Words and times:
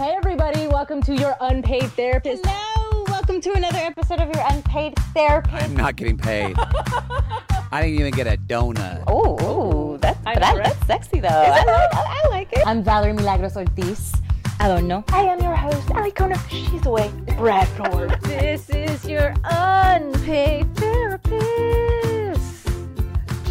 Hey, 0.00 0.14
everybody, 0.16 0.66
welcome 0.66 1.02
to 1.02 1.14
your 1.14 1.36
unpaid 1.42 1.82
therapist. 1.92 2.42
Hello, 2.46 3.04
welcome 3.08 3.38
to 3.42 3.52
another 3.52 3.76
episode 3.76 4.18
of 4.18 4.34
your 4.34 4.42
unpaid 4.48 4.96
therapist. 5.12 5.62
I'm 5.62 5.76
not 5.76 5.96
getting 5.96 6.16
paid. 6.16 6.56
I 7.70 7.82
didn't 7.82 8.00
even 8.00 8.12
get 8.14 8.26
a 8.26 8.38
donut. 8.38 9.04
Oh, 9.06 9.98
that's 9.98 10.18
I 10.26 10.36
know, 10.36 10.40
I- 10.46 10.52
right? 10.54 10.64
that's 10.64 10.86
sexy 10.86 11.20
though. 11.20 11.28
I 11.28 11.50
like, 11.50 11.68
I, 11.68 12.20
I 12.24 12.28
like 12.30 12.50
it. 12.54 12.66
I'm 12.66 12.82
Valery 12.82 13.12
Milagros 13.12 13.58
Ortiz. 13.58 14.14
I 14.58 14.68
don't 14.68 14.88
know. 14.88 15.04
I 15.08 15.20
am 15.24 15.38
your 15.42 15.54
host, 15.54 15.86
Alikona. 15.88 16.40
She's 16.48 16.86
away. 16.86 17.10
Bradford. 17.36 18.18
This 18.22 18.70
is 18.70 19.06
your 19.06 19.34
unpaid 19.44 20.74
therapist. 20.76 22.70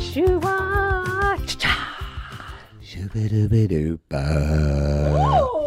Shua. 0.02 1.38
Shoo-ba-doo-ba-doo-ba. 2.82 5.59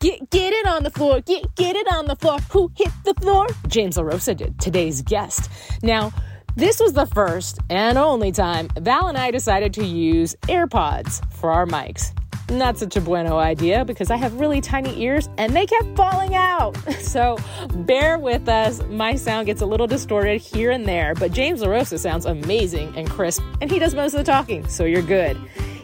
Get, 0.00 0.30
get 0.30 0.52
it 0.52 0.66
on 0.66 0.84
the 0.84 0.90
floor. 0.90 1.20
Get, 1.20 1.54
get 1.56 1.74
it 1.74 1.92
on 1.92 2.06
the 2.06 2.14
floor. 2.14 2.38
Who 2.52 2.70
hit 2.76 2.92
the 3.04 3.14
floor? 3.14 3.48
James 3.66 3.96
LaRosa 3.96 4.36
did, 4.36 4.58
today's 4.60 5.02
guest. 5.02 5.50
Now, 5.82 6.12
this 6.54 6.78
was 6.80 6.92
the 6.92 7.06
first 7.06 7.58
and 7.68 7.98
only 7.98 8.32
time 8.32 8.68
Val 8.78 9.08
and 9.08 9.18
I 9.18 9.30
decided 9.30 9.74
to 9.74 9.84
use 9.84 10.36
AirPods 10.42 11.20
for 11.32 11.50
our 11.50 11.66
mics. 11.66 12.12
Not 12.50 12.78
such 12.78 12.96
a 12.96 13.00
bueno 13.00 13.36
idea 13.38 13.84
because 13.84 14.10
I 14.10 14.16
have 14.16 14.40
really 14.40 14.60
tiny 14.60 14.98
ears 15.02 15.28
and 15.36 15.54
they 15.54 15.66
kept 15.66 15.96
falling 15.96 16.34
out. 16.34 16.76
So 17.08 17.38
bear 17.74 18.18
with 18.18 18.48
us. 18.48 18.82
My 18.90 19.14
sound 19.14 19.46
gets 19.46 19.62
a 19.62 19.66
little 19.66 19.86
distorted 19.86 20.40
here 20.40 20.70
and 20.70 20.86
there, 20.86 21.14
but 21.14 21.32
James 21.32 21.62
LaRosa 21.62 21.98
sounds 21.98 22.26
amazing 22.26 22.94
and 22.96 23.08
crisp, 23.08 23.42
and 23.62 23.70
he 23.70 23.78
does 23.78 23.94
most 23.94 24.12
of 24.12 24.18
the 24.18 24.30
talking, 24.30 24.68
so 24.68 24.84
you're 24.84 25.00
good. 25.00 25.38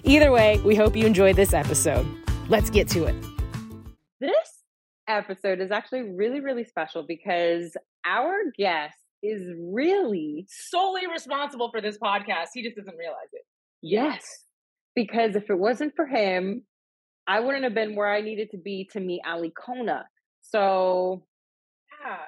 Either 0.04 0.30
way, 0.30 0.60
we 0.66 0.74
hope 0.74 0.94
you 0.94 1.06
enjoyed 1.06 1.34
this 1.34 1.54
episode. 1.54 2.06
Let's 2.48 2.70
get 2.70 2.88
to 2.90 3.04
it. 3.04 3.14
This 4.20 4.62
episode 5.08 5.60
is 5.60 5.70
actually 5.70 6.02
really, 6.02 6.40
really 6.40 6.64
special 6.64 7.04
because 7.06 7.76
our 8.06 8.34
guest 8.56 8.96
is 9.22 9.42
really, 9.58 10.46
solely 10.48 11.06
responsible 11.06 11.70
for 11.70 11.80
this 11.80 11.96
podcast. 11.98 12.48
He 12.52 12.62
just 12.62 12.76
doesn't 12.76 12.96
realize 12.96 13.28
it. 13.32 13.42
yes, 13.82 14.22
because 14.94 15.34
if 15.36 15.48
it 15.50 15.58
wasn't 15.58 15.94
for 15.96 16.06
him, 16.06 16.62
I 17.26 17.40
wouldn't 17.40 17.64
have 17.64 17.74
been 17.74 17.96
where 17.96 18.12
I 18.12 18.20
needed 18.20 18.50
to 18.50 18.58
be 18.58 18.88
to 18.92 19.00
meet 19.00 19.22
Alikona. 19.26 20.04
So 20.42 21.26
Yeah. 22.04 22.18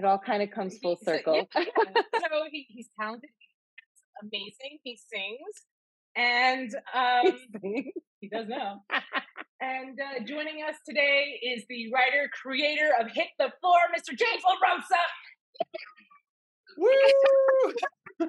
it 0.00 0.04
all 0.04 0.18
kind 0.18 0.42
of 0.42 0.50
comes 0.50 0.78
full 0.78 0.96
He's- 0.96 1.04
circle. 1.04 1.34
yeah, 1.36 1.42
yeah. 1.54 2.02
so 2.14 2.44
he, 2.50 2.66
he's 2.70 2.88
talented. 2.98 3.28
He's 4.22 4.30
amazing. 4.32 4.78
He 4.82 4.96
sings, 4.96 5.54
and 6.16 6.74
um, 6.94 7.38
he 8.20 8.28
does 8.28 8.46
now. 8.48 8.82
and 9.60 9.98
uh, 10.00 10.24
joining 10.24 10.62
us 10.68 10.76
today 10.86 11.38
is 11.42 11.64
the 11.68 11.92
writer 11.92 12.30
creator 12.42 12.90
of 13.00 13.08
Hit 13.12 13.28
the 13.38 13.52
Floor, 13.60 13.78
Mr. 13.94 14.16
James 14.16 14.42
LaRosa. 14.42 15.02
Woo! 16.78 18.28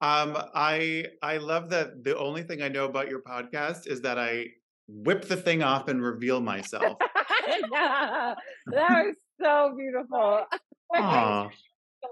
um, 0.00 0.36
I 0.54 1.06
I 1.22 1.36
love 1.38 1.70
that 1.70 2.02
the 2.02 2.16
only 2.18 2.42
thing 2.42 2.62
I 2.62 2.68
know 2.68 2.86
about 2.86 3.08
your 3.08 3.22
podcast 3.22 3.86
is 3.86 4.00
that 4.02 4.18
I 4.18 4.46
whip 4.88 5.26
the 5.26 5.36
thing 5.36 5.62
off 5.62 5.88
and 5.88 6.02
reveal 6.02 6.40
myself. 6.40 6.98
that 7.70 8.36
was 8.72 9.14
so 9.40 9.74
beautiful. 9.76 10.44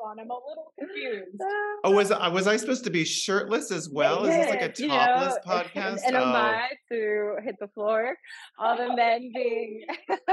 Aw. 0.02 0.08
on. 0.10 0.20
I'm 0.20 0.30
a 0.30 0.34
little 0.34 0.72
confused. 0.78 1.40
Oh, 1.84 1.90
was 1.90 2.10
I 2.10 2.28
was 2.28 2.46
I 2.46 2.56
supposed 2.56 2.84
to 2.84 2.90
be 2.90 3.04
shirtless 3.04 3.70
as 3.70 3.90
well? 3.90 4.24
Is 4.24 4.34
this 4.34 4.48
like 4.50 4.62
a 4.62 4.66
Yes, 4.68 4.78
you 4.80 4.88
topless 4.88 5.34
know, 5.44 5.52
podcast? 5.52 6.06
An 6.06 6.16
Oh. 6.16 6.24
homage 6.24 6.78
to 6.90 7.36
hit 7.44 7.56
the 7.60 7.68
floor. 7.68 8.16
All 8.58 8.76
the 8.76 8.94
men 8.96 9.30
being 9.34 9.84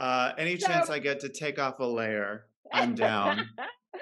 Uh, 0.00 0.32
any 0.38 0.56
So- 0.58 0.68
chance 0.68 0.90
I 0.90 0.98
get 1.00 1.20
to 1.20 1.28
take 1.28 1.58
off 1.58 1.80
a 1.80 1.84
layer, 1.84 2.46
I'm 2.72 2.94
down. 2.94 3.48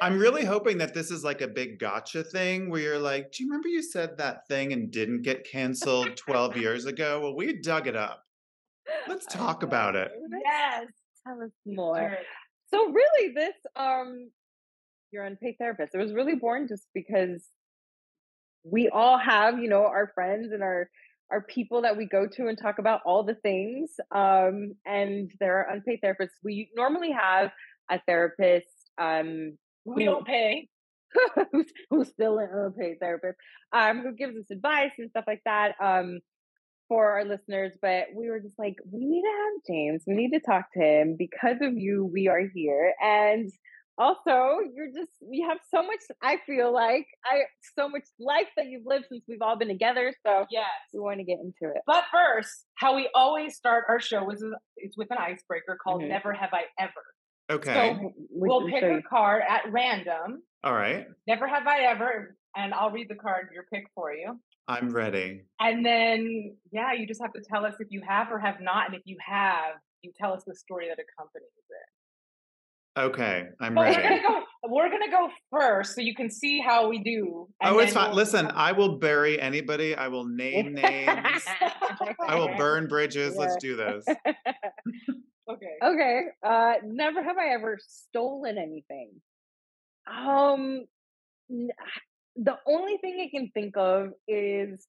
I'm 0.03 0.19
really 0.19 0.45
hoping 0.45 0.77
that 0.79 0.93
this 0.93 1.11
is 1.11 1.25
like 1.25 1.41
a 1.41 1.49
big 1.49 1.79
gotcha 1.79 2.23
thing 2.23 2.69
where 2.69 2.83
you're 2.83 2.99
like, 2.99 3.33
do 3.33 3.43
you 3.43 3.49
remember 3.49 3.69
you 3.69 3.83
said 3.83 4.19
that 4.19 4.47
thing 4.49 4.75
and 4.75 4.91
didn't 4.91 5.23
get 5.23 5.49
canceled 5.51 6.15
12 6.19 6.59
years 6.59 6.85
ago? 6.85 7.21
Well, 7.23 7.35
we 7.35 7.59
dug 7.63 7.87
it 7.87 7.97
up. 7.97 8.23
Let's 9.09 9.25
talk 9.25 9.63
about 9.63 9.97
it. 9.97 10.11
Yes. 10.45 10.89
Tell 11.27 11.41
us 11.43 11.51
more. 11.65 12.19
So 12.69 12.91
really, 12.91 13.33
this 13.35 13.55
um, 13.77 14.31
your 15.13 15.25
unpaid 15.25 15.57
therapist. 15.59 15.95
It 15.95 15.99
was 15.99 16.13
really 16.13 16.35
born 16.35 16.69
just 16.69 16.87
because 16.95 17.45
we 18.65 18.89
all 18.89 19.19
have, 19.19 19.59
you 19.59 19.69
know, 19.69 19.85
our 19.85 20.11
friends 20.15 20.53
and 20.53 20.63
our 20.63 20.89
our 21.31 21.43
people 21.43 21.83
that 21.83 21.97
we 21.97 22.07
go 22.07 22.27
to 22.27 22.47
and 22.47 22.57
talk 22.57 22.79
about 22.79 23.01
all 23.05 23.25
the 23.25 23.35
things. 23.35 23.91
Um, 24.15 24.75
and 24.85 25.31
there 25.41 25.59
are 25.59 25.75
unpaid 25.75 26.01
therapists. 26.05 26.39
We 26.45 26.71
normally 26.77 27.11
have 27.13 27.51
a 27.91 28.01
therapist 28.07 28.67
um 28.99 29.57
We 29.85 30.05
don't 30.05 30.27
pay. 30.27 30.69
who's, 31.53 31.67
who's 31.91 32.09
still 32.09 32.39
an 32.39 32.49
unpaid 32.53 32.97
therapist, 33.01 33.39
um, 33.73 34.03
who 34.03 34.13
gives 34.13 34.37
us 34.37 34.51
advice 34.51 34.91
and 34.99 35.09
stuff 35.11 35.25
like 35.27 35.41
that, 35.45 35.75
um, 35.81 36.21
for 36.89 37.11
our 37.13 37.25
listeners. 37.25 37.73
But 37.81 38.07
we 38.15 38.29
were 38.31 38.41
just 38.41 38.59
like, 38.59 38.77
we 38.91 39.05
need 39.05 39.23
to 39.23 39.29
have 39.29 39.63
James. 39.75 40.05
We 40.07 40.15
need 40.15 40.31
to 40.33 40.41
talk 40.41 40.67
to 40.75 40.81
him 40.81 41.17
because 41.19 41.57
of 41.63 41.75
you. 41.77 42.09
We 42.13 42.29
are 42.29 42.43
here, 42.55 42.95
and 43.03 43.51
also 43.99 44.59
you're 44.75 44.89
just 44.95 45.13
we 45.23 45.41
have 45.49 45.59
so 45.75 45.83
much. 45.83 46.01
I 46.23 46.37
feel 46.47 46.73
like 46.73 47.07
I 47.25 47.43
so 47.79 47.89
much 47.89 48.05
life 48.21 48.49
that 48.57 48.67
you've 48.67 48.85
lived 48.85 49.07
since 49.11 49.25
we've 49.29 49.41
all 49.43 49.57
been 49.57 49.69
together. 49.69 50.13
So 50.27 50.45
Yes. 50.51 50.67
we 50.93 51.01
want 51.01 51.19
to 51.19 51.25
get 51.25 51.39
into 51.41 51.75
it. 51.75 51.81
But 51.87 52.05
first, 52.13 52.67
how 52.75 52.95
we 52.95 53.09
always 53.15 53.57
start 53.57 53.85
our 53.89 54.01
show 54.01 54.29
is 54.31 54.45
it's 54.77 54.97
with 54.99 55.11
an 55.11 55.19
icebreaker 55.19 55.79
called 55.83 56.03
Mhm. 56.03 56.09
Never 56.09 56.33
Have 56.35 56.51
I 56.53 56.65
Ever. 56.79 56.93
Okay. 57.49 57.73
So 57.75 58.13
We 58.35 58.49
we'll 58.49 58.69
pick 58.69 58.83
a 58.83 59.01
card 59.09 59.43
at 59.49 59.63
random. 59.73 60.43
All 60.65 60.75
right. 60.75 61.07
Never 61.27 61.47
have 61.47 61.67
I 61.67 61.83
ever, 61.85 62.37
and 62.57 62.75
I'll 62.75 62.91
read 62.91 63.09
the 63.09 63.15
card 63.15 63.49
your 63.55 63.65
pick 63.73 63.85
for 63.95 64.13
you. 64.13 64.39
I'm 64.69 64.91
ready. 64.91 65.45
And 65.61 65.85
then, 65.87 66.57
yeah, 66.73 66.93
you 66.93 67.07
just 67.07 67.21
have 67.23 67.33
to 67.35 67.41
tell 67.41 67.65
us 67.65 67.75
if 67.81 67.89
you 67.91 68.03
have 68.07 68.31
or 68.33 68.39
have 68.39 68.61
not, 68.61 68.87
and 68.87 68.95
if 68.97 69.03
you 69.05 69.17
have, 69.25 69.75
you 70.03 70.13
tell 70.19 70.33
us 70.33 70.43
the 70.47 70.55
story 70.55 70.89
that 70.89 70.99
accompanies 70.99 71.49
it. 71.71 73.01
Okay. 73.01 73.45
I'm 73.61 73.75
But 73.75 73.87
we're 73.89 73.93
gonna 73.95 74.09
ready. 74.09 74.23
go. 74.23 74.43
We're 74.69 74.91
gonna 74.91 75.11
go 75.11 75.29
first, 75.51 75.95
so 75.95 76.01
you 76.01 76.15
can 76.15 76.31
see 76.31 76.61
how 76.61 76.89
we 76.89 76.99
do. 76.99 77.47
and 77.61 77.75
Oh, 77.77 77.79
it's 77.79 77.93
fine. 77.93 78.09
we'll- 78.09 78.17
Listen, 78.17 78.47
I 78.55 78.73
will 78.73 78.97
bury 78.99 79.39
anybody. 79.41 79.95
I 79.95 80.09
will 80.09 80.25
name 80.25 80.73
names. 80.75 81.45
I 82.27 82.35
will 82.35 82.49
burn 82.57 82.89
bridges. 82.89 83.37
Let's 83.37 83.57
do 83.57 83.77
this. 83.77 84.05
Okay. 85.49 85.75
Okay. 85.85 86.21
Uh 86.43 86.73
never 86.85 87.23
have 87.23 87.37
I 87.39 87.49
ever 87.55 87.79
stolen 87.87 88.57
anything. 88.59 89.11
Um 90.11 90.87
n- 91.51 91.69
the 92.37 92.57
only 92.67 92.97
thing 92.99 93.19
I 93.21 93.29
can 93.37 93.51
think 93.55 93.77
of 93.77 94.11
is 94.29 94.87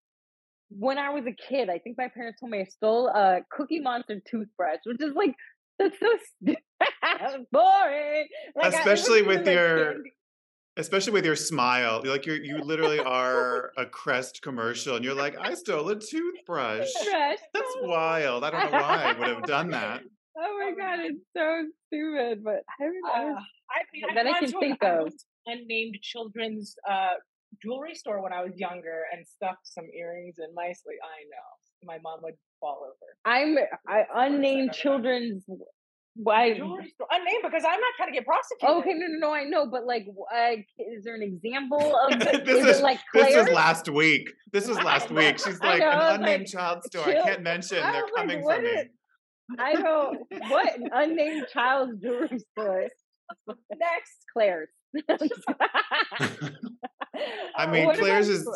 when 0.69 0.97
I 0.97 1.11
was 1.11 1.25
a 1.25 1.31
kid, 1.31 1.69
I 1.69 1.79
think 1.79 1.97
my 1.97 2.09
parents 2.09 2.39
told 2.39 2.51
me 2.51 2.59
I 2.59 2.65
stole 2.65 3.07
a 3.07 3.39
Cookie 3.51 3.79
Monster 3.79 4.21
toothbrush, 4.29 4.79
which 4.85 5.01
is 5.01 5.13
like 5.15 5.33
that's 5.79 5.97
so 5.99 6.07
st- 6.43 6.57
boring. 7.51 8.27
Like, 8.55 8.73
Especially 8.73 9.21
with 9.21 9.45
like, 9.45 9.55
your- 9.55 9.93
candy. 9.93 10.11
Especially 10.79 11.11
with 11.13 11.25
your 11.25 11.35
smile. 11.35 12.01
You're 12.03 12.13
like 12.13 12.27
you 12.27 12.33
you 12.33 12.59
literally 12.59 12.99
are 12.99 13.71
a 13.77 13.85
crest 13.87 14.41
commercial 14.43 14.95
and 14.95 15.03
you're 15.03 15.15
like, 15.15 15.35
I 15.39 15.55
stole 15.55 15.89
a 15.89 15.95
toothbrush. 15.99 16.87
Trash. 17.03 17.39
That's 17.53 17.75
wild. 17.81 18.43
I 18.43 18.51
don't 18.51 18.71
know 18.71 18.77
why 18.79 19.03
I 19.05 19.17
would 19.19 19.27
have 19.27 19.43
done 19.43 19.71
that. 19.71 20.01
Oh 20.37 20.59
my 20.59 20.71
god, 20.77 20.99
it's 20.99 21.19
so 21.35 21.63
stupid, 21.87 22.43
but 22.43 22.61
I 22.69 22.83
haven't 22.83 23.01
Uh, 23.07 23.39
I 23.71 23.79
mean, 23.91 24.03
I've 24.07 24.15
that 24.15 24.27
I 24.27 24.39
can 24.39 24.51
think 24.59 24.83
an 24.83 24.99
of. 25.07 25.13
unnamed 25.47 25.97
children's 26.03 26.75
uh, 26.87 27.13
jewelry 27.61 27.95
store 27.95 28.21
when 28.21 28.33
I 28.33 28.43
was 28.43 28.53
younger 28.57 29.03
and 29.13 29.25
stuffed 29.27 29.65
some 29.65 29.85
earrings 29.97 30.35
in 30.39 30.53
my 30.53 30.73
sleeve. 30.73 30.99
I 31.03 31.23
know 31.31 31.47
my 31.83 31.97
mom 32.03 32.19
would 32.23 32.35
fall 32.59 32.79
over. 32.83 33.07
I'm 33.25 33.57
I 33.87 34.01
Of 34.01 34.07
course, 34.07 34.07
I 34.15 34.25
unnamed 34.27 34.73
children's 34.73 35.43
why 36.19 36.53
Jewelry 36.55 36.89
store 36.95 37.07
unnamed 37.11 37.43
because 37.43 37.63
I'm 37.63 37.79
not 37.79 37.93
trying 37.95 38.09
to 38.09 38.13
get 38.13 38.25
prosecuted. 38.25 38.77
Okay, 38.77 38.93
no, 38.93 39.05
no, 39.07 39.27
no, 39.27 39.33
I 39.33 39.43
know, 39.43 39.67
but 39.69 39.85
like, 39.85 40.07
uh, 40.35 40.53
is 40.79 41.03
there 41.03 41.15
an 41.15 41.21
example 41.21 41.95
of 42.11 42.19
this 42.19 42.57
is, 42.57 42.77
is 42.77 42.81
like 42.81 42.99
this 43.13 43.27
Claire's? 43.27 43.51
last 43.51 43.87
week. 43.89 44.27
This 44.51 44.67
was 44.67 44.77
last 44.83 45.11
week. 45.11 45.37
She's 45.37 45.59
like 45.59 45.79
know, 45.79 45.91
an 45.91 46.15
unnamed 46.21 46.41
like, 46.41 46.47
child 46.47 46.83
store. 46.85 47.07
I 47.07 47.21
can't 47.21 47.43
mention. 47.43 47.83
I 47.83 47.91
They're 47.91 48.01
like, 48.01 48.15
coming 48.15 48.41
for 48.41 48.61
me. 48.61 48.67
is- 48.67 48.87
I 49.59 49.73
know 49.73 50.13
what 50.49 50.75
an 50.75 50.89
unnamed 50.91 51.45
child's 51.53 52.01
jewelry 52.01 52.39
store. 52.57 52.87
Next, 53.71 54.25
Claire's. 54.33 54.69
I 57.55 57.65
uh, 57.65 57.71
mean, 57.71 57.85
What 57.85 57.97
Claire's 57.97 58.29
is 58.29 58.47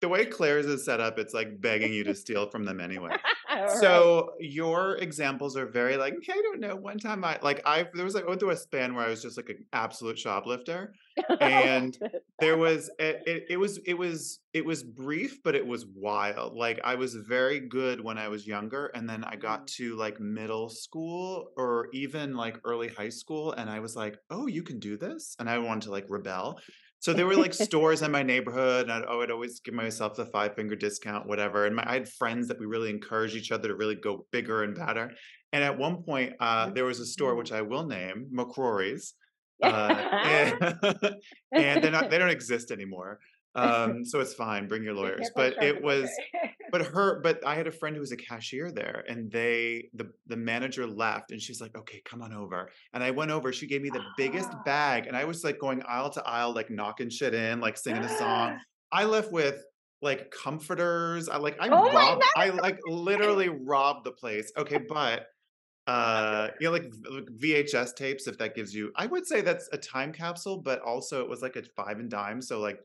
the 0.00 0.08
way 0.08 0.24
Claire's 0.24 0.66
is 0.66 0.84
set 0.84 1.00
up, 1.00 1.18
it's 1.18 1.34
like 1.34 1.60
begging 1.60 1.92
you 1.92 2.04
to 2.04 2.14
steal 2.14 2.48
from 2.48 2.64
them 2.64 2.80
anyway. 2.80 3.10
All 3.50 3.62
right. 3.62 3.70
So 3.70 4.32
your 4.38 4.96
examples 4.96 5.56
are 5.56 5.66
very 5.66 5.96
like, 5.96 6.14
I 6.30 6.40
don't 6.42 6.60
know. 6.60 6.76
One 6.76 6.98
time 6.98 7.24
I 7.24 7.38
like 7.42 7.62
I 7.66 7.86
there 7.94 8.04
was 8.04 8.14
like 8.14 8.24
I 8.24 8.28
went 8.28 8.40
through 8.40 8.50
a 8.50 8.56
span 8.56 8.94
where 8.94 9.04
I 9.04 9.08
was 9.08 9.22
just 9.22 9.36
like 9.36 9.48
an 9.48 9.64
absolute 9.72 10.18
shoplifter. 10.18 10.92
Oh, 11.30 11.34
and 11.40 11.98
there 12.38 12.56
was 12.56 12.90
it, 13.00 13.22
it, 13.26 13.44
it 13.50 13.56
was 13.56 13.80
it 13.84 13.94
was 13.94 14.38
it 14.54 14.64
was 14.64 14.84
brief 14.84 15.42
but 15.42 15.56
it 15.56 15.66
was 15.66 15.84
wild 15.94 16.54
like 16.54 16.80
i 16.84 16.94
was 16.94 17.14
very 17.14 17.58
good 17.58 18.02
when 18.02 18.18
i 18.18 18.28
was 18.28 18.46
younger 18.46 18.86
and 18.94 19.08
then 19.08 19.24
i 19.24 19.34
got 19.34 19.66
mm-hmm. 19.66 19.84
to 19.84 19.96
like 19.96 20.20
middle 20.20 20.68
school 20.68 21.50
or 21.56 21.88
even 21.92 22.36
like 22.36 22.60
early 22.64 22.86
high 22.86 23.08
school 23.08 23.50
and 23.52 23.68
i 23.68 23.80
was 23.80 23.96
like 23.96 24.16
oh 24.30 24.46
you 24.46 24.62
can 24.62 24.78
do 24.78 24.96
this 24.96 25.34
and 25.40 25.50
i 25.50 25.58
wanted 25.58 25.82
to 25.82 25.90
like 25.90 26.06
rebel 26.08 26.58
so 27.00 27.12
there 27.12 27.26
were 27.26 27.36
like 27.36 27.54
stores 27.54 28.02
in 28.02 28.10
my 28.10 28.22
neighborhood 28.22 28.84
and 28.84 28.92
I'd, 28.92 29.04
oh, 29.08 29.22
I'd 29.22 29.30
always 29.30 29.60
give 29.60 29.74
myself 29.74 30.16
the 30.16 30.26
five 30.26 30.54
finger 30.54 30.76
discount 30.76 31.26
whatever 31.26 31.66
and 31.66 31.76
my, 31.76 31.84
i 31.86 31.94
had 31.94 32.08
friends 32.08 32.48
that 32.48 32.58
we 32.58 32.66
really 32.66 32.90
encouraged 32.90 33.36
each 33.36 33.52
other 33.52 33.68
to 33.68 33.74
really 33.74 33.96
go 33.96 34.26
bigger 34.32 34.62
and 34.64 34.74
better 34.74 35.12
and 35.52 35.64
at 35.64 35.78
one 35.78 36.02
point 36.02 36.34
uh, 36.40 36.70
there 36.70 36.84
was 36.84 37.00
a 37.00 37.06
store 37.06 37.34
which 37.34 37.52
i 37.52 37.62
will 37.62 37.86
name 37.86 38.26
mccrory's 38.34 39.14
uh, 39.62 39.68
and, 40.12 41.16
and 41.52 41.82
they're 41.82 41.90
not 41.90 42.10
they 42.10 42.18
don't 42.18 42.30
exist 42.30 42.70
anymore 42.70 43.18
um 43.58 44.04
so 44.04 44.20
it's 44.20 44.34
fine 44.34 44.68
bring 44.68 44.82
your 44.82 44.94
lawyers. 44.94 45.30
but 45.34 45.62
it 45.62 45.82
was 45.82 46.10
but 46.72 46.82
her 46.86 47.20
but 47.20 47.44
i 47.46 47.54
had 47.54 47.66
a 47.66 47.72
friend 47.72 47.96
who 47.96 48.00
was 48.00 48.12
a 48.12 48.16
cashier 48.16 48.70
there 48.70 49.04
and 49.08 49.30
they 49.30 49.88
the 49.94 50.10
the 50.26 50.36
manager 50.36 50.86
left 50.86 51.30
and 51.30 51.40
she's 51.40 51.60
like 51.60 51.76
okay 51.76 52.00
come 52.04 52.22
on 52.22 52.32
over. 52.32 52.70
And 52.92 53.02
i 53.02 53.10
went 53.10 53.30
over 53.30 53.52
she 53.52 53.66
gave 53.66 53.82
me 53.82 53.90
the 53.90 54.04
biggest 54.16 54.50
bag 54.64 55.06
and 55.06 55.16
i 55.16 55.24
was 55.24 55.44
like 55.44 55.58
going 55.58 55.82
aisle 55.88 56.10
to 56.10 56.22
aisle 56.26 56.52
like 56.54 56.70
knocking 56.70 57.10
shit 57.10 57.34
in 57.34 57.60
like 57.60 57.76
singing 57.76 58.04
a 58.04 58.18
song. 58.18 58.58
I 58.92 59.04
left 59.04 59.32
with 59.32 59.62
like 60.00 60.30
comforters 60.30 61.28
i 61.28 61.36
like 61.36 61.56
i 61.60 61.68
Oh 61.68 61.92
robbed 61.92 62.24
i 62.36 62.50
like 62.50 62.78
literally 62.86 63.48
robbed 63.48 64.04
the 64.04 64.12
place. 64.12 64.52
Okay 64.56 64.78
but 64.88 65.26
uh 65.88 66.48
you 66.60 66.66
know 66.66 66.72
like 66.72 66.90
vhs 67.40 67.94
tapes 67.96 68.26
if 68.26 68.36
that 68.36 68.54
gives 68.54 68.74
you 68.74 68.92
i 68.94 69.06
would 69.06 69.26
say 69.26 69.40
that's 69.40 69.70
a 69.72 69.78
time 69.78 70.12
capsule 70.12 70.58
but 70.58 70.80
also 70.82 71.22
it 71.22 71.28
was 71.28 71.40
like 71.40 71.56
a 71.56 71.62
five 71.74 71.98
and 71.98 72.10
dime 72.10 72.42
so 72.42 72.60
like 72.60 72.78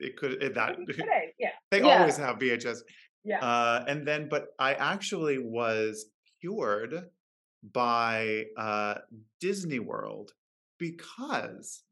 it 0.00 0.16
could 0.16 0.42
it, 0.42 0.54
that 0.54 0.76
Today, 0.86 1.34
yeah. 1.38 1.50
they 1.70 1.80
Yeah. 1.80 1.98
always 2.00 2.16
have 2.16 2.38
vhs 2.38 2.78
Yeah. 3.24 3.40
uh 3.44 3.84
and 3.86 4.06
then 4.06 4.28
but 4.28 4.48
i 4.58 4.74
actually 4.74 5.38
was 5.38 6.06
cured 6.40 6.94
by 7.72 8.44
uh 8.56 8.94
disney 9.40 9.78
world 9.78 10.32
because 10.78 11.82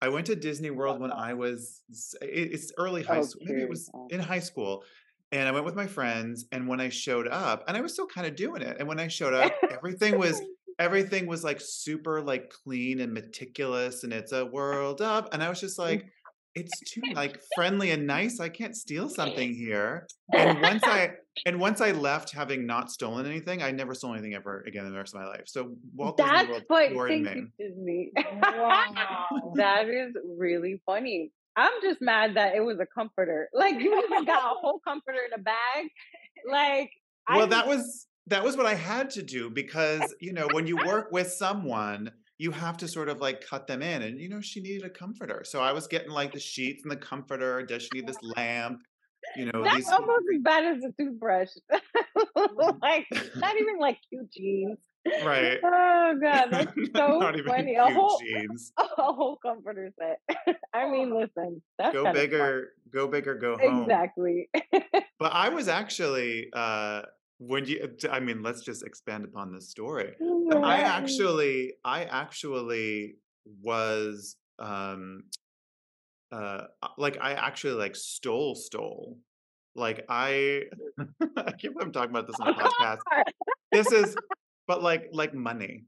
i 0.00 0.08
went 0.08 0.26
to 0.26 0.34
disney 0.36 0.70
world 0.70 1.00
when 1.00 1.12
i 1.12 1.34
was 1.34 1.82
it- 2.22 2.52
it's 2.52 2.72
early 2.78 3.02
high 3.02 3.18
Oh, 3.18 3.22
school 3.22 3.42
maybe 3.44 3.62
it 3.62 3.68
was 3.68 3.90
Oh. 3.94 4.08
in 4.10 4.20
high 4.20 4.38
school 4.40 4.84
and 5.32 5.46
i 5.46 5.50
went 5.52 5.66
with 5.66 5.74
my 5.76 5.86
friends 5.86 6.46
and 6.52 6.66
when 6.66 6.80
i 6.80 6.88
showed 6.88 7.28
up 7.28 7.64
and 7.68 7.76
i 7.76 7.80
was 7.80 7.92
still 7.92 8.06
kind 8.06 8.26
of 8.26 8.34
doing 8.36 8.62
it 8.62 8.76
and 8.78 8.88
when 8.88 8.98
i 8.98 9.08
showed 9.08 9.34
up 9.34 9.52
everything 9.70 10.18
was 10.24 10.40
everything 10.78 11.26
was 11.26 11.44
like 11.44 11.60
super 11.60 12.22
like 12.22 12.48
clean 12.64 13.00
and 13.00 13.12
meticulous 13.12 14.04
and 14.04 14.12
it's 14.12 14.32
a 14.32 14.46
world 14.56 15.02
up 15.02 15.28
and 15.34 15.42
i 15.42 15.48
was 15.50 15.60
just 15.60 15.78
like 15.78 16.06
it's 16.54 16.80
too 16.80 17.02
like 17.14 17.40
friendly 17.54 17.90
and 17.90 18.06
nice 18.06 18.40
i 18.40 18.48
can't 18.48 18.76
steal 18.76 19.08
something 19.08 19.54
here 19.54 20.06
and 20.32 20.60
once 20.62 20.82
i 20.84 21.10
and 21.46 21.58
once 21.58 21.80
i 21.80 21.90
left 21.90 22.32
having 22.32 22.66
not 22.66 22.90
stolen 22.90 23.26
anything 23.26 23.62
i 23.62 23.70
never 23.70 23.94
stole 23.94 24.12
anything 24.12 24.34
ever 24.34 24.64
again 24.66 24.84
in 24.84 24.92
the 24.92 24.98
rest 24.98 25.14
of 25.14 25.20
my 25.20 25.26
life 25.26 25.44
so 25.46 25.76
walt 25.94 26.16
disney 26.16 26.32
That's 26.32 26.48
world 26.48 26.62
what 26.68 26.88
cured 26.90 27.08
thank 27.10 27.24
me 27.24 27.46
you, 27.58 27.68
Disney. 27.68 28.10
Wow. 28.42 29.52
that 29.56 29.88
is 29.88 30.14
really 30.38 30.80
funny. 30.86 31.32
I'm 31.56 31.72
just 31.82 32.00
mad 32.00 32.36
that 32.36 32.54
it 32.54 32.60
was 32.60 32.78
a 32.78 32.86
comforter. 32.86 33.48
Like 33.52 33.80
you 33.80 34.00
even 34.04 34.24
got 34.24 34.44
a 34.44 34.54
whole 34.60 34.80
comforter 34.86 35.18
in 35.26 35.38
a 35.38 35.42
bag. 35.42 35.88
Like 36.48 36.90
well 37.28 37.42
I 37.42 37.46
that 37.46 37.66
was 37.66 38.06
that 38.28 38.44
was 38.44 38.56
what 38.56 38.66
i 38.66 38.74
had 38.74 39.10
to 39.10 39.22
do 39.22 39.50
because 39.50 40.14
you 40.20 40.32
know 40.32 40.46
when 40.52 40.66
you 40.66 40.76
work 40.76 41.10
with 41.10 41.32
someone 41.32 42.10
you 42.38 42.52
have 42.52 42.76
to 42.76 42.88
sort 42.88 43.08
of 43.08 43.20
like 43.20 43.44
cut 43.44 43.66
them 43.66 43.82
in 43.82 44.02
and 44.02 44.20
you 44.20 44.28
know 44.28 44.40
she 44.40 44.60
needed 44.60 44.84
a 44.84 44.90
comforter 44.90 45.42
so 45.44 45.60
i 45.60 45.72
was 45.72 45.86
getting 45.86 46.10
like 46.10 46.32
the 46.32 46.40
sheets 46.40 46.82
and 46.84 46.90
the 46.90 46.96
comforter 46.96 47.62
does 47.62 47.82
she 47.82 47.90
need 47.94 48.06
this 48.06 48.18
lamp 48.36 48.80
you 49.36 49.46
know 49.46 49.62
that's 49.64 49.76
these 49.76 49.88
almost 49.88 50.24
as 50.34 50.40
bad 50.42 50.64
as 50.64 50.84
a 50.84 50.92
toothbrush. 51.00 51.48
like 52.82 53.06
not 53.36 53.56
even 53.60 53.78
like 53.78 53.98
cute 54.08 54.30
jeans. 54.32 54.78
right 55.24 55.58
Oh 55.64 56.14
god, 56.20 56.48
that's 56.50 56.72
so 56.96 57.18
not 57.18 57.34
even 57.36 57.50
funny. 57.50 57.74
cute 57.74 57.78
A 57.78 57.90
whole 57.90 58.18
jeans 58.18 58.72
a 58.78 58.82
whole 59.12 59.36
comforter 59.36 59.92
set. 59.98 60.20
I 60.74 60.88
mean, 60.90 61.14
listen, 61.14 61.62
that's 61.78 61.92
go 61.92 62.12
bigger 62.12 62.72
go 62.90 63.06
bigger 63.08 63.34
go 63.34 63.56
home 63.56 63.82
Exactly. 63.82 64.48
But 65.18 65.32
I 65.32 65.48
was 65.48 65.68
actually 65.68 66.48
uh 66.52 67.02
when 67.38 67.64
you 67.66 67.88
I 68.10 68.20
mean 68.20 68.42
let's 68.42 68.62
just 68.62 68.84
expand 68.84 69.24
upon 69.24 69.52
this 69.52 69.68
story. 69.70 70.14
I 70.62 70.78
actually 70.80 71.74
I 71.84 72.04
actually 72.04 73.16
was 73.62 74.36
um 74.58 75.24
uh 76.32 76.64
like 76.96 77.18
I 77.20 77.32
actually 77.32 77.74
like 77.74 77.96
stole 77.96 78.54
stole. 78.54 79.18
Like 79.74 80.04
I 80.08 80.64
I 81.36 81.52
can't 81.52 81.74
I'm 81.80 81.92
talking 81.92 82.10
about 82.10 82.26
this 82.26 82.36
on 82.40 82.48
a 82.48 82.54
podcast. 82.54 82.98
This 83.72 83.90
is 83.92 84.16
but 84.66 84.82
like 84.82 85.08
like 85.12 85.32
money. 85.34 85.84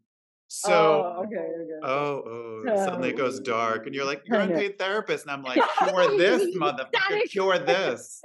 So 0.52 0.72
oh, 0.72 1.22
okay, 1.24 1.36
okay. 1.36 1.80
Oh, 1.84 2.22
oh, 2.26 2.62
suddenly 2.84 3.10
it 3.10 3.16
goes 3.16 3.38
Oh. 3.38 3.44
dark, 3.44 3.86
and 3.86 3.94
you're 3.94 4.04
like, 4.04 4.22
you're 4.26 4.40
an 4.40 4.48
know. 4.54 4.68
therapist, 4.80 5.24
and 5.24 5.30
I'm 5.30 5.44
like, 5.44 5.62
cure 5.78 6.18
this, 6.18 6.56
motherfucker, 6.56 7.22
cure 7.30 7.56
this. 7.60 8.20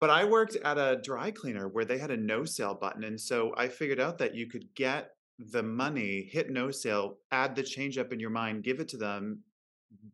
But 0.00 0.10
I 0.10 0.24
worked 0.24 0.56
at 0.56 0.78
a 0.78 1.00
dry 1.02 1.30
cleaner 1.30 1.68
where 1.68 1.84
they 1.84 1.98
had 1.98 2.10
a 2.10 2.16
no 2.16 2.44
sale 2.44 2.74
button, 2.74 3.04
and 3.04 3.20
so 3.20 3.52
I 3.56 3.68
figured 3.68 4.00
out 4.00 4.16
that 4.18 4.34
you 4.34 4.48
could 4.48 4.74
get 4.74 5.10
the 5.38 5.62
money, 5.62 6.28
hit 6.32 6.50
no 6.50 6.70
sale, 6.70 7.18
add 7.30 7.54
the 7.54 7.62
change 7.62 7.98
up 7.98 8.12
in 8.12 8.18
your 8.18 8.30
mind, 8.30 8.64
give 8.64 8.80
it 8.80 8.88
to 8.88 8.96
them. 8.96 9.42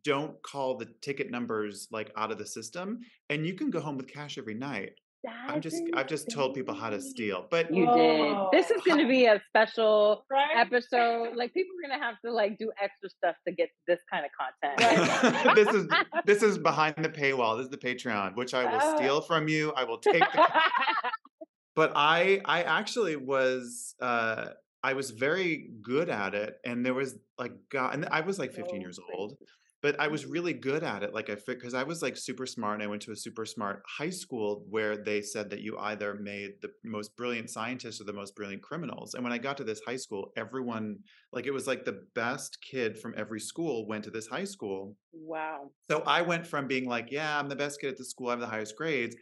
Don't 0.03 0.41
call 0.43 0.75
the 0.75 0.87
ticket 1.01 1.31
numbers 1.31 1.87
like 1.91 2.11
out 2.17 2.31
of 2.31 2.37
the 2.37 2.45
system, 2.45 2.99
and 3.29 3.45
you 3.45 3.53
can 3.53 3.69
go 3.69 3.79
home 3.79 3.95
with 3.95 4.11
cash 4.11 4.37
every 4.37 4.55
night. 4.55 4.91
I'm 5.27 5.55
That's 5.55 5.63
just 5.63 5.83
I've 5.93 6.07
just 6.07 6.29
told 6.29 6.53
people 6.53 6.73
how 6.73 6.89
to 6.89 7.01
steal, 7.01 7.47
but 7.49 7.73
You 7.73 7.85
did. 7.91 8.37
This 8.51 8.69
is 8.71 8.81
going 8.83 8.99
to 8.99 9.07
be 9.07 9.25
a 9.25 9.41
special 9.49 10.25
Right? 10.31 10.55
episode. 10.55 11.35
Like 11.35 11.53
people 11.53 11.71
are 11.83 11.87
going 11.89 11.99
to 11.99 12.05
have 12.05 12.15
to 12.25 12.31
like 12.31 12.57
do 12.57 12.71
extra 12.81 13.09
stuff 13.09 13.35
to 13.47 13.53
get 13.53 13.69
this 13.87 13.99
kind 14.11 14.25
of 14.25 14.31
content. 14.37 15.55
this 15.55 15.73
is 15.75 15.87
this 16.25 16.43
is 16.43 16.57
behind 16.57 16.95
the 16.99 17.09
paywall. 17.09 17.57
This 17.57 17.65
is 17.65 17.71
the 17.71 17.77
Patreon, 17.77 18.35
which 18.35 18.53
I 18.53 18.65
will 18.65 18.79
Oh. 18.81 18.95
steal 18.97 19.21
from 19.21 19.47
you. 19.47 19.73
I 19.75 19.83
will 19.83 19.97
take 19.97 20.19
the 20.19 20.47
but 21.75 21.91
I 21.95 22.41
I 22.45 22.63
actually 22.63 23.15
was 23.15 23.95
uh 24.01 24.49
I 24.83 24.93
was 24.93 25.09
very 25.11 25.69
good 25.81 26.09
at 26.09 26.35
it 26.35 26.57
and 26.63 26.85
there 26.85 26.93
was 26.93 27.15
like 27.37 27.53
God 27.69 27.95
and 27.95 28.05
I 28.11 28.21
was 28.21 28.39
like 28.39 28.53
15 28.53 28.75
So 28.75 28.75
years 28.79 28.99
old 29.13 29.35
but 29.81 29.99
I 29.99 30.07
was 30.07 30.23
mm-hmm. 30.23 30.31
really 30.31 30.53
good 30.53 30.83
at 30.83 31.03
it 31.03 31.13
like 31.13 31.29
I 31.29 31.35
fit 31.35 31.59
because 31.59 31.73
I 31.73 31.83
was 31.83 32.01
like 32.01 32.17
super 32.17 32.45
smart 32.45 32.75
and 32.75 32.83
I 32.83 32.87
went 32.87 33.01
to 33.03 33.11
a 33.11 33.15
super 33.15 33.45
smart 33.45 33.83
high 33.87 34.09
school 34.09 34.65
where 34.69 34.97
they 34.97 35.21
said 35.21 35.49
that 35.51 35.61
you 35.61 35.77
either 35.77 36.15
made 36.15 36.53
the 36.61 36.69
most 36.83 37.15
brilliant 37.15 37.49
scientists 37.49 38.01
or 38.01 38.05
the 38.05 38.13
most 38.13 38.35
brilliant 38.35 38.61
criminals 38.61 39.13
and 39.13 39.23
when 39.23 39.33
I 39.33 39.37
got 39.37 39.57
to 39.57 39.63
this 39.63 39.81
high 39.85 39.97
school 39.97 40.31
everyone 40.35 40.97
like 41.31 41.45
it 41.45 41.51
was 41.51 41.67
like 41.67 41.85
the 41.85 42.03
best 42.15 42.57
kid 42.61 42.97
from 42.97 43.13
every 43.17 43.39
school 43.39 43.87
went 43.87 44.03
to 44.05 44.11
this 44.11 44.27
high 44.27 44.45
school 44.45 44.95
wow. 45.13 45.69
so 45.89 46.03
I 46.05 46.21
went 46.21 46.47
from 46.47 46.67
being 46.67 46.87
like, 46.87 47.11
yeah, 47.11 47.37
I'm 47.37 47.49
the 47.49 47.55
best 47.55 47.81
kid 47.81 47.89
at 47.89 47.97
the 47.97 48.05
school, 48.05 48.27
I 48.27 48.31
have 48.31 48.39
the 48.39 48.47
highest 48.47 48.75
grades. 48.75 49.15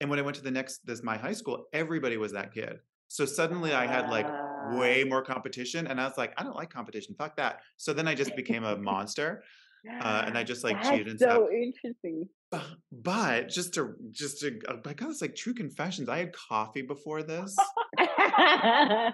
And 0.00 0.08
when 0.08 0.18
I 0.18 0.22
went 0.22 0.36
to 0.36 0.42
the 0.42 0.50
next 0.50 0.86
this 0.86 1.02
my 1.02 1.16
high 1.16 1.32
school, 1.32 1.66
everybody 1.72 2.16
was 2.16 2.32
that 2.32 2.54
kid. 2.54 2.78
So 3.08 3.24
suddenly 3.24 3.72
I 3.72 3.86
had 3.86 4.08
like 4.08 4.26
way 4.72 5.04
more 5.04 5.22
competition. 5.22 5.86
And 5.86 6.00
I 6.00 6.04
was 6.06 6.16
like, 6.16 6.32
I 6.38 6.42
don't 6.42 6.56
like 6.56 6.70
competition. 6.70 7.14
Fuck 7.18 7.36
that. 7.36 7.60
So 7.76 7.92
then 7.92 8.06
I 8.06 8.14
just 8.14 8.36
became 8.36 8.64
a 8.64 8.76
monster. 8.76 9.42
Uh, 9.88 10.24
and 10.26 10.36
I 10.38 10.42
just 10.52 10.64
like 10.64 10.82
cheated 10.82 11.08
and 11.08 11.18
That's 11.18 11.32
stuff. 11.32 11.36
so 11.36 11.50
interesting. 11.50 12.28
Bu- 12.50 12.58
But 12.92 13.48
just 13.48 13.74
to 13.74 13.94
just 14.10 14.40
to 14.40 14.58
uh, 14.68 14.76
I 14.86 14.92
got 14.94 15.08
this 15.08 15.22
like 15.22 15.34
true 15.36 15.54
confessions. 15.54 16.08
I 16.08 16.18
had 16.18 16.32
coffee 16.32 16.82
before 16.82 17.22
this. 17.22 17.56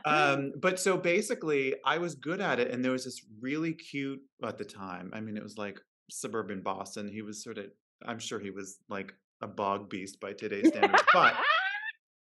um 0.04 0.52
but 0.60 0.78
so 0.78 0.96
basically 0.96 1.74
i 1.84 1.98
was 1.98 2.14
good 2.14 2.40
at 2.40 2.60
it 2.60 2.70
and 2.70 2.84
there 2.84 2.92
was 2.92 3.04
this 3.04 3.20
really 3.40 3.72
cute 3.72 4.20
at 4.44 4.58
the 4.58 4.64
time 4.64 5.10
i 5.14 5.20
mean 5.20 5.36
it 5.36 5.42
was 5.42 5.56
like 5.58 5.78
suburban 6.10 6.60
boston 6.62 7.08
he 7.08 7.22
was 7.22 7.42
sort 7.42 7.58
of 7.58 7.66
i'm 8.06 8.18
sure 8.18 8.38
he 8.38 8.50
was 8.50 8.78
like 8.88 9.12
a 9.42 9.46
bog 9.48 9.88
beast 9.90 10.20
by 10.20 10.32
today's 10.32 10.68
standards 10.68 11.02
but 11.12 11.34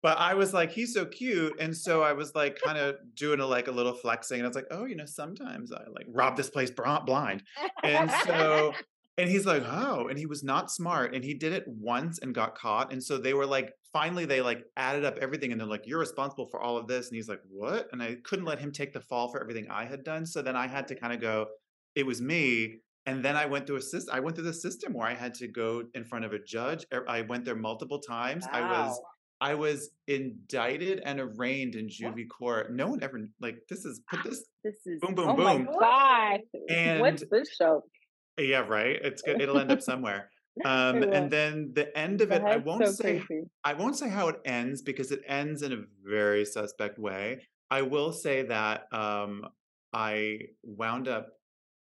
but 0.03 0.17
i 0.19 0.35
was 0.35 0.53
like 0.53 0.71
he's 0.71 0.93
so 0.93 1.05
cute 1.05 1.53
and 1.59 1.75
so 1.75 2.03
i 2.03 2.13
was 2.13 2.35
like 2.35 2.59
kind 2.63 2.77
of 2.77 2.95
doing 3.15 3.39
a 3.39 3.45
like 3.45 3.67
a 3.67 3.71
little 3.71 3.93
flexing 3.93 4.37
and 4.37 4.45
i 4.45 4.47
was 4.47 4.55
like 4.55 4.67
oh 4.69 4.85
you 4.85 4.95
know 4.95 5.05
sometimes 5.05 5.71
i 5.71 5.81
like 5.95 6.05
rob 6.09 6.37
this 6.37 6.49
place 6.49 6.69
blind 6.69 7.41
and 7.83 8.11
so 8.25 8.73
and 9.17 9.29
he's 9.29 9.45
like 9.45 9.63
oh 9.65 10.07
and 10.07 10.19
he 10.19 10.27
was 10.27 10.43
not 10.43 10.69
smart 10.69 11.15
and 11.15 11.23
he 11.23 11.33
did 11.33 11.53
it 11.53 11.63
once 11.67 12.19
and 12.19 12.35
got 12.35 12.53
caught 12.55 12.91
and 12.91 13.01
so 13.01 13.17
they 13.17 13.33
were 13.33 13.47
like 13.47 13.73
finally 13.91 14.25
they 14.25 14.41
like 14.41 14.63
added 14.77 15.05
up 15.05 15.17
everything 15.19 15.51
and 15.51 15.59
they're 15.59 15.67
like 15.67 15.87
you're 15.87 15.99
responsible 15.99 16.45
for 16.45 16.61
all 16.61 16.77
of 16.77 16.87
this 16.87 17.07
and 17.07 17.15
he's 17.15 17.29
like 17.29 17.41
what 17.49 17.87
and 17.91 18.03
i 18.03 18.15
couldn't 18.23 18.45
let 18.45 18.59
him 18.59 18.71
take 18.71 18.93
the 18.93 19.01
fall 19.01 19.31
for 19.31 19.41
everything 19.41 19.67
i 19.71 19.85
had 19.85 20.03
done 20.03 20.25
so 20.25 20.41
then 20.41 20.55
i 20.55 20.67
had 20.67 20.87
to 20.87 20.95
kind 20.95 21.13
of 21.13 21.21
go 21.21 21.47
it 21.95 22.05
was 22.05 22.21
me 22.21 22.79
and 23.05 23.23
then 23.23 23.35
I 23.35 23.45
went 23.45 23.67
through 23.67 23.77
a 23.77 23.81
system. 23.81 24.15
I 24.15 24.21
went 24.21 24.35
through 24.35 24.45
the 24.45 24.53
system 24.53 24.93
where 24.93 25.07
I 25.07 25.13
had 25.13 25.33
to 25.35 25.47
go 25.47 25.83
in 25.93 26.05
front 26.05 26.23
of 26.23 26.31
a 26.31 26.39
judge. 26.39 26.85
Er, 26.93 27.03
I 27.07 27.21
went 27.21 27.43
there 27.43 27.55
multiple 27.55 27.99
times. 27.99 28.47
I 28.49 28.61
was 28.61 28.97
Wow. 28.97 29.03
I 29.41 29.55
was 29.55 29.89
indicted 30.07 31.01
and 31.05 31.19
arraigned 31.19 31.75
in 31.75 31.87
juvie 31.87 32.27
court. 32.29 32.73
No 32.73 32.87
one 32.87 33.03
ever 33.03 33.19
like 33.41 33.57
this 33.69 33.83
is 33.85 34.01
put 34.09 34.23
this 34.23 34.43
This 34.63 34.75
is 34.85 34.99
Boom, 35.01 35.15
boom, 35.15 35.29
oh 35.29 35.35
my 35.37 35.57
boom. 35.57 35.67
gosh. 35.79 36.39
And- 36.69 37.01
What's 37.01 37.23
this 37.29 37.49
show? 37.55 37.83
yeah 38.37 38.59
right. 38.59 38.97
It's 39.03 39.21
good. 39.21 39.41
It'll 39.41 39.57
end 39.59 39.71
up 39.71 39.81
somewhere. 39.81 40.29
Um, 40.63 41.01
and 41.01 41.31
then 41.31 41.71
the 41.73 41.97
end 41.97 42.21
of 42.21 42.31
it, 42.31 42.43
I 42.43 42.57
won't 42.57 42.85
so 42.85 42.91
say 42.91 43.17
crazy. 43.17 43.45
I 43.63 43.73
won't 43.73 43.97
say 43.97 44.07
how 44.07 44.27
it 44.27 44.35
ends 44.45 44.83
because 44.83 45.11
it 45.11 45.23
ends 45.27 45.63
in 45.63 45.73
a 45.73 45.81
very 46.07 46.45
suspect 46.45 46.99
way. 46.99 47.41
I 47.71 47.81
will 47.81 48.11
say 48.13 48.43
that 48.43 48.83
um, 48.93 49.47
I 49.93 50.41
wound 50.61 51.07
up 51.07 51.29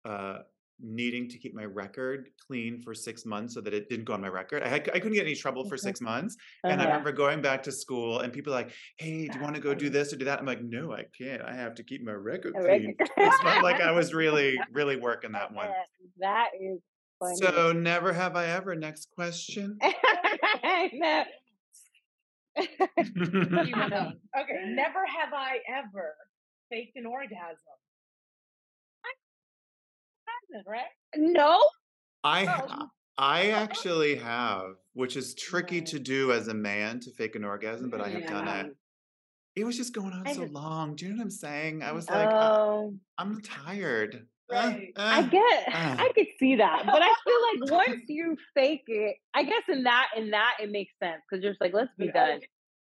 uh, 0.03 0.39
needing 0.81 1.29
to 1.29 1.37
keep 1.37 1.53
my 1.55 1.63
record 1.65 2.27
clean 2.47 2.81
for 2.81 2.93
six 2.93 3.25
months 3.25 3.53
so 3.53 3.61
that 3.61 3.73
it 3.73 3.89
didn't 3.89 4.05
go 4.05 4.13
on 4.13 4.21
my 4.21 4.27
record. 4.27 4.61
I, 4.63 4.67
had, 4.67 4.89
I 4.93 4.99
couldn't 4.99 5.13
get 5.13 5.25
any 5.25 5.35
trouble 5.35 5.67
for 5.69 5.77
six 5.77 6.01
months. 6.01 6.35
And 6.63 6.73
I 6.73 6.75
Uh-huh. 6.75 6.87
remember 6.87 7.11
going 7.13 7.41
back 7.41 7.63
to 7.63 7.71
school 7.71 8.19
and 8.19 8.33
people 8.33 8.51
like, 8.51 8.71
hey, 8.97 9.27
do 9.27 9.37
you 9.37 9.43
want 9.43 9.55
to 9.55 9.61
go 9.61 9.73
do 9.73 9.89
this 9.89 10.11
or 10.11 10.17
do 10.17 10.25
that? 10.25 10.39
I'm 10.39 10.45
like, 10.45 10.61
no, 10.61 10.91
I 10.93 11.03
can't. 11.17 11.41
I 11.41 11.55
have 11.55 11.75
to 11.75 11.83
keep 11.83 12.03
my 12.03 12.11
record 12.11 12.55
A 12.57 12.61
clean. 12.61 12.87
record- 12.99 13.09
It's 13.17 13.43
not 13.43 13.63
like 13.63 13.79
I 13.81 13.91
was 13.91 14.13
really, 14.13 14.57
really 14.73 14.97
working 14.97 15.31
that 15.31 15.53
one. 15.53 15.69
That 16.19 16.49
is 16.59 16.79
funny. 17.19 17.35
So 17.37 17.71
never 17.71 18.11
have 18.11 18.35
I 18.35 18.47
ever. 18.47 18.75
Next 18.75 19.09
question. 19.15 19.77
No. 20.93 21.23
Okay, 24.37 24.63
never 24.67 25.05
have 25.05 25.33
I 25.33 25.57
ever 25.69 26.13
faked 26.69 26.95
an 26.97 27.05
orgasm. 27.05 27.57
Right? 30.65 30.85
no. 31.15 31.61
I 32.23 32.43
Oh. 32.43 32.45
ha- 32.47 32.87
I 33.17 33.49
actually 33.51 34.15
have, 34.15 34.75
which 34.93 35.15
is 35.15 35.35
tricky 35.35 35.81
to 35.83 35.99
do 35.99 36.31
as 36.33 36.47
a 36.49 36.53
man 36.53 36.99
to 37.01 37.11
fake 37.11 37.35
an 37.35 37.45
orgasm, 37.45 37.89
but 37.89 38.01
I 38.01 38.09
have 38.09 38.27
done 38.27 38.47
it. 38.47 38.75
It 39.55 39.63
was 39.63 39.77
just 39.77 39.93
going 39.93 40.11
on 40.11 40.27
I 40.27 40.33
so 40.33 40.41
just- 40.41 40.53
long. 40.53 40.95
Do 40.97 41.05
you 41.05 41.11
know 41.11 41.17
what 41.19 41.23
I'm 41.25 41.29
saying? 41.31 41.81
I 41.81 41.93
was 41.93 42.09
like, 42.09 42.27
uh, 42.27 42.57
Oh, 42.59 42.93
I'm 43.17 43.41
tired. 43.41 44.27
Uh, 44.51 44.53
Right. 44.53 44.91
I 44.97 45.19
uh. 45.19 45.21
get, 45.23 45.63
ah. 45.69 45.95
I 45.97 46.11
could 46.13 46.27
see 46.39 46.55
that, 46.57 46.85
but 46.85 47.01
I 47.01 47.13
feel 47.23 47.71
like 47.71 47.71
once 47.89 48.03
you 48.09 48.35
fake 48.53 48.83
it, 48.87 49.15
I 49.33 49.43
guess 49.43 49.63
in 49.69 49.83
that, 49.83 50.09
in 50.17 50.31
that, 50.31 50.57
it 50.61 50.69
makes 50.71 50.91
sense 51.01 51.21
because 51.29 51.41
you're 51.41 51.53
just 51.53 51.61
like, 51.61 51.73
let's 51.73 51.89
be 51.97 52.11
done. 52.11 52.41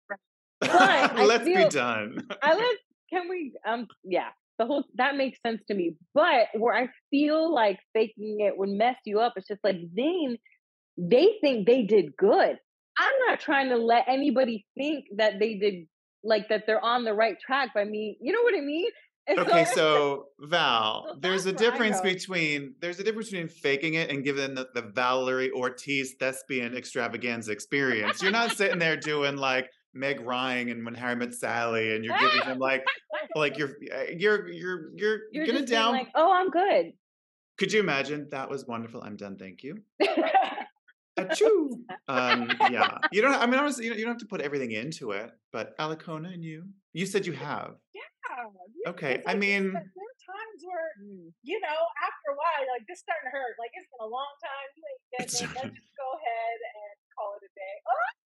But 0.08 0.18
I 0.70 1.24
Let's 1.24 1.44
be 1.44 1.68
done. 1.68 2.26
I 2.42 2.54
let, 2.56 2.76
can 3.10 3.28
we, 3.28 3.52
um, 3.66 3.86
yeah, 4.02 4.28
the 4.62 4.66
whole 4.66 4.84
that 4.94 5.16
makes 5.16 5.40
sense 5.44 5.60
to 5.68 5.74
me. 5.74 5.96
But 6.14 6.46
where 6.54 6.74
I 6.74 6.88
feel 7.10 7.52
like 7.52 7.78
faking 7.92 8.38
it 8.40 8.56
would 8.56 8.68
mess 8.68 8.96
you 9.04 9.20
up, 9.20 9.34
it's 9.36 9.48
just 9.48 9.64
like 9.64 9.76
then 9.94 10.38
they 10.96 11.36
think 11.40 11.66
they 11.66 11.82
did 11.82 12.16
good. 12.16 12.58
I'm 12.98 13.12
not 13.26 13.40
trying 13.40 13.70
to 13.70 13.76
let 13.76 14.04
anybody 14.06 14.66
think 14.76 15.06
that 15.16 15.38
they 15.40 15.54
did 15.54 15.86
like 16.22 16.48
that 16.50 16.64
they're 16.66 16.84
on 16.84 17.04
the 17.04 17.14
right 17.14 17.36
track 17.44 17.74
by 17.74 17.84
me. 17.84 18.16
You 18.20 18.32
know 18.32 18.42
what 18.42 18.54
I 18.56 18.60
mean? 18.60 18.88
And 19.26 19.38
Okay, 19.40 19.64
so 19.64 20.26
Val, 20.40 21.06
So 21.08 21.18
there's 21.20 21.46
a 21.46 21.52
that's 21.52 21.62
where 21.62 21.70
I 21.70 21.72
difference 21.72 22.00
between 22.00 22.74
there's 22.80 23.00
a 23.00 23.04
difference 23.04 23.30
between 23.30 23.48
faking 23.48 23.94
it 23.94 24.10
and 24.10 24.22
giving 24.22 24.54
the, 24.54 24.68
the 24.74 24.82
Valery 24.82 25.50
Ortiz 25.50 26.14
thespian 26.20 26.76
extravaganza 26.76 27.50
experience. 27.50 28.22
You're 28.22 28.32
not 28.32 28.52
sitting 28.52 28.78
there 28.78 28.96
doing 28.96 29.36
like 29.36 29.70
Meg 29.94 30.20
Ryan 30.20 30.68
and 30.70 30.84
When 30.84 30.94
Harry 30.94 31.16
Met 31.16 31.34
Sally, 31.34 31.94
and 31.94 32.04
you're 32.04 32.18
giving 32.18 32.40
them 32.46 32.58
like 32.58 32.84
like 33.34 33.58
you're 33.58 33.76
uh, 33.92 34.04
you're 34.16 34.48
you're 34.48 34.90
you're, 34.96 35.20
you're 35.32 35.46
gonna 35.46 35.66
down. 35.66 35.92
like, 35.92 36.08
oh, 36.14 36.32
I'm 36.32 36.50
good. 36.50 36.92
Could 37.58 37.72
you 37.72 37.80
imagine? 37.80 38.28
That 38.30 38.48
was 38.50 38.66
wonderful. 38.66 39.02
I'm 39.02 39.16
done. 39.16 39.36
Thank 39.36 39.62
you. 39.62 39.78
Achoo. 41.18 41.68
Um, 42.08 42.50
yeah, 42.70 42.98
you 43.12 43.20
don't. 43.20 43.34
I 43.34 43.44
mean, 43.46 43.60
honestly, 43.60 43.84
you 43.84 43.94
don't, 43.94 44.06
have 44.08 44.18
to 44.18 44.26
put 44.26 44.40
everything 44.40 44.72
into 44.72 45.10
it. 45.12 45.30
But 45.52 45.76
Alikona 45.78 46.32
and 46.32 46.42
you, 46.42 46.64
you 46.94 47.04
said 47.04 47.26
you 47.26 47.34
have. 47.34 47.76
Yeah, 47.94 48.90
Okay, 48.90 49.22
I 49.26 49.34
mean- 49.34 49.72
there 49.72 49.82
are 49.82 50.18
times 50.24 50.60
where 50.64 50.88
you 51.42 51.60
know, 51.60 51.78
after 52.00 52.26
a 52.32 52.36
while, 52.36 52.64
like 52.72 52.86
this 52.88 53.00
starting 53.00 53.28
to 53.28 53.32
hurt. 53.36 53.54
Like 53.60 53.70
it's 53.76 53.86
been 53.92 54.08
a 54.08 54.10
long 54.10 54.32
time. 54.40 54.68
You 54.74 54.82
ain't 54.88 55.02
Let's 55.20 55.38
just 55.38 55.52
go 55.52 56.08
ahead 56.16 56.58
and 56.64 56.94
call 57.12 57.36
it 57.36 57.44
a 57.44 57.52
day. 57.52 57.74
Oh, 57.86 58.08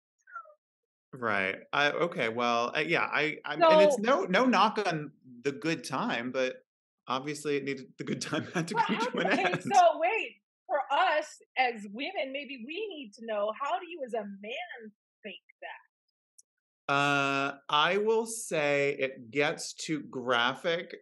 Right. 1.13 1.57
I 1.71 1.91
okay. 1.91 2.29
Well, 2.29 2.71
uh, 2.75 2.79
yeah. 2.79 3.07
I. 3.11 3.37
I 3.45 3.53
and 3.53 3.81
it's 3.81 3.99
no 3.99 4.23
no 4.23 4.45
knock 4.45 4.79
on 4.85 5.11
the 5.43 5.51
good 5.51 5.83
time, 5.83 6.31
but 6.31 6.63
obviously 7.07 7.57
it 7.57 7.63
needed 7.63 7.85
the 7.97 8.03
good 8.03 8.21
time 8.21 8.47
had 8.53 8.67
to 8.69 8.75
Well, 8.75 8.85
come 8.85 8.99
to 8.99 9.17
an 9.19 9.27
okay, 9.27 9.43
end. 9.43 9.61
so 9.61 9.99
wait, 9.99 10.37
for 10.65 10.79
us 10.91 11.27
as 11.57 11.85
women, 11.91 12.31
maybe 12.31 12.63
we 12.65 12.87
need 12.89 13.13
to 13.19 13.25
know 13.25 13.51
how 13.61 13.79
do 13.79 13.87
you 13.87 14.01
as 14.05 14.13
a 14.13 14.23
man 14.23 14.91
fake 15.23 15.35
that? 15.61 16.93
Uh, 16.93 17.57
I 17.69 17.97
will 17.97 18.25
say 18.25 18.95
it 18.99 19.31
gets 19.31 19.73
too 19.73 20.01
graphic, 20.09 20.95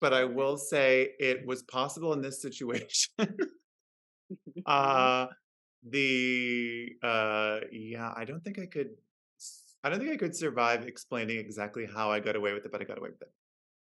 but 0.00 0.12
I 0.12 0.24
will 0.24 0.56
say 0.56 1.10
it 1.18 1.46
was 1.46 1.62
possible 1.62 2.12
in 2.12 2.20
this 2.20 2.42
situation. 2.42 3.12
uh, 4.66 5.26
the 5.88 6.88
uh, 7.02 7.60
yeah, 7.70 8.12
I 8.16 8.24
don't 8.24 8.42
think 8.42 8.58
I 8.58 8.66
could. 8.66 8.90
S- 9.80 9.84
I 9.84 9.90
don't 9.90 9.98
think 9.98 10.12
I 10.12 10.16
could 10.16 10.36
survive 10.36 10.86
explaining 10.86 11.38
exactly 11.38 11.86
how 11.92 12.10
I 12.10 12.20
got 12.20 12.36
away 12.36 12.52
with 12.52 12.64
it, 12.64 12.72
but 12.72 12.80
I 12.80 12.84
got 12.84 12.98
away 12.98 13.10
with 13.10 13.22
it. 13.22 13.32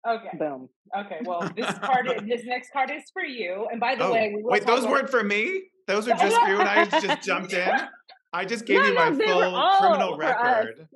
Okay. 0.08 0.38
Boom. 0.38 0.70
Okay. 0.98 1.20
Well, 1.26 1.42
this 1.56 1.78
card, 1.80 2.08
is, 2.08 2.22
this 2.28 2.46
next 2.46 2.72
card 2.72 2.92
is 2.92 3.04
for 3.12 3.24
you. 3.24 3.68
And 3.72 3.80
by 3.80 3.96
the 3.96 4.06
Oh, 4.06 4.14
way, 4.14 4.32
we 4.36 4.44
wait, 4.44 4.66
those 4.66 4.80
about- 4.82 4.92
weren't 4.92 5.10
for 5.10 5.24
me. 5.24 5.64
Those 5.88 6.08
are 6.10 6.18
just 6.18 6.38
for 6.40 6.48
you, 6.50 6.60
and 6.60 6.68
I 6.70 6.86
just 6.86 7.22
jumped 7.26 7.54
in. 7.54 7.70
I 8.34 8.46
just 8.46 8.66
gave 8.66 8.82
No, 8.82 8.88
you 8.88 8.94
my 8.96 9.10
no, 9.10 9.26
full 9.26 9.78
criminal 9.80 10.18
record. 10.18 10.88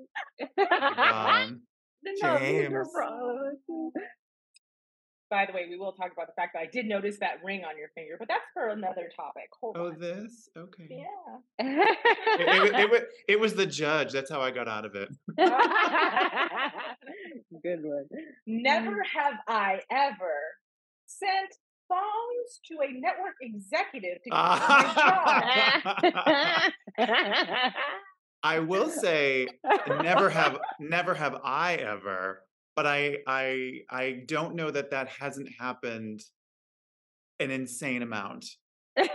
Um, 0.58 1.62
No, 2.04 2.12
these 2.12 2.20
James. 2.20 2.90
for 2.92 3.04
all 3.04 3.30
of 3.30 3.54
us. 3.54 4.04
By 5.32 5.46
the 5.46 5.54
way, 5.54 5.66
we 5.70 5.78
will 5.78 5.94
talk 5.94 6.12
about 6.12 6.28
the 6.28 6.34
fact 6.34 6.56
that 6.56 6.60
I 6.60 6.66
did 6.66 6.86
notice 6.86 7.18
that 7.20 7.42
ring 7.42 7.64
on 7.64 7.78
your 7.78 7.88
finger, 7.96 8.18
but 8.20 8.28
that's 8.28 8.44
for 8.54 8.68
another 8.68 9.10
topic. 9.16 9.48
Hold 9.62 9.78
oh, 9.80 9.88
on. 9.88 9.98
this 9.98 10.50
okay. 10.58 10.88
Yeah. 10.90 11.38
It, 11.58 12.42
it, 12.42 12.74
wa- 12.74 12.80
it, 12.80 12.92
wa- 12.92 13.00
it 13.30 13.40
was 13.40 13.54
the 13.54 13.66
judge. 13.66 14.12
That's 14.12 14.30
how 14.30 14.42
I 14.42 14.52
got 14.52 14.68
out 14.68 14.84
of 14.84 14.94
it. 14.96 15.08
Good 17.64 17.80
one. 17.82 18.10
Never 18.46 18.92
mm. 18.92 19.06
have 19.16 19.36
I 19.48 19.80
ever 19.90 20.34
sent 21.06 21.56
phones 21.88 22.60
to 22.68 22.80
a 22.82 22.92
network 23.00 23.36
executive 23.42 24.22
to 24.24 24.30
get 24.30 24.36
my 24.36 26.72
job. 26.98 27.74
I 28.44 28.60
will 28.60 28.90
say, 28.90 29.48
never 30.02 30.30
have, 30.30 30.60
never 30.80 31.14
have 31.14 31.40
I 31.42 31.76
ever. 31.76 32.44
But 32.82 32.88
I, 32.90 33.18
I, 33.28 33.82
I 33.92 34.24
don't 34.26 34.56
know 34.56 34.72
that 34.72 34.90
that 34.90 35.08
hasn't 35.10 35.50
happened 35.60 36.24
an 37.40 37.52
insane 37.52 38.02
amount 38.02 38.44
uh, 38.98 39.06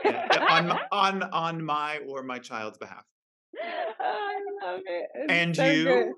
on 0.48 0.70
on 0.92 1.22
on 1.24 1.64
my 1.64 1.98
or 2.06 2.22
my 2.22 2.38
child's 2.38 2.78
behalf. 2.78 3.02
I 3.60 4.34
love 4.64 4.82
it. 4.86 5.08
It's 5.16 5.32
And 5.32 5.56
so 5.56 5.64
you? 5.64 5.84
good. 5.84 6.12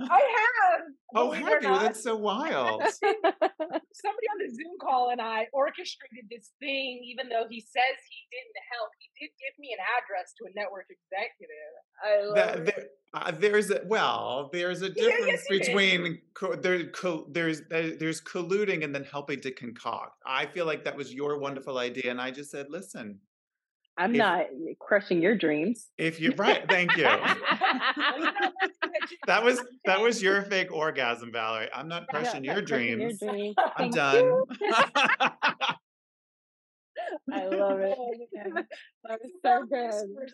I 0.00 0.06
have. 0.06 0.82
Oh, 1.14 1.30
believe 1.30 1.46
have 1.46 1.62
you? 1.62 1.68
not. 1.68 1.82
That's 1.82 2.02
so 2.02 2.16
wild. 2.16 2.82
somebody 3.02 4.26
on 4.32 4.38
the 4.38 4.48
Zoom 4.48 4.76
call 4.80 5.10
and 5.10 5.20
I 5.20 5.46
orchestrated 5.52 6.28
this 6.30 6.50
thing, 6.60 7.02
even 7.04 7.28
though 7.28 7.44
he 7.50 7.60
says 7.60 7.96
he 8.08 8.26
didn't 8.30 8.64
help. 8.72 8.90
He 8.98 9.08
did 9.20 9.30
give 9.38 9.58
me 9.58 9.76
an 9.76 9.78
address 9.98 10.32
to 10.38 10.44
a 10.46 10.52
network 10.54 10.86
executive. 10.88 11.74
I 12.02 12.24
love 12.24 12.34
that, 12.36 12.58
it. 12.58 12.64
there, 12.66 12.86
uh, 13.12 13.30
there's 13.32 13.70
a 13.70 13.82
well, 13.86 14.48
there's 14.52 14.82
a 14.82 14.86
Yeah, 14.86 14.92
yes, 14.96 15.16
difference 15.46 15.66
between 15.66 16.18
co- 16.34 16.54
there, 16.56 16.86
co- 16.88 17.26
there's 17.30 17.62
there's 17.68 18.20
colluding 18.22 18.84
and 18.84 18.94
then 18.94 19.04
helping 19.04 19.40
to 19.40 19.50
concoct. 19.50 20.22
I 20.24 20.46
feel 20.46 20.64
like 20.64 20.84
that 20.84 20.96
was 20.96 21.12
your 21.12 21.38
wonderful 21.38 21.78
idea, 21.78 22.10
and 22.10 22.20
I 22.20 22.30
just 22.30 22.50
said, 22.50 22.66
listen, 22.70 23.18
I'm 23.98 24.12
if- 24.14 24.18
not 24.18 24.46
crushing 24.78 25.20
your 25.20 25.36
dreams. 25.36 25.88
if 25.98 26.20
you're 26.20 26.34
right, 26.36 26.66
thank 26.68 26.96
you. 26.96 27.06
That 29.30 29.44
was 29.44 29.62
that 29.84 30.00
was 30.00 30.20
your 30.20 30.42
fake 30.42 30.72
orgasm, 30.72 31.30
Valerie. 31.30 31.68
I'm 31.72 31.86
not 31.86 32.08
crushing 32.08 32.42
your 32.42 32.54
crushing 32.62 32.98
dreams. 32.98 33.20
dreams. 33.20 33.54
I'm 33.76 33.90
done. 33.90 34.42
I 37.32 37.46
love 37.46 37.78
it. 37.78 37.96
Oh, 37.96 38.12
that 39.04 39.20
was 39.22 39.30
so 39.44 39.64
good. 39.70 40.30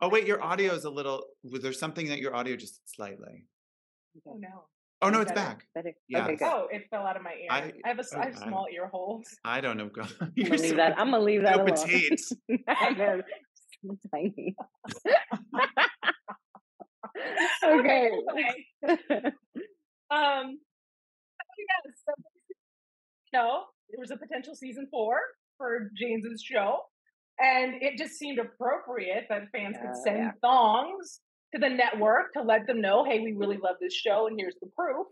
oh 0.00 0.08
wait, 0.08 0.26
your 0.26 0.42
audio 0.42 0.74
is 0.74 0.84
a 0.84 0.90
little. 0.90 1.22
Was 1.44 1.62
there 1.62 1.72
something 1.72 2.08
that 2.08 2.18
your 2.18 2.34
audio 2.34 2.56
just 2.56 2.80
slightly? 2.92 3.44
Oh 4.26 4.36
no. 4.36 4.64
Oh 5.00 5.10
no, 5.10 5.20
it's 5.20 5.30
that 5.30 5.36
back. 5.36 5.64
Better. 5.76 5.92
Yes. 6.08 6.24
Okay, 6.24 6.34
good. 6.34 6.44
Oh, 6.44 6.66
it 6.72 6.88
fell 6.90 7.06
out 7.06 7.16
of 7.16 7.22
my 7.22 7.30
ear. 7.34 7.46
I- 7.50 7.72
I, 7.84 7.88
have 7.88 8.00
a 8.00 8.02
have 8.02 8.34
oh, 8.34 8.40
I- 8.40 8.46
small 8.48 8.66
ear 8.74 8.88
holes. 8.88 9.28
I 9.44 9.60
don't 9.60 9.76
know. 9.76 9.88
God. 9.88 10.12
I'm 10.20 10.32
You're 10.34 10.48
gonna 10.48 10.60
leave 10.60 10.70
so- 10.70 10.76
that. 10.76 10.98
I'm 10.98 11.12
gonna 11.12 11.22
leave 11.22 11.42
that 11.42 11.54
so 11.54 11.62
alone. 11.62 11.76
petite. 11.76 12.20
I 12.66 12.90
know. 12.90 13.22
Tiny. 14.12 14.54
okay. 17.64 18.10
Anyway, 18.10 18.66
um, 20.10 20.58
yes, 21.58 21.94
so 23.34 23.64
potential 24.16 24.54
season 24.54 24.86
four 24.90 25.18
for 25.56 25.90
James's 25.96 26.42
show. 26.42 26.78
And 27.40 27.74
it 27.82 27.96
just 27.98 28.14
seemed 28.18 28.38
appropriate 28.38 29.26
that 29.28 29.42
fans 29.52 29.76
could 29.80 29.90
Oh, 29.94 30.00
send 30.04 30.18
yeah. 30.18 30.30
thongs 30.42 31.20
to 31.54 31.60
the 31.60 31.68
network 31.68 32.32
to 32.34 32.42
let 32.42 32.66
them 32.66 32.80
know, 32.80 33.04
hey, 33.04 33.20
we 33.20 33.32
really 33.32 33.58
love 33.58 33.76
this 33.80 33.94
show 33.94 34.26
and 34.26 34.36
here's 34.38 34.56
the 34.60 34.68
proof. 34.76 35.06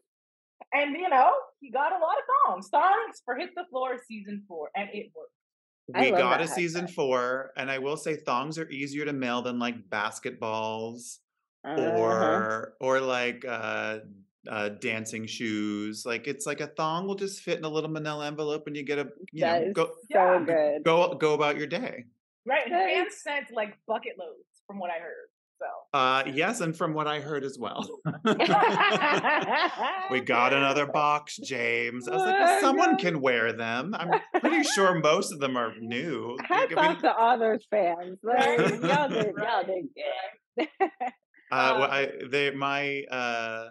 And 0.73 0.97
you 0.97 1.09
know, 1.09 1.33
he 1.61 1.71
got 1.71 1.93
a 1.93 1.99
lot 1.99 2.17
of 2.19 2.25
thongs. 2.49 2.69
Thongs 2.69 3.23
for 3.25 3.37
Hit 3.37 3.51
the 3.55 3.65
Floor 3.71 3.99
season 4.09 4.43
four, 4.49 4.71
and 4.75 4.89
it 4.93 5.13
worked. 5.15 5.26
I 5.95 6.01
We 6.03 6.11
got 6.11 6.41
a 6.41 6.49
season 6.49 6.87
hashtag. 6.87 6.95
four, 6.95 7.53
and 7.57 7.71
I 7.71 7.79
will 7.79 7.97
say 7.97 8.17
thongs 8.17 8.59
are 8.59 8.69
easier 8.71 9.05
to 9.05 9.13
mail 9.13 9.43
than 9.43 9.59
like 9.59 9.89
basketballs 9.89 11.19
Uh-huh. 11.65 11.83
or 11.83 12.75
or 12.81 13.01
like 13.01 13.45
uh 13.45 14.01
uh 14.49 14.69
dancing 14.71 15.27
shoes. 15.27 16.05
Like 16.07 16.27
it's 16.27 16.47
like 16.47 16.61
a 16.61 16.69
thong 16.69 17.07
will 17.07 17.15
just 17.17 17.41
fit 17.43 17.59
in 17.59 17.65
a 17.65 17.69
little 17.69 17.91
manila 17.91 18.27
envelope 18.27 18.67
and 18.67 18.77
you 18.77 18.83
get 18.85 18.99
a 18.99 19.09
you 19.33 19.45
That 19.45 19.67
know 19.67 19.73
go 19.73 19.85
so 19.87 19.95
Yeah. 20.11 20.45
good. 20.45 20.85
go 20.85 21.15
go 21.15 21.35
about 21.35 21.57
your 21.57 21.67
day. 21.67 22.05
Right. 22.45 22.65
And 22.67 22.73
Nice. 22.73 22.95
fans 22.95 23.17
sent 23.23 23.51
like 23.53 23.77
bucket 23.87 24.19
loads 24.19 24.63
from 24.67 24.79
what 24.79 24.91
I 24.91 24.99
heard. 25.01 25.29
So 25.59 25.67
Uh 25.99 26.23
yes, 26.33 26.61
and 26.61 26.77
from 26.77 26.93
what 26.95 27.07
I 27.07 27.21
heard 27.21 27.45
as 27.45 27.59
well. 27.59 27.89
we 30.11 30.21
got 30.21 30.53
another 30.53 30.87
box, 30.87 31.37
James. 31.39 32.09
I 32.09 32.13
was 32.13 32.23
like, 32.23 32.35
well, 32.35 32.61
someone 32.61 32.97
can 32.99 33.21
wear 33.21 33.53
them. 33.53 33.95
I'm 33.99 34.21
pretty 34.41 34.63
sure 34.65 34.99
most 35.01 35.33
of 35.33 35.41
them 35.41 35.57
are 35.57 35.75
new. 35.79 36.37
Hats 36.45 36.73
I 36.77 36.89
mean, 36.89 37.01
to 37.03 37.15
all 37.17 37.39
those 37.39 37.65
fans. 37.71 38.19
Like, 38.23 38.59
y'all 38.83 39.09
did, 39.09 39.35
y'all 39.37 39.65
did 39.65 39.89
good. 40.59 40.69
Uh, 41.53 41.77
well, 41.79 41.85
Um, 41.85 41.91
I 41.93 42.11
they 42.29 42.51
my 42.51 43.03
uh, 43.05 43.69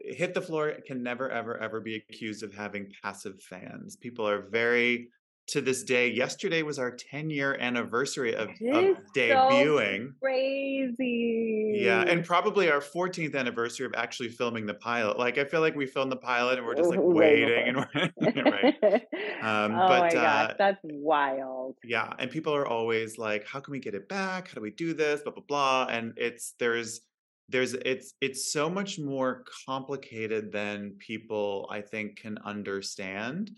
hit 0.00 0.34
the 0.34 0.40
floor 0.42 0.74
can 0.86 1.02
never 1.02 1.30
ever 1.30 1.56
ever 1.56 1.80
be 1.80 1.96
accused 1.96 2.42
of 2.42 2.52
having 2.52 2.92
passive 3.02 3.40
fans. 3.40 3.96
People 3.96 4.28
are 4.28 4.42
very 4.50 5.08
to 5.46 5.60
this 5.60 5.82
day. 5.82 6.10
Yesterday 6.10 6.62
was 6.62 6.78
our 6.78 6.90
10 6.90 7.30
year 7.30 7.56
anniversary 7.60 8.34
of, 8.34 8.48
of 8.48 8.56
is 8.60 8.96
so 8.96 9.12
debuting. 9.14 10.12
Crazy. 10.20 11.80
Yeah, 11.80 12.02
and 12.02 12.24
probably 12.24 12.70
our 12.70 12.80
14th 12.80 13.34
anniversary 13.34 13.86
of 13.86 13.92
actually 13.94 14.30
filming 14.30 14.66
the 14.66 14.74
pilot. 14.74 15.18
Like 15.18 15.38
I 15.38 15.44
feel 15.44 15.60
like 15.60 15.76
we 15.76 15.86
filmed 15.86 16.12
the 16.12 16.16
pilot 16.16 16.58
and 16.58 16.66
we're 16.66 16.74
just 16.74 16.90
like 16.90 16.98
waiting 17.02 17.68
and 17.68 17.76
we're 17.76 18.42
right. 18.50 19.02
Um, 19.42 19.74
oh 19.74 19.88
but, 19.88 20.00
my 20.00 20.10
gosh, 20.10 20.50
uh, 20.50 20.54
that's 20.58 20.80
wild. 20.84 21.76
Yeah, 21.84 22.10
and 22.18 22.30
people 22.30 22.54
are 22.54 22.66
always 22.66 23.18
like, 23.18 23.46
"How 23.46 23.60
can 23.60 23.72
we 23.72 23.78
get 23.78 23.94
it 23.94 24.08
back? 24.08 24.48
How 24.48 24.54
do 24.54 24.62
we 24.62 24.70
do 24.70 24.94
this?" 24.94 25.20
Blah 25.20 25.34
blah 25.34 25.44
blah. 25.46 25.86
And 25.90 26.14
it's 26.16 26.54
there's 26.58 27.02
there's 27.50 27.74
it's 27.74 28.14
it's 28.22 28.52
so 28.52 28.70
much 28.70 28.98
more 28.98 29.44
complicated 29.66 30.50
than 30.50 30.96
people 30.98 31.68
I 31.70 31.82
think 31.82 32.16
can 32.16 32.38
understand. 32.38 33.50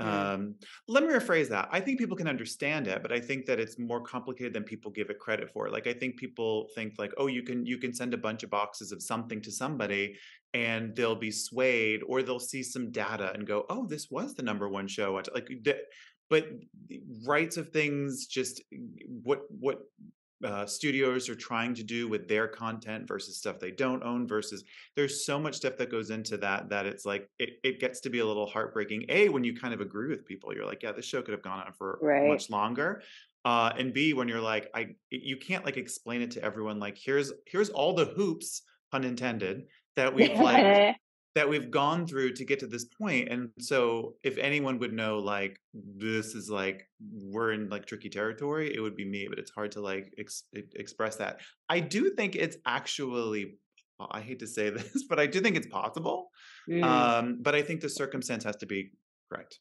Mm. 0.00 0.06
Um, 0.06 0.54
let 0.88 1.04
me 1.04 1.10
rephrase 1.10 1.48
that. 1.50 1.68
I 1.70 1.80
think 1.80 1.98
people 1.98 2.16
can 2.16 2.26
understand 2.26 2.88
it, 2.88 3.00
but 3.02 3.12
I 3.12 3.20
think 3.20 3.46
that 3.46 3.60
it's 3.60 3.78
more 3.78 4.00
complicated 4.00 4.52
than 4.52 4.64
people 4.64 4.90
give 4.90 5.08
it 5.10 5.20
credit 5.20 5.50
for. 5.52 5.70
Like 5.70 5.86
I 5.86 5.92
think 5.92 6.16
people 6.16 6.68
think 6.74 6.94
like, 6.98 7.12
"Oh, 7.16 7.28
you 7.28 7.42
can 7.42 7.64
you 7.64 7.78
can 7.78 7.94
send 7.94 8.12
a 8.12 8.18
bunch 8.18 8.42
of 8.42 8.50
boxes 8.50 8.90
of 8.92 9.02
something 9.02 9.40
to 9.42 9.52
somebody." 9.52 10.16
And 10.52 10.94
they'll 10.94 11.16
be 11.16 11.30
swayed, 11.32 12.02
or 12.06 12.22
they'll 12.22 12.40
see 12.40 12.62
some 12.62 12.90
data 12.90 13.32
and 13.34 13.46
go, 13.46 13.66
"Oh, 13.70 13.86
this 13.86 14.10
was 14.10 14.34
the 14.34 14.42
number 14.42 14.68
one 14.68 14.88
show." 14.88 15.20
Like, 15.32 15.48
but 16.30 16.48
rights 17.24 17.56
of 17.56 17.68
things 17.68 18.26
just 18.26 18.62
what 19.06 19.42
what 19.50 19.82
uh, 20.42 20.66
studios 20.66 21.28
are 21.28 21.34
trying 21.34 21.74
to 21.74 21.82
do 21.82 22.08
with 22.08 22.26
their 22.28 22.48
content 22.48 23.06
versus 23.06 23.36
stuff 23.36 23.58
they 23.58 23.70
don't 23.70 24.02
own 24.02 24.26
versus 24.26 24.64
there's 24.96 25.24
so 25.24 25.38
much 25.38 25.54
stuff 25.54 25.76
that 25.76 25.90
goes 25.90 26.10
into 26.10 26.36
that 26.36 26.68
that 26.68 26.86
it's 26.86 27.06
like 27.06 27.30
it, 27.38 27.50
it 27.62 27.80
gets 27.80 28.00
to 28.00 28.10
be 28.10 28.18
a 28.18 28.26
little 28.26 28.46
heartbreaking 28.46 29.04
a 29.08 29.28
when 29.28 29.44
you 29.44 29.54
kind 29.56 29.72
of 29.72 29.80
agree 29.80 30.08
with 30.08 30.26
people 30.26 30.52
you're 30.54 30.66
like 30.66 30.82
yeah 30.82 30.92
this 30.92 31.04
show 31.04 31.22
could 31.22 31.32
have 31.32 31.42
gone 31.42 31.60
on 31.64 31.72
for 31.72 31.98
Right. 32.02 32.26
much 32.28 32.50
longer 32.50 33.02
uh, 33.44 33.72
and 33.78 33.92
b 33.92 34.12
when 34.12 34.26
you're 34.28 34.40
like 34.40 34.68
i 34.74 34.88
you 35.10 35.36
can't 35.36 35.64
like 35.64 35.76
explain 35.76 36.20
it 36.20 36.32
to 36.32 36.42
everyone 36.42 36.78
like 36.80 36.98
here's 36.98 37.32
here's 37.46 37.70
all 37.70 37.94
the 37.94 38.06
hoops 38.06 38.62
pun 38.90 39.04
intended 39.04 39.66
that 39.96 40.14
we've 40.14 40.38
like 40.40 40.96
that 41.34 41.48
we've 41.48 41.70
gone 41.70 42.06
through 42.06 42.32
to 42.32 42.44
get 42.44 42.58
to 42.60 42.66
this 42.66 42.84
point 42.84 43.28
and 43.28 43.50
so 43.58 44.14
if 44.22 44.38
anyone 44.38 44.78
would 44.78 44.92
know 44.92 45.18
like 45.18 45.58
this 45.96 46.34
is 46.34 46.48
like 46.48 46.86
we're 47.32 47.52
in 47.52 47.68
like 47.68 47.86
tricky 47.86 48.08
territory 48.08 48.72
it 48.74 48.80
would 48.80 48.94
be 48.96 49.04
me 49.04 49.26
but 49.28 49.38
it's 49.38 49.50
hard 49.50 49.72
to 49.72 49.80
like 49.80 50.12
ex- 50.18 50.44
express 50.76 51.16
that 51.16 51.40
i 51.68 51.80
do 51.80 52.10
think 52.10 52.36
it's 52.36 52.56
actually 52.66 53.56
i 54.12 54.20
hate 54.20 54.38
to 54.38 54.46
say 54.46 54.70
this 54.76 55.04
but 55.08 55.18
i 55.18 55.26
do 55.26 55.40
think 55.40 55.56
it's 55.56 55.66
possible 55.66 56.28
Mm. 56.68 56.82
um 56.82 57.38
but 57.42 57.54
i 57.54 57.60
think 57.62 57.82
the 57.82 57.90
circumstance 57.90 58.42
has 58.44 58.56
to 58.56 58.66
be 58.66 58.90
correct 59.30 59.58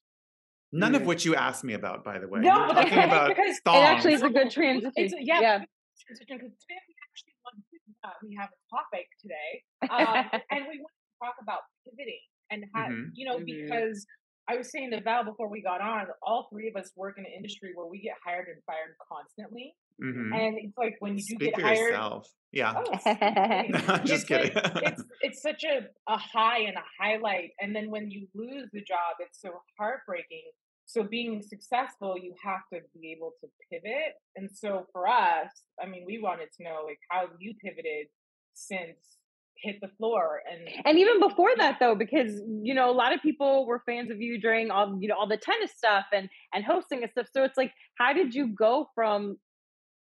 none 0.72 0.96
of 0.96 1.02
Mm. 1.02 1.06
which 1.08 1.26
you 1.26 1.36
asked 1.36 1.64
me 1.66 1.74
about 1.74 2.04
by 2.06 2.18
the 2.20 2.28
way 2.30 2.40
No, 2.40 2.60
We're 2.60 2.68
but 2.68 2.74
talking 2.84 2.94
okay, 3.00 3.04
about 3.04 3.28
because- 3.30 3.58
It 3.58 3.70
it 3.70 3.70
actually 3.94 4.12
thongs. 4.18 4.24
is 4.24 4.30
a 4.30 4.34
good 4.40 4.50
transition. 4.52 4.92
It's, 4.96 5.14
yeah, 5.20 5.42
yeah. 5.42 5.58
transition 6.06 6.38
because 6.40 6.54
today 6.64 6.80
we 6.90 6.94
actually 7.08 7.36
want 7.44 7.58
to, 7.72 7.78
uh, 8.08 8.16
we 8.24 8.32
have 8.42 8.50
a 8.58 8.60
topic 8.76 9.06
today, 9.24 9.52
um, 9.92 10.42
and 10.54 10.62
we 10.72 10.76
want 10.84 10.94
to 11.00 11.03
talk 11.24 11.36
about 11.42 11.62
pivoting 11.86 12.20
and 12.52 12.66
how 12.74 12.88
Mhm. 12.88 13.12
you 13.14 13.26
know 13.26 13.38
Mhm. 13.40 13.46
because 13.46 14.06
I 14.48 14.58
was 14.58 14.70
saying 14.72 14.92
to 14.92 15.00
Val 15.00 15.24
before 15.24 15.48
we 15.48 15.62
got 15.62 15.80
on, 15.80 16.06
all 16.22 16.50
three 16.52 16.68
of 16.68 16.76
us 16.76 16.92
work 16.98 17.18
in 17.18 17.26
an 17.26 17.32
industry 17.32 17.72
where 17.76 17.88
we 17.88 18.00
get 18.02 18.18
hired 18.26 18.50
and 18.50 18.62
fired 18.66 18.94
constantly, 19.10 19.74
Mhm. 20.02 20.36
and 20.38 20.58
it's 20.58 20.78
like 20.78 20.96
when 21.00 21.14
you 21.14 21.20
do 21.24 21.36
speak 21.36 21.40
get 21.40 21.56
for 21.56 21.62
hired. 21.62 21.78
yourself 21.92 22.28
yeah 22.52 22.74
Oh, 22.76 22.82
it's- 22.94 24.08
just 24.12 24.30
it's 24.30 24.30
like- 24.30 24.54
kidding 24.54 24.88
it's 24.92 25.04
it's 25.22 25.42
such 25.42 25.64
a, 25.64 25.88
a 26.08 26.18
high 26.18 26.60
and 26.70 26.76
a 26.78 26.84
highlight 27.00 27.52
and 27.62 27.76
then 27.76 27.90
when 27.90 28.12
you 28.12 28.28
lose 28.36 28.70
the 28.74 28.82
job 28.82 29.16
it's 29.20 29.40
so 29.42 29.50
heartbreaking 29.80 30.52
so 30.86 31.04
being 31.04 31.42
successful 31.42 32.18
you 32.18 32.36
have 32.44 32.62
to 32.72 32.80
be 33.00 33.12
able 33.12 33.32
to 33.42 33.48
pivot 33.72 34.14
and 34.36 34.52
so 34.52 34.86
for 34.92 35.08
us 35.08 35.50
i 35.82 35.86
mean 35.88 36.04
we 36.06 36.20
wanted 36.20 36.50
to 36.56 36.64
know 36.64 36.84
like 36.86 37.00
how 37.10 37.28
you 37.40 37.54
pivoted 37.64 38.08
since 38.54 39.18
hit 39.64 39.80
the 39.82 39.88
floor 39.98 40.42
and 40.52 40.62
and 40.86 41.00
even 41.00 41.20
before 41.20 41.52
that 41.58 41.78
though 41.80 41.96
because 41.96 42.42
you 42.62 42.74
know 42.74 42.92
a 42.92 42.94
lot 42.94 43.14
of 43.14 43.22
people 43.22 43.66
were 43.66 43.82
fans 43.86 44.12
of 44.12 44.22
you 44.22 44.40
during 44.40 44.70
all 44.70 44.98
you 45.00 45.08
know 45.08 45.16
all 45.16 45.28
the 45.28 45.38
tennis 45.38 45.72
stuff 45.76 46.06
and 46.14 46.30
and 46.54 46.64
hosting 46.66 47.02
and 47.02 47.12
stuff. 47.12 47.28
So 47.34 47.44
it's 47.44 47.58
like 47.58 47.72
how 47.98 48.14
did 48.14 48.36
you 48.36 48.48
go 48.48 48.90
from 48.94 49.38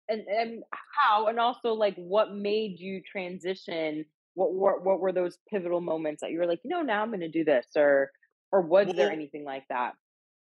and 0.09 0.21
and 0.21 0.63
how 0.97 1.27
and 1.27 1.39
also 1.39 1.73
like 1.73 1.95
what 1.95 2.33
made 2.33 2.79
you 2.79 3.01
transition? 3.09 4.05
What 4.33 4.53
were 4.53 4.79
what 4.79 5.01
were 5.01 5.11
those 5.11 5.37
pivotal 5.49 5.81
moments 5.81 6.21
that 6.21 6.31
you 6.31 6.39
were 6.39 6.47
like 6.47 6.61
you 6.63 6.69
know 6.69 6.81
now 6.81 7.01
i'm 7.03 7.09
going 7.09 7.19
to 7.19 7.27
do 7.27 7.43
this 7.43 7.67
or 7.75 8.11
or 8.53 8.61
was 8.61 8.87
there 8.95 9.11
anything 9.11 9.43
like 9.43 9.63
that 9.69 9.93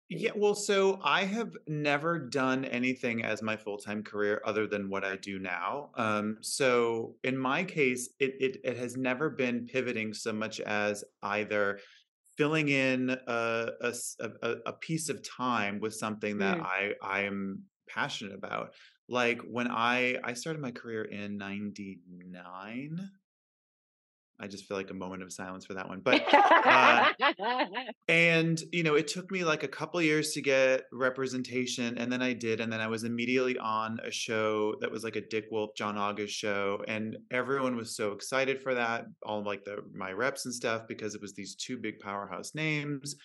Yeah, 0.10 0.32
well, 0.36 0.56
so 0.56 1.02
I 1.04 1.26
have 1.26 1.58
never 1.67 2.17
done 2.17 2.63
anything 2.63 3.24
as 3.26 3.41
my 3.41 3.58
full-time 3.58 4.04
career 4.04 4.41
other 4.46 4.65
than 4.65 4.89
what 4.89 5.04
I 5.04 5.17
do 5.17 5.38
now. 5.38 5.91
Um, 5.96 6.38
so 6.41 7.17
in 7.26 7.38
my 7.38 7.65
case, 7.65 8.10
it, 8.20 8.36
it 8.39 8.58
it 8.63 8.78
has 8.78 8.96
never 8.96 9.30
been 9.30 9.65
pivoting 9.65 10.13
so 10.13 10.32
much 10.32 10.62
as 10.62 11.04
either 11.24 11.80
filling 12.38 12.70
in 12.70 13.10
a 13.28 13.72
a 14.65 14.74
piece 14.74 15.10
of 15.10 15.22
time 15.24 15.80
with 15.80 15.93
something 15.93 16.38
that 16.38 16.60
Mm. 16.60 16.62
I 16.62 16.93
I 17.02 17.22
am 17.24 17.65
passionate 17.89 18.36
about. 18.36 18.76
Like 19.10 19.41
when 19.41 19.67
I 19.70 20.20
I 20.24 20.34
started 20.34 20.62
my 20.62 20.72
career 20.72 21.04
in 21.04 21.38
'99. 21.38 23.10
I 24.39 24.47
just 24.47 24.65
feel 24.65 24.78
like 24.78 24.91
a 24.91 24.93
moment 24.93 25.23
of 25.23 25.34
silence 25.34 25.65
for 25.65 25.73
that 25.73 25.88
one. 25.89 26.02
But 26.02 26.23
uh, 26.34 27.12
and 28.08 28.62
you 28.71 28.84
know 28.84 28.95
it 28.95 29.08
took 29.08 29.32
me 29.32 29.43
like 29.43 29.63
a 29.63 29.67
couple 29.67 30.02
years 30.02 30.32
to 30.34 30.41
get 30.41 30.84
representation 30.91 31.97
and 31.97 32.12
then 32.12 32.21
i 32.21 32.34
did 32.34 32.60
and 32.62 32.71
then 32.71 32.80
i 32.80 32.88
was 32.88 33.04
immediately 33.04 33.58
on 33.58 34.00
a 34.06 34.12
show 34.12 34.76
that 34.82 34.91
was 34.91 35.04
like 35.04 35.15
a 35.15 35.21
dick 35.21 35.45
wolf 35.52 35.71
john 35.76 35.97
august 35.97 36.34
show 36.34 36.82
and 36.88 37.17
everyone 37.32 37.76
was 37.76 37.95
so 37.95 38.12
excited 38.12 38.62
for 38.62 38.73
that 38.73 39.06
all 39.23 39.43
like 39.43 39.63
the 39.65 39.78
my 39.93 40.12
reps 40.12 40.45
and 40.45 40.54
stuff 40.54 40.84
because 40.88 41.15
it 41.15 41.21
was 41.21 41.34
these 41.34 41.56
two 41.56 41.78
big 41.78 42.00
powerhouse 42.00 42.54
names 42.56 43.15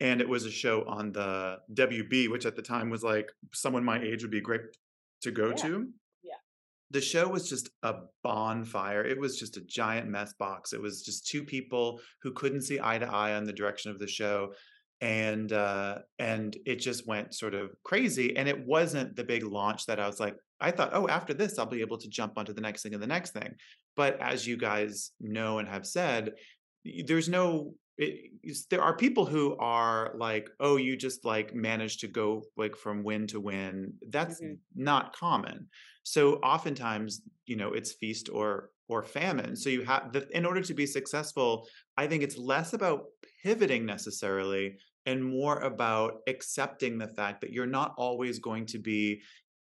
and 0.00 0.20
it 0.20 0.28
was 0.28 0.44
a 0.44 0.50
show 0.50 0.84
on 0.86 1.12
the 1.12 1.56
wb 1.74 2.30
which 2.30 2.46
at 2.46 2.56
the 2.56 2.62
time 2.62 2.90
was 2.90 3.02
like 3.02 3.30
someone 3.52 3.84
my 3.84 4.00
age 4.00 4.22
would 4.22 4.30
be 4.30 4.40
great 4.40 4.62
to 5.22 5.30
go 5.30 5.48
Yeah. 5.50 5.54
to. 5.54 5.88
The 6.90 7.00
show 7.00 7.28
was 7.28 7.48
just 7.48 7.70
a 7.82 7.94
bonfire. 8.22 9.04
It 9.04 9.18
was 9.18 9.38
just 9.38 9.56
a 9.56 9.64
giant 9.64 10.08
mess 10.08 10.34
box. 10.34 10.72
It 10.72 10.80
was 10.80 11.02
just 11.02 11.26
two 11.26 11.42
people 11.42 12.00
who 12.22 12.32
couldn't 12.32 12.62
see 12.62 12.80
eye 12.82 12.98
to 12.98 13.06
eye 13.06 13.34
on 13.34 13.44
the 13.44 13.52
direction 13.52 13.90
of 13.90 13.98
the 13.98 14.06
show. 14.06 14.52
And 15.00 15.52
uh 15.52 15.98
and 16.18 16.56
it 16.64 16.76
just 16.76 17.06
went 17.06 17.34
sort 17.34 17.54
of 17.54 17.70
crazy. 17.82 18.36
And 18.36 18.48
it 18.48 18.66
wasn't 18.66 19.16
the 19.16 19.24
big 19.24 19.42
launch 19.42 19.86
that 19.86 19.98
I 19.98 20.06
was 20.06 20.20
like, 20.20 20.36
I 20.60 20.70
thought, 20.70 20.90
oh, 20.92 21.08
after 21.08 21.34
this, 21.34 21.58
I'll 21.58 21.66
be 21.66 21.80
able 21.80 21.98
to 21.98 22.08
jump 22.08 22.38
onto 22.38 22.52
the 22.52 22.60
next 22.60 22.82
thing 22.82 22.94
and 22.94 23.02
the 23.02 23.08
next 23.08 23.32
thing. 23.32 23.54
But 23.96 24.20
as 24.20 24.46
you 24.46 24.56
guys 24.56 25.10
know 25.20 25.58
and 25.58 25.68
have 25.68 25.86
said, 25.86 26.34
there's 27.06 27.28
no 27.28 27.74
it, 27.96 28.68
there 28.70 28.82
are 28.82 28.96
people 28.96 29.24
who 29.26 29.56
are 29.58 30.12
like 30.16 30.50
oh 30.60 30.76
you 30.76 30.96
just 30.96 31.24
like 31.24 31.54
managed 31.54 32.00
to 32.00 32.08
go 32.08 32.42
like 32.56 32.76
from 32.76 33.04
win 33.04 33.26
to 33.28 33.40
win. 33.40 33.94
That's 34.08 34.42
Mhm. 34.42 34.58
not 34.74 35.14
common. 35.14 35.68
So 36.02 36.36
oftentimes 36.36 37.22
you 37.46 37.56
know 37.56 37.72
it's 37.72 37.92
feast 37.92 38.28
or 38.32 38.70
or 38.88 39.02
famine. 39.02 39.56
So 39.56 39.70
you 39.70 39.82
have 39.84 40.12
the, 40.12 40.28
in 40.36 40.44
order 40.44 40.60
to 40.62 40.74
be 40.74 40.86
successful 40.86 41.66
i 41.96 42.06
think 42.06 42.22
it's 42.22 42.36
less 42.36 42.72
about 42.74 43.06
pivoting 43.42 43.86
necessarily 43.86 44.76
and 45.06 45.24
more 45.24 45.58
about 45.60 46.20
accepting 46.26 46.98
the 46.98 47.08
fact 47.08 47.40
that 47.40 47.52
you're 47.52 47.66
not 47.66 47.94
always 47.96 48.38
going 48.38 48.66
to 48.66 48.78
be 48.78 49.22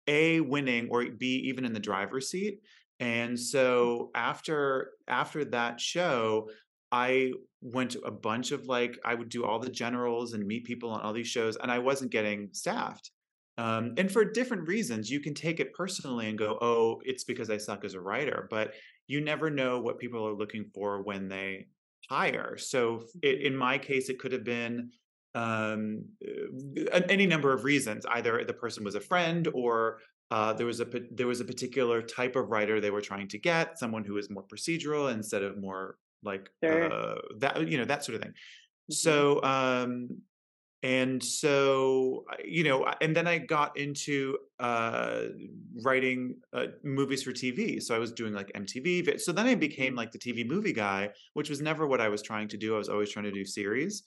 a 0.07 0.39
winning 0.41 0.89
or 0.89 1.05
b 1.11 1.27
even 1.45 1.65
in 1.65 1.73
the 1.73 1.79
driver's 1.79 2.29
seat. 2.29 2.61
And 2.99 3.39
so 3.39 4.11
after 4.15 4.91
after 5.07 5.45
that 5.45 5.79
show 5.79 6.49
i 6.91 7.31
went 7.61 7.91
to 7.91 7.99
a 8.01 8.11
bunch 8.11 8.51
of 8.51 8.65
like 8.67 8.97
i 9.05 9.13
would 9.13 9.29
do 9.29 9.45
all 9.45 9.59
the 9.59 9.69
generals 9.69 10.33
and 10.33 10.45
meet 10.45 10.63
people 10.63 10.89
on 10.89 11.01
all 11.01 11.13
these 11.13 11.27
shows 11.27 11.57
and 11.57 11.71
i 11.71 11.79
wasn't 11.79 12.11
getting 12.11 12.49
staffed 12.51 13.11
um, 13.57 13.93
and 13.97 14.09
for 14.09 14.23
different 14.23 14.67
reasons 14.67 15.09
you 15.09 15.19
can 15.19 15.33
take 15.33 15.59
it 15.59 15.73
personally 15.73 16.29
and 16.29 16.37
go 16.37 16.57
oh 16.61 17.01
it's 17.03 17.23
because 17.23 17.49
i 17.49 17.57
suck 17.57 17.83
as 17.83 17.93
a 17.93 17.99
writer 17.99 18.47
but 18.49 18.73
you 19.07 19.21
never 19.21 19.49
know 19.49 19.79
what 19.79 19.99
people 19.99 20.25
are 20.25 20.35
looking 20.35 20.65
for 20.73 21.03
when 21.03 21.27
they 21.27 21.67
hire 22.09 22.57
so 22.57 23.03
it, 23.21 23.41
in 23.41 23.55
my 23.55 23.77
case 23.77 24.09
it 24.09 24.19
could 24.19 24.31
have 24.31 24.43
been 24.43 24.89
um, 25.35 26.05
uh, 26.91 27.01
any 27.09 27.25
number 27.25 27.53
of 27.53 27.63
reasons. 27.63 28.05
Either 28.05 28.43
the 28.45 28.53
person 28.53 28.83
was 28.83 28.95
a 28.95 29.01
friend, 29.01 29.47
or 29.53 29.99
uh, 30.31 30.53
there 30.53 30.65
was 30.65 30.79
a 30.79 30.87
there 31.11 31.27
was 31.27 31.41
a 31.41 31.45
particular 31.45 32.01
type 32.01 32.35
of 32.35 32.49
writer 32.49 32.79
they 32.79 32.91
were 32.91 33.01
trying 33.01 33.27
to 33.29 33.37
get, 33.37 33.79
someone 33.79 34.03
who 34.03 34.13
was 34.13 34.29
more 34.29 34.43
procedural 34.43 35.11
instead 35.13 35.43
of 35.43 35.59
more 35.59 35.97
like 36.23 36.49
Sure. 36.63 36.91
uh, 36.91 37.15
that, 37.37 37.67
you 37.67 37.77
know, 37.77 37.85
that 37.85 38.03
sort 38.03 38.15
of 38.15 38.21
thing. 38.23 38.33
Mhm. 38.89 38.91
So, 38.91 39.43
um, 39.43 40.23
and 40.81 41.21
so 41.21 42.25
you 42.45 42.63
know, 42.63 42.85
and 43.01 43.15
then 43.15 43.27
I 43.27 43.39
got 43.39 43.77
into 43.77 44.37
uh, 44.59 45.25
writing 45.83 46.41
uh, 46.53 46.67
movies 46.83 47.23
for 47.23 47.33
TV. 47.33 47.79
So 47.81 47.95
I 47.95 47.99
was 47.99 48.13
doing 48.13 48.33
like 48.33 48.51
MTV. 48.55 49.17
So 49.19 49.31
then 49.33 49.45
I 49.47 49.55
became 49.55 49.95
like 49.95 50.11
the 50.11 50.19
TV 50.19 50.45
movie 50.45 50.71
guy, 50.73 51.11
which 51.33 51.49
was 51.49 51.61
never 51.61 51.85
what 51.85 51.99
I 52.01 52.07
was 52.09 52.21
trying 52.21 52.47
to 52.49 52.57
do. 52.57 52.75
I 52.75 52.77
was 52.77 52.89
always 52.89 53.11
trying 53.11 53.25
to 53.25 53.31
do 53.31 53.45
series. 53.45 54.03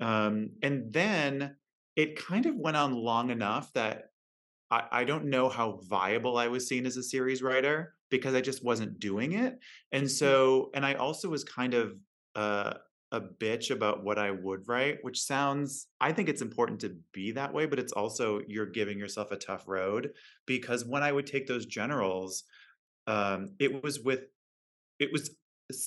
Um, 0.00 0.50
and 0.62 0.92
then 0.92 1.56
it 1.96 2.16
kind 2.16 2.46
of 2.46 2.56
went 2.56 2.76
on 2.76 2.94
long 2.94 3.30
enough 3.30 3.72
that 3.74 4.12
I, 4.70 4.88
I 4.90 5.04
don't 5.04 5.26
know 5.26 5.48
how 5.48 5.80
viable 5.88 6.38
I 6.38 6.48
was 6.48 6.66
seen 6.68 6.86
as 6.86 6.96
a 6.96 7.02
series 7.02 7.42
writer 7.42 7.93
because 8.16 8.34
I 8.34 8.40
just 8.40 8.62
wasn't 8.70 9.00
doing 9.00 9.32
it. 9.32 9.58
And 9.90 10.08
so, 10.08 10.70
and 10.74 10.86
I 10.86 10.94
also 10.94 11.28
was 11.28 11.42
kind 11.42 11.74
of 11.74 11.86
uh, 12.36 12.74
a 13.10 13.20
bitch 13.20 13.72
about 13.72 14.04
what 14.04 14.18
I 14.20 14.30
would 14.30 14.68
write, 14.68 14.98
which 15.02 15.20
sounds, 15.20 15.88
I 16.00 16.12
think 16.12 16.28
it's 16.28 16.42
important 16.42 16.80
to 16.82 16.96
be 17.12 17.32
that 17.32 17.52
way, 17.52 17.66
but 17.66 17.80
it's 17.80 17.92
also 17.92 18.40
you're 18.46 18.70
giving 18.80 19.00
yourself 19.00 19.32
a 19.32 19.36
tough 19.36 19.64
road 19.66 20.12
because 20.46 20.84
when 20.84 21.02
I 21.02 21.10
would 21.10 21.26
take 21.26 21.48
those 21.48 21.66
generals, 21.66 22.44
um, 23.08 23.40
it 23.58 23.82
was 23.82 23.98
with, 23.98 24.22
it 25.00 25.10
was 25.12 25.24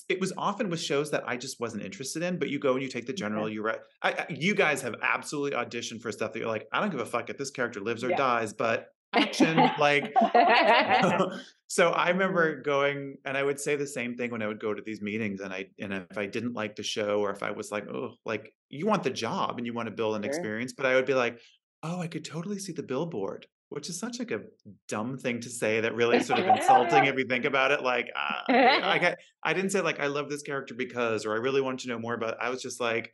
it 0.09 0.19
was 0.19 0.33
often 0.37 0.71
with 0.71 0.81
shows 0.81 1.11
that 1.11 1.23
I 1.31 1.37
just 1.37 1.59
wasn't 1.59 1.83
interested 1.83 2.23
in, 2.23 2.39
but 2.39 2.49
you 2.49 2.57
go 2.57 2.73
and 2.73 2.81
you 2.81 2.89
take 2.89 3.05
the 3.05 3.13
general, 3.13 3.47
you 3.47 3.61
write. 3.61 3.79
I, 4.01 4.11
I, 4.11 4.25
you 4.27 4.55
guys 4.55 4.81
have 4.81 4.95
absolutely 5.03 5.55
auditioned 5.55 6.01
for 6.01 6.11
stuff 6.11 6.33
that 6.33 6.39
you're 6.39 6.47
like, 6.47 6.67
I 6.73 6.79
don't 6.81 6.89
give 6.89 6.99
a 6.99 7.05
fuck 7.05 7.29
if 7.29 7.37
this 7.37 7.51
character 7.51 7.79
lives 7.79 8.03
or 8.03 8.09
Yeah. 8.09 8.17
dies, 8.17 8.53
but 8.53 8.87
action, 9.17 9.57
like. 9.79 10.13
so 11.67 11.91
I 11.91 12.09
remember 12.09 12.61
going, 12.61 13.17
and 13.25 13.37
I 13.37 13.43
would 13.43 13.59
say 13.59 13.75
the 13.75 13.87
same 13.87 14.15
thing 14.15 14.31
when 14.31 14.41
I 14.41 14.47
would 14.47 14.59
go 14.59 14.73
to 14.73 14.81
these 14.81 15.01
meetings, 15.01 15.41
and 15.41 15.53
I 15.53 15.65
and 15.79 15.93
if 15.93 16.17
I 16.17 16.25
didn't 16.25 16.53
like 16.53 16.75
the 16.75 16.83
show, 16.83 17.19
or 17.19 17.31
if 17.31 17.43
I 17.43 17.51
was 17.51 17.71
like, 17.71 17.87
oh, 17.89 18.15
like 18.25 18.53
you 18.69 18.85
want 18.85 19.03
the 19.03 19.09
job 19.09 19.57
and 19.57 19.65
you 19.65 19.73
want 19.73 19.87
to 19.87 19.95
build 19.95 20.15
an 20.15 20.23
Sure. 20.23 20.29
experience, 20.29 20.73
but 20.73 20.85
I 20.85 20.95
would 20.95 21.05
be 21.05 21.13
like, 21.13 21.39
oh, 21.83 21.99
I 21.99 22.07
could 22.07 22.25
totally 22.25 22.59
see 22.59 22.73
the 22.73 22.83
billboard. 22.83 23.45
Which 23.69 23.89
is 23.89 23.99
such 23.99 24.17
like 24.19 24.31
a 24.31 24.43
dumb 24.87 25.17
thing 25.17 25.41
to 25.41 25.49
say 25.49 25.81
that 25.81 25.93
really 25.93 26.23
sort 26.23 26.39
of 26.39 26.45
insulting 26.45 27.03
if 27.03 27.17
you 27.17 27.25
think 27.27 27.43
about 27.43 27.71
it. 27.71 27.83
Like, 27.83 28.07
uh, 28.15 28.43
I 28.49 28.97
got, 28.97 29.17
I 29.43 29.51
didn't 29.53 29.71
say 29.71 29.81
like 29.81 29.99
I 29.99 30.07
love 30.07 30.29
this 30.29 30.41
character 30.41 30.73
because, 30.73 31.25
or 31.25 31.33
I 31.33 31.37
really 31.39 31.59
want 31.59 31.81
to 31.81 31.89
know 31.89 31.99
more 31.99 32.13
about. 32.13 32.37
I 32.41 32.49
was 32.49 32.61
just 32.61 32.79
like, 32.79 33.11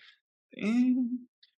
eh. 0.56 0.94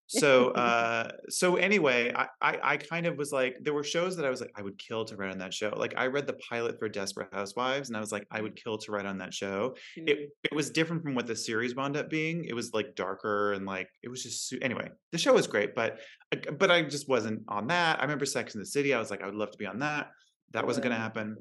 So 0.06 0.50
uh, 0.52 1.10
so 1.28 1.56
anyway, 1.56 2.12
I, 2.14 2.26
I 2.40 2.58
I 2.62 2.76
kind 2.76 3.06
of 3.06 3.16
was 3.16 3.32
like, 3.32 3.56
there 3.62 3.74
were 3.74 3.84
shows 3.84 4.16
that 4.16 4.24
I 4.24 4.30
was 4.30 4.40
like, 4.40 4.52
I 4.56 4.62
would 4.62 4.78
kill 4.78 5.04
to 5.06 5.16
write 5.16 5.30
on 5.30 5.38
that 5.38 5.54
show. 5.54 5.72
Like 5.76 5.94
I 5.96 6.06
read 6.06 6.26
the 6.26 6.38
pilot 6.48 6.78
for 6.78 6.88
Desperate 6.88 7.28
Housewives, 7.32 7.88
and 7.88 7.96
I 7.96 8.00
was 8.00 8.12
like, 8.12 8.26
I 8.30 8.40
would 8.40 8.56
kill 8.56 8.78
to 8.78 8.92
write 8.92 9.06
on 9.06 9.18
that 9.18 9.34
show. 9.34 9.76
Mm. 9.98 10.08
It 10.08 10.30
it 10.44 10.54
was 10.54 10.70
different 10.70 11.02
from 11.02 11.14
what 11.14 11.26
the 11.26 11.36
series 11.36 11.74
wound 11.74 11.96
up 11.96 12.10
being. 12.10 12.44
It 12.44 12.54
was 12.54 12.72
like 12.72 12.94
darker 12.94 13.52
and 13.52 13.66
like 13.66 13.88
it 14.02 14.08
was 14.08 14.22
just 14.22 14.54
anyway. 14.62 14.90
The 15.12 15.18
show 15.18 15.32
was 15.32 15.46
great, 15.46 15.74
but 15.74 15.98
uh, 16.32 16.52
but 16.52 16.70
I 16.70 16.82
just 16.82 17.08
wasn't 17.08 17.42
on 17.48 17.68
that. 17.68 17.98
I 17.98 18.02
remember 18.02 18.26
Sex 18.26 18.54
in 18.54 18.60
the 18.60 18.66
City. 18.66 18.94
I 18.94 18.98
was 18.98 19.10
like, 19.10 19.22
I 19.22 19.26
would 19.26 19.34
love 19.34 19.50
to 19.50 19.58
be 19.58 19.66
on 19.66 19.80
that. 19.80 20.10
That 20.52 20.66
wasn't 20.66 20.84
going 20.84 20.94
to 20.94 21.02
happen. 21.02 21.36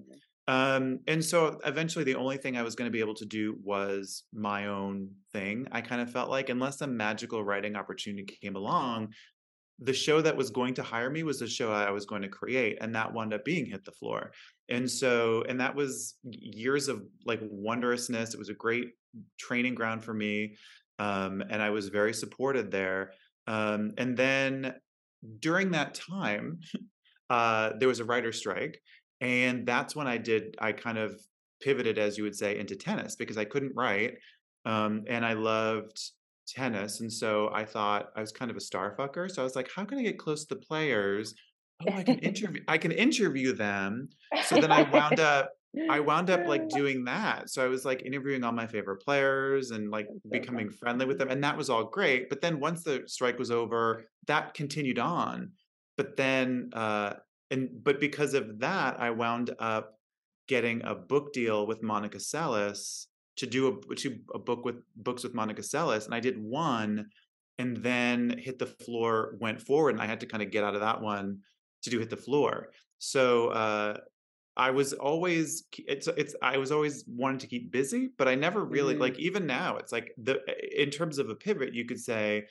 Um, 0.47 0.99
and 1.08 1.23
so 1.23 1.60
eventually 1.65 2.05
the 2.05 2.15
only 2.15 2.38
thing 2.38 2.55
I 2.55 2.62
was 2.62 2.75
going 2.75 2.88
to 2.88 2.93
be 2.93 2.99
able 2.99 3.15
to 3.15 3.25
do 3.25 3.58
was 3.63 4.23
my 4.31 4.67
own 4.67 5.10
thing. 5.34 5.67
I 5.71 5.81
kind 5.81 6.01
of 6.01 6.12
felt 6.12 6.29
like 6.29 6.49
unless 6.49 6.81
a 6.81 6.88
magical 6.88 7.43
writing 7.43 7.75
opportunity 7.75 8.38
came 8.41 8.55
along, 8.55 9.10
the 9.79 9.93
show 9.93 10.21
that 10.21 10.38
was 10.38 10.51
going 10.51 10.73
to 10.75 10.84
hire 10.84 11.10
me 11.10 11.23
was 11.23 11.39
the 11.39 11.47
show 11.47 11.71
I 11.71 11.89
was 11.91 12.05
going 12.05 12.21
to 12.21 12.29
create. 12.29 12.77
And 12.79 12.95
that 12.95 13.12
wound 13.12 13.34
up 13.34 13.43
being 13.43 13.65
Hit 13.65 13.84
the 13.84 13.91
Floor. 13.91 14.31
And 14.69 14.89
so, 14.89 15.43
and 15.49 15.60
that 15.60 15.75
was 15.75 16.15
years 16.23 16.88
of 16.88 17.03
like 17.25 17.41
wondrousness. 17.41 18.34
It 18.34 18.39
was 18.39 18.49
a 18.49 18.53
great 18.53 18.91
training 19.39 19.75
ground 19.75 20.03
for 20.03 20.13
me. 20.13 20.55
Um, 20.99 21.43
and 21.49 21.62
I 21.62 21.71
was 21.71 21.89
very 21.89 22.13
supported 22.13 22.71
there. 22.71 23.12
Um, 23.47 23.93
and 23.97 24.15
then 24.15 24.75
during 25.39 25.71
that 25.71 25.95
time, 25.95 26.60
uh, 27.29 27.71
there 27.79 27.88
was 27.88 27.99
a 27.99 28.05
writer 28.05 28.31
strike 28.31 28.79
and 29.25 29.65
that's 29.65 29.95
when 29.95 30.07
i 30.07 30.17
did 30.17 30.55
i 30.59 30.71
kind 30.71 30.97
of 30.97 31.19
pivoted 31.61 31.97
as 31.97 32.17
you 32.17 32.23
would 32.23 32.35
say 32.35 32.57
into 32.59 32.75
tennis 32.75 33.15
because 33.15 33.38
i 33.38 33.45
couldn't 33.45 33.75
write 33.75 34.15
um, 34.65 35.03
and 35.07 35.25
i 35.25 35.33
loved 35.33 35.99
tennis 36.47 37.01
and 37.01 37.11
so 37.11 37.49
i 37.53 37.65
thought 37.65 38.09
i 38.15 38.21
was 38.21 38.31
kind 38.31 38.51
of 38.51 38.57
a 38.57 38.61
star 38.61 38.95
fucker 38.97 39.29
so 39.29 39.41
i 39.41 39.43
was 39.43 39.55
like 39.55 39.69
how 39.75 39.83
can 39.83 39.97
i 39.97 40.03
get 40.03 40.19
close 40.19 40.45
to 40.45 40.55
the 40.55 40.61
players? 40.61 41.33
Oh 41.88 41.93
i 41.93 42.03
can 42.03 42.19
interview 42.29 42.61
i 42.67 42.77
can 42.77 42.91
interview 42.91 43.53
them. 43.53 44.09
So 44.45 44.59
then 44.59 44.71
i 44.71 44.83
wound 44.83 45.19
up 45.19 45.51
i 45.89 45.99
wound 45.99 46.29
up 46.29 46.45
like 46.45 46.69
doing 46.69 47.05
that. 47.05 47.49
So 47.49 47.63
i 47.63 47.67
was 47.67 47.83
like 47.83 48.03
interviewing 48.03 48.43
all 48.43 48.51
my 48.51 48.67
favorite 48.67 48.97
players 48.97 49.71
and 49.71 49.89
like 49.89 50.07
becoming 50.29 50.69
friendly 50.79 51.05
with 51.05 51.17
them 51.17 51.29
and 51.29 51.43
that 51.43 51.57
was 51.57 51.69
all 51.69 51.85
great 51.85 52.29
but 52.29 52.41
then 52.41 52.59
once 52.59 52.83
the 52.83 53.03
strike 53.07 53.39
was 53.39 53.49
over 53.49 54.05
that 54.27 54.53
continued 54.53 54.99
on 54.99 55.51
but 55.97 56.15
then 56.15 56.69
uh 56.73 57.13
and 57.51 57.69
but 57.84 57.99
because 57.99 58.34
of 58.34 58.60
that 58.60 58.99
i 58.99 59.10
wound 59.10 59.51
up 59.60 59.99
getting 60.47 60.81
a 60.84 60.95
book 60.95 61.34
deal 61.34 61.65
with 61.67 61.84
monica 61.84 62.17
seles 62.17 63.05
to 63.38 63.45
do 63.45 63.67
a 63.67 63.95
to 63.95 64.17
a 64.34 64.39
book 64.39 64.65
with 64.65 64.75
books 64.95 65.23
with 65.23 65.34
monica 65.34 65.62
seles 65.62 66.05
and 66.05 66.13
i 66.13 66.19
did 66.19 66.41
one 66.41 67.05
and 67.58 67.77
then 67.77 68.36
hit 68.38 68.60
the 68.60 68.65
floor 68.65 69.36
went 69.39 69.62
forward 69.62 69.91
and 69.91 70.01
i 70.01 70.05
had 70.05 70.19
to 70.19 70.25
kind 70.25 70.43
of 70.43 70.51
get 70.51 70.63
out 70.63 70.75
of 70.75 70.81
that 70.81 71.01
one 71.01 71.39
to 71.84 71.89
do 71.89 71.99
hit 71.99 72.10
the 72.10 72.17
floor 72.17 72.69
so 72.99 73.49
uh 73.49 73.97
i 74.58 74.71
was 74.71 74.93
always 74.93 75.65
it's 75.88 76.08
it's 76.08 76.36
i 76.41 76.58
was 76.58 76.71
always 76.71 77.03
wanting 77.08 77.39
to 77.39 77.47
keep 77.47 77.71
busy 77.71 78.10
but 78.17 78.27
i 78.27 78.36
never 78.36 78.63
really 78.63 78.95
Mhm. 78.95 78.99
like 78.99 79.19
even 79.19 79.45
now 79.45 79.77
it's 79.77 79.91
like 79.91 80.13
the 80.17 80.39
in 80.75 80.89
terms 80.89 81.19
of 81.19 81.29
a 81.29 81.36
pivot 81.36 81.73
you 81.73 81.86
could 81.86 81.99
say 81.99 82.45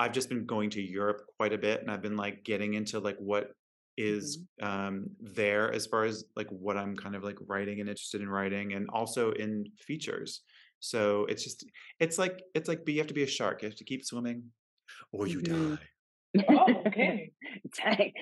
I've 0.00 0.12
just 0.12 0.28
been 0.28 0.44
going 0.44 0.70
to 0.70 0.82
Europe 0.82 1.20
quite 1.36 1.52
a 1.52 1.58
bit 1.58 1.80
and 1.80 1.88
I've 1.88 2.02
been 2.02 2.16
like 2.16 2.42
getting 2.42 2.74
into 2.74 2.98
like 2.98 3.16
what 3.18 3.52
is 3.96 4.44
um 4.62 5.06
there 5.20 5.72
as 5.72 5.86
far 5.86 6.04
as 6.04 6.24
like 6.36 6.48
what 6.48 6.76
I'm 6.76 6.96
kind 6.96 7.14
of 7.14 7.22
like 7.22 7.38
writing 7.46 7.80
and 7.80 7.88
interested 7.88 8.20
in 8.20 8.28
writing 8.28 8.72
and 8.72 8.88
also 8.90 9.32
in 9.32 9.64
features. 9.78 10.42
So 10.80 11.26
it's 11.26 11.44
just 11.44 11.64
it's 12.00 12.18
like 12.18 12.42
it's 12.54 12.68
like 12.68 12.84
but 12.84 12.92
you 12.92 13.00
have 13.00 13.08
to 13.08 13.14
be 13.14 13.22
a 13.22 13.26
shark. 13.28 13.62
You 13.62 13.68
have 13.68 13.78
to 13.78 13.84
keep 13.84 14.04
swimming 14.04 14.50
or 15.12 15.26
you 15.26 15.38
Mhm. 15.38 15.78
die. 15.78 15.88
Oh, 16.48 16.82
okay. 16.86 17.32
Dang. 17.76 18.12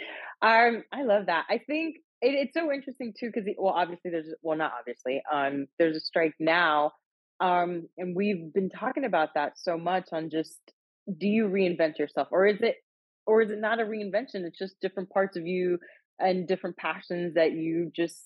Um, 0.43 0.85
I 0.93 1.03
love 1.05 1.27
that. 1.27 1.47
I 1.49 1.59
think 1.59 1.97
it, 2.21 2.35
it's 2.35 2.55
so 2.55 2.71
interesting 2.71 3.15
too 3.19 3.31
because 3.33 3.49
well, 3.59 3.75
obviously 3.75 4.11
there's 4.11 4.35
well, 4.43 4.57
not 4.59 4.73
obviously. 4.79 5.23
Um, 5.33 5.67
there's 5.79 5.97
a 5.97 6.01
strike 6.01 6.35
now, 6.39 6.93
um, 7.41 7.89
and 7.97 8.15
we've 8.15 8.53
been 8.53 8.71
talking 8.71 9.05
about 9.05 9.31
that 9.35 9.59
so 9.59 9.79
much 9.79 10.09
on 10.13 10.31
just 10.31 10.59
do 11.19 11.27
you 11.27 11.49
reinvent 11.49 11.99
yourself 11.99 12.29
or 12.31 12.47
is 12.47 12.61
it 12.61 12.77
or 13.27 13.43
is 13.43 13.51
it 13.51 13.61
not 13.61 13.81
a 13.81 13.85
reinvention? 13.85 14.45
It's 14.45 14.59
just 14.59 14.81
different 14.81 15.11
parts 15.11 15.37
of 15.37 15.47
you 15.47 15.79
and 16.19 16.47
different 16.47 16.77
passions 16.77 17.35
that 17.35 17.53
you 17.53 17.91
just 17.95 18.17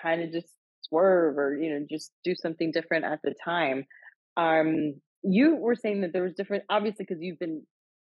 kind 0.00 0.22
of 0.22 0.32
just 0.32 0.48
swerve 0.82 1.38
or 1.38 1.56
you 1.56 1.70
know 1.70 1.86
just 1.90 2.12
do 2.24 2.34
something 2.34 2.70
different 2.72 3.04
at 3.04 3.20
the 3.22 3.34
time. 3.44 3.86
Um, 4.36 4.94
you 5.22 5.56
were 5.56 5.74
saying 5.74 6.02
that 6.02 6.12
there 6.12 6.22
was 6.22 6.34
different, 6.34 6.64
obviously, 6.68 7.04
because 7.08 7.22
you've 7.22 7.38
been 7.38 7.62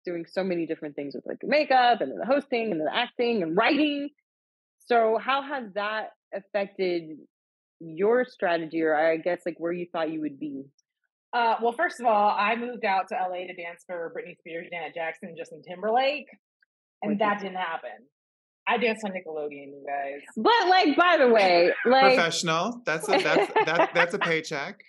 doing 0.05 0.25
so 0.25 0.43
many 0.43 0.65
different 0.65 0.95
things 0.95 1.13
with 1.15 1.25
like 1.25 1.39
makeup 1.43 2.01
and 2.01 2.19
the 2.19 2.25
hosting 2.25 2.71
and 2.71 2.79
the 2.79 2.89
acting 2.93 3.43
and 3.43 3.57
writing. 3.57 4.09
So 4.85 5.19
how 5.21 5.41
has 5.41 5.65
that 5.75 6.11
affected 6.33 7.17
your 7.79 8.25
strategy 8.25 8.81
or 8.81 8.95
I 8.95 9.17
guess 9.17 9.41
like 9.45 9.59
where 9.59 9.71
you 9.71 9.87
thought 9.91 10.11
you 10.11 10.21
would 10.21 10.39
be? 10.39 10.63
Uh, 11.33 11.55
well, 11.61 11.73
first 11.73 11.99
of 11.99 12.05
all, 12.07 12.35
I 12.37 12.55
moved 12.55 12.85
out 12.85 13.07
to 13.09 13.15
LA 13.15 13.45
to 13.47 13.53
dance 13.53 13.83
for 13.85 14.11
Britney 14.17 14.35
Spears, 14.39 14.67
Janet 14.71 14.95
Jackson, 14.95 15.35
Justin 15.37 15.61
Timberlake, 15.61 16.25
and 17.03 17.11
Wicked. 17.11 17.21
that 17.21 17.39
didn't 17.39 17.57
happen. 17.57 17.91
I 18.67 18.77
danced 18.77 19.03
on 19.05 19.11
Nickelodeon, 19.11 19.67
you 19.67 19.83
guys. 19.87 20.21
But 20.37 20.67
like 20.69 20.95
by 20.97 21.17
the 21.17 21.27
way, 21.29 21.71
like 21.85 22.15
Professional. 22.15 22.81
That's 22.85 23.07
a 23.09 23.17
that's 23.17 23.53
that 23.65 23.89
that's 23.93 24.13
a 24.13 24.19
paycheck. 24.19 24.79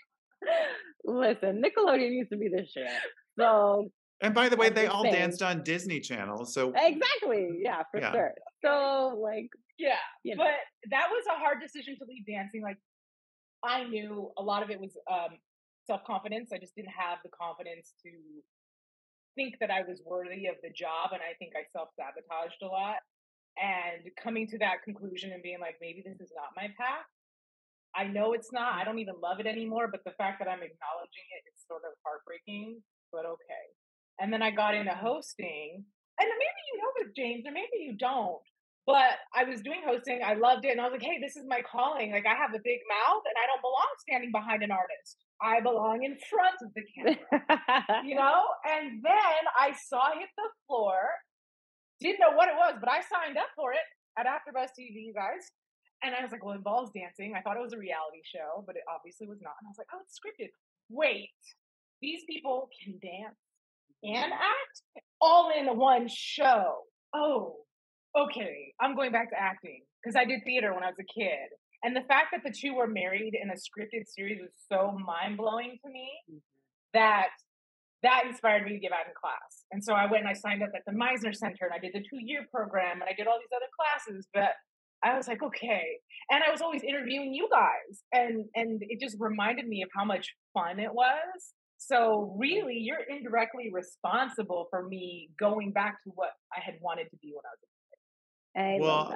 listen, 1.04 1.62
Nickelodeon 1.62 2.10
used 2.12 2.30
to 2.30 2.36
be 2.36 2.48
the 2.48 2.66
shit. 2.66 2.88
So 3.38 3.90
And 4.22 4.34
by 4.34 4.48
the 4.48 4.56
way, 4.56 4.68
they 4.70 4.84
just 4.84 4.94
all 4.94 5.02
saying. 5.02 5.14
danced 5.14 5.42
on 5.42 5.62
Disney 5.62 6.00
Channel. 6.00 6.44
So 6.44 6.72
Exactly. 6.76 7.60
Yeah, 7.62 7.82
for 7.90 8.00
Yeah. 8.00 8.12
sure. 8.12 8.32
So 8.64 9.18
like, 9.22 9.48
Yeah, 9.78 9.94
you 10.24 10.36
know. 10.36 10.44
but 10.44 10.90
that 10.90 11.08
was 11.10 11.24
a 11.34 11.38
hard 11.38 11.58
decision 11.62 11.96
to 11.98 12.04
leave 12.06 12.26
dancing. 12.26 12.62
Like, 12.62 12.76
I 13.64 13.84
knew 13.84 14.30
a 14.36 14.42
lot 14.42 14.62
of 14.62 14.70
it 14.70 14.78
was 14.80 14.90
um, 15.10 15.38
self 15.90 16.06
confidence. 16.06 16.54
I 16.54 16.62
just 16.62 16.78
didn't 16.78 16.94
have 16.94 17.18
the 17.26 17.34
confidence 17.34 17.98
to 18.06 18.14
think 19.34 19.58
that 19.58 19.74
I 19.74 19.82
was 19.82 19.98
worthy 20.06 20.46
of 20.46 20.54
the 20.62 20.70
job, 20.70 21.10
and 21.10 21.18
I 21.18 21.34
think 21.42 21.58
I 21.58 21.66
self 21.74 21.90
sabotaged 21.98 22.62
a 22.62 22.70
lot. 22.70 23.02
And 23.58 24.06
coming 24.14 24.46
to 24.54 24.58
that 24.62 24.86
conclusion 24.86 25.34
and 25.34 25.42
being 25.42 25.58
like, 25.58 25.82
maybe 25.82 26.06
this 26.06 26.22
is 26.22 26.30
not 26.38 26.54
my 26.54 26.70
path. 26.78 27.10
I 27.90 28.06
know 28.06 28.32
it's 28.32 28.54
not. 28.54 28.70
I 28.70 28.86
mm-hmm. 28.86 28.86
don't 28.86 29.02
even 29.02 29.18
love 29.18 29.42
it 29.42 29.50
anymore, 29.50 29.90
but 29.90 30.06
the 30.06 30.14
fact 30.14 30.38
that 30.38 30.46
I'm 30.46 30.62
acknowledging 30.62 31.26
it 31.34 31.42
is 31.50 31.66
sort 31.66 31.82
of 31.82 31.98
heartbreaking, 32.06 32.78
but 33.10 33.26
okay. 33.26 33.66
And 34.22 34.32
then 34.32 34.46
I 34.46 34.54
got 34.54 34.78
into 34.78 34.94
mm-hmm. 34.94 35.02
hosting, 35.02 35.82
and 35.82 36.28
maybe 36.30 36.60
you 36.70 36.76
know 36.78 36.92
this, 37.02 37.10
James, 37.18 37.42
or 37.46 37.52
maybe 37.52 37.82
you 37.82 37.98
don't. 37.98 38.46
But 38.86 39.20
I 39.36 39.44
was 39.44 39.60
doing 39.60 39.82
hosting, 39.84 40.20
I 40.24 40.34
loved 40.34 40.64
it, 40.64 40.72
and 40.72 40.80
I 40.80 40.84
was 40.84 40.92
like, 40.98 41.04
hey, 41.04 41.20
this 41.20 41.36
is 41.36 41.44
my 41.46 41.60
calling. 41.62 42.10
Like, 42.10 42.26
I 42.26 42.34
have 42.34 42.54
a 42.56 42.62
big 42.64 42.80
mouth, 42.88 43.22
and 43.22 43.36
I 43.36 43.44
don't 43.46 43.62
belong 43.62 43.90
standing 44.00 44.32
behind 44.32 44.62
an 44.62 44.72
artist. 44.72 45.20
I 45.40 45.60
belong 45.60 46.02
in 46.02 46.16
front 46.16 46.58
of 46.64 46.72
the 46.74 46.82
camera, 46.92 48.04
you 48.04 48.16
know? 48.16 48.40
And 48.64 49.00
then 49.04 49.42
I 49.56 49.72
saw 49.72 50.12
Hit 50.16 50.28
the 50.36 50.48
Floor, 50.66 50.96
didn't 52.00 52.20
know 52.20 52.34
what 52.34 52.48
it 52.48 52.56
was, 52.56 52.80
but 52.80 52.88
I 52.88 53.00
signed 53.04 53.36
up 53.36 53.52
for 53.54 53.72
it 53.72 53.84
at 54.18 54.26
AfterBuzz 54.26 54.72
TV, 54.76 55.06
you 55.06 55.14
guys. 55.14 55.44
And 56.02 56.14
I 56.14 56.22
was 56.22 56.32
like, 56.32 56.44
well, 56.44 56.54
it 56.54 56.64
involves 56.64 56.90
dancing. 56.96 57.34
I 57.36 57.42
thought 57.42 57.56
it 57.56 57.62
was 57.62 57.76
a 57.76 57.78
reality 57.78 58.24
show, 58.24 58.64
but 58.66 58.76
it 58.76 58.82
obviously 58.88 59.28
was 59.28 59.38
not. 59.44 59.52
And 59.60 59.68
I 59.68 59.70
was 59.70 59.78
like, 59.78 59.92
oh, 59.92 60.00
it's 60.00 60.16
scripted. 60.16 60.48
Wait, 60.88 61.28
these 62.00 62.22
people 62.28 62.68
can 62.82 62.96
dance 63.00 63.36
and 64.02 64.32
act 64.32 65.06
all 65.20 65.52
in 65.52 65.76
one 65.76 66.08
show. 66.08 66.88
Oh, 67.14 67.56
okay. 68.16 68.72
I'm 68.80 68.94
going 68.94 69.12
back 69.12 69.30
to 69.30 69.40
acting 69.40 69.82
because 70.02 70.16
I 70.16 70.24
did 70.24 70.40
theater 70.44 70.74
when 70.74 70.82
I 70.82 70.88
was 70.88 70.98
a 71.00 71.20
kid. 71.20 71.48
And 71.82 71.96
the 71.96 72.02
fact 72.02 72.28
that 72.32 72.42
the 72.44 72.52
two 72.52 72.74
were 72.74 72.86
married 72.86 73.34
in 73.40 73.50
a 73.50 73.54
scripted 73.54 74.04
series 74.06 74.40
was 74.40 74.50
so 74.70 74.96
mind 75.04 75.38
blowing 75.38 75.78
to 75.84 75.90
me 75.90 76.10
mm-hmm. 76.30 76.38
that 76.94 77.28
that 78.02 78.24
inspired 78.26 78.64
me 78.64 78.72
to 78.72 78.78
get 78.78 78.92
out 78.92 79.06
in 79.06 79.12
class. 79.12 79.64
And 79.72 79.84
so 79.84 79.92
I 79.92 80.10
went 80.10 80.24
and 80.24 80.28
I 80.28 80.32
signed 80.32 80.62
up 80.62 80.70
at 80.74 80.82
the 80.86 80.92
Meisner 80.92 81.34
Center 81.34 81.68
and 81.68 81.74
I 81.74 81.78
did 81.78 81.92
the 81.92 82.00
two 82.00 82.20
year 82.24 82.46
program 82.52 83.00
and 83.00 83.04
I 83.04 83.12
did 83.16 83.26
all 83.26 83.38
these 83.38 83.52
other 83.54 83.68
classes. 83.76 84.26
But 84.32 84.52
I 85.02 85.16
was 85.16 85.28
like, 85.28 85.42
okay. 85.42 86.00
And 86.30 86.42
I 86.46 86.50
was 86.50 86.60
always 86.60 86.82
interviewing 86.82 87.34
you 87.34 87.48
guys. 87.50 88.02
And 88.12 88.44
and 88.54 88.82
it 88.82 89.00
just 89.00 89.16
reminded 89.18 89.66
me 89.66 89.82
of 89.82 89.90
how 89.94 90.04
much 90.04 90.28
fun 90.54 90.80
it 90.80 90.92
was. 90.92 91.54
So 91.78 91.96
mm-hmm. 91.96 92.40
really 92.40 92.78
you're 92.78 93.04
indirectly 93.08 93.70
responsible 93.72 94.66
for 94.70 94.86
me 94.86 95.30
going 95.38 95.72
back 95.72 96.02
to 96.04 96.10
what 96.14 96.30
I 96.56 96.60
had 96.60 96.74
wanted 96.80 97.04
to 97.10 97.16
be 97.22 97.32
when 97.32 97.44
I 97.44 97.52
was 97.52 97.60
a 97.64 97.70
I 98.56 98.76
Well. 98.78 99.14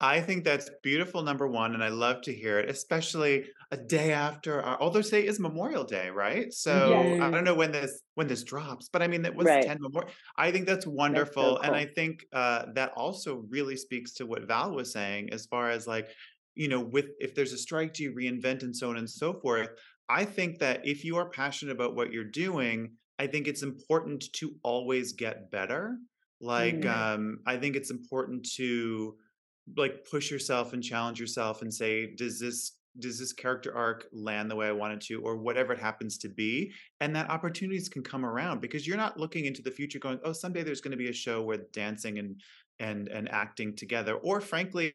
I 0.00 0.20
think 0.20 0.44
that's 0.44 0.68
beautiful, 0.82 1.22
number 1.22 1.46
one, 1.46 1.72
and 1.72 1.82
I 1.82 1.88
love 1.88 2.20
to 2.22 2.34
hear 2.34 2.58
it, 2.58 2.68
especially 2.68 3.46
a 3.70 3.76
day 3.76 4.12
after. 4.12 4.60
Our, 4.60 4.78
although 4.78 5.00
today 5.00 5.24
is 5.26 5.40
Memorial 5.40 5.84
Day, 5.84 6.10
right? 6.10 6.52
So 6.52 7.16
I 7.20 7.30
don't 7.30 7.44
know 7.44 7.54
when 7.54 7.72
this 7.72 8.02
when 8.14 8.26
this 8.26 8.42
drops, 8.42 8.88
but 8.92 9.02
I 9.02 9.06
mean, 9.06 9.24
it 9.24 9.34
was 9.34 9.46
Right. 9.46 9.62
ten 9.62 9.78
Memorial. 9.80 10.10
I 10.36 10.50
think 10.50 10.66
that's 10.66 10.84
That's 10.84 10.86
wonderful, 10.86 11.56
so 11.56 11.62
and. 11.62 11.74
I 11.74 11.86
think 11.86 12.26
uh, 12.32 12.66
that 12.74 12.92
also 12.96 13.46
really 13.48 13.76
speaks 13.76 14.12
to 14.14 14.26
what 14.26 14.46
Val 14.46 14.74
was 14.74 14.92
saying, 14.92 15.30
as 15.32 15.46
far 15.46 15.70
as 15.70 15.86
like, 15.86 16.08
you 16.54 16.68
know, 16.68 16.80
with 16.80 17.06
if 17.20 17.34
there's 17.34 17.52
a 17.52 17.58
strike, 17.58 17.94
do 17.94 18.02
you 18.02 18.12
reinvent 18.12 18.62
and 18.62 18.76
so 18.76 18.90
on 18.90 18.96
and 18.98 19.08
so 19.08 19.32
forth. 19.40 19.70
I 20.08 20.24
think 20.26 20.58
that 20.58 20.86
if 20.86 21.04
you 21.04 21.16
are 21.16 21.30
passionate 21.30 21.72
about 21.72 21.94
what 21.94 22.12
you're 22.12 22.24
doing, 22.24 22.92
I 23.18 23.26
think 23.26 23.48
it's 23.48 23.62
important 23.62 24.24
to 24.34 24.54
always 24.62 25.12
get 25.12 25.50
better. 25.50 25.96
Like, 26.40 26.80
Mhm. 26.82 26.86
um, 26.86 27.38
I 27.46 27.56
think 27.56 27.76
it's 27.76 27.90
important 27.90 28.48
to 28.56 29.16
like 29.76 30.04
push 30.10 30.30
yourself 30.30 30.72
and 30.74 30.82
challenge 30.82 31.18
yourself 31.18 31.62
and 31.62 31.72
say 31.72 32.14
does 32.14 32.38
this 32.38 32.78
does 32.98 33.18
this 33.18 33.32
character 33.32 33.74
arc 33.74 34.06
land 34.12 34.50
the 34.50 34.54
way 34.54 34.68
i 34.68 34.72
want 34.72 34.92
it 34.92 35.00
to 35.00 35.22
or 35.22 35.36
whatever 35.38 35.72
it 35.72 35.78
happens 35.78 36.18
to 36.18 36.28
be 36.28 36.70
and 37.00 37.16
that 37.16 37.30
opportunities 37.30 37.88
can 37.88 38.02
come 38.02 38.26
around 38.26 38.60
because 38.60 38.86
you're 38.86 38.96
not 38.96 39.18
looking 39.18 39.46
into 39.46 39.62
the 39.62 39.70
future 39.70 39.98
going 39.98 40.20
oh 40.22 40.32
someday 40.34 40.62
there's 40.62 40.82
going 40.82 40.90
to 40.90 40.98
be 40.98 41.08
a 41.08 41.12
show 41.12 41.42
where 41.42 41.58
dancing 41.72 42.18
and 42.18 42.40
and 42.78 43.08
and 43.08 43.28
acting 43.30 43.74
together 43.74 44.16
or 44.16 44.40
frankly 44.40 44.94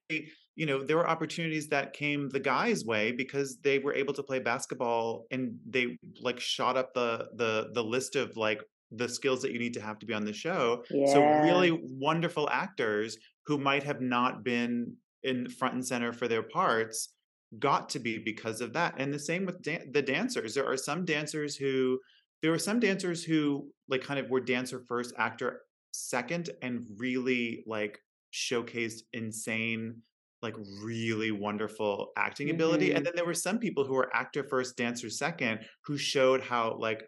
you 0.56 0.66
know 0.66 0.84
there 0.84 0.98
were 0.98 1.10
opportunities 1.10 1.68
that 1.68 1.94
came 1.94 2.30
the 2.30 2.40
guys 2.40 2.86
way 2.86 3.12
because 3.12 3.58
they 3.62 3.80
were 3.80 3.94
able 3.94 4.14
to 4.14 4.24
play 4.24 4.40
basketball 4.40 5.26
and 5.32 5.58
they 5.68 5.98
like 6.22 6.40
shot 6.40 6.78
up 6.78 6.94
the 6.94 7.28
the 7.36 7.72
the 7.74 7.84
list 7.84 8.16
of 8.16 8.38
like 8.38 8.62
the 8.92 9.08
skills 9.08 9.42
that 9.42 9.52
you 9.52 9.60
need 9.60 9.74
to 9.74 9.82
have 9.82 10.00
to 10.00 10.06
be 10.06 10.14
on 10.14 10.26
the 10.26 10.34
show 10.34 10.84
Yeah. 10.90 11.14
so 11.14 11.22
really 11.44 11.72
wonderful 11.84 12.50
actors 12.50 13.18
who 13.46 13.58
might 13.58 13.84
have 13.84 14.02
not 14.02 14.44
been 14.44 14.96
in 15.24 15.50
front 15.50 15.74
and 15.76 15.86
center 15.86 16.12
for 16.14 16.28
their 16.28 16.44
parts 16.44 17.14
got 17.60 17.90
to 17.90 18.00
be 18.00 18.18
because 18.18 18.62
of 18.62 18.74
that. 18.74 18.94
And 18.98 19.14
the 19.14 19.20
same 19.20 19.46
with 19.46 19.62
dan- 19.62 19.92
the 19.92 20.02
dancers. 20.02 20.54
There 20.54 20.68
are 20.68 20.78
some 20.78 21.04
dancers 21.06 21.56
who 21.56 22.00
there 22.42 22.52
were 22.52 22.60
some 22.60 22.80
dancers 22.80 23.24
who 23.24 23.70
like 23.90 24.02
kind 24.02 24.20
of 24.20 24.30
were 24.30 24.40
dancer 24.40 24.84
first, 24.88 25.14
actor 25.18 25.62
second, 25.92 26.50
and 26.62 26.86
really 26.98 27.64
like 27.68 28.00
showcased 28.34 29.02
insane 29.14 30.02
like 30.42 30.56
really 30.82 31.32
wonderful 31.32 32.14
acting 32.16 32.50
ability. 32.50 32.92
And 32.94 33.02
Mhm. 33.02 33.06
then 33.06 33.14
there 33.18 33.26
were 33.26 33.34
some 33.34 33.60
people 33.60 33.84
who 33.84 33.94
were 33.96 34.16
actor 34.16 34.44
first, 34.48 34.78
dancer 34.78 35.10
second, 35.10 35.60
who 35.86 35.98
showed 35.98 36.40
how 36.42 36.78
like 36.78 37.02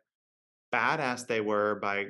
badass 0.74 1.28
they 1.28 1.42
were 1.42 1.76
by 1.76 2.08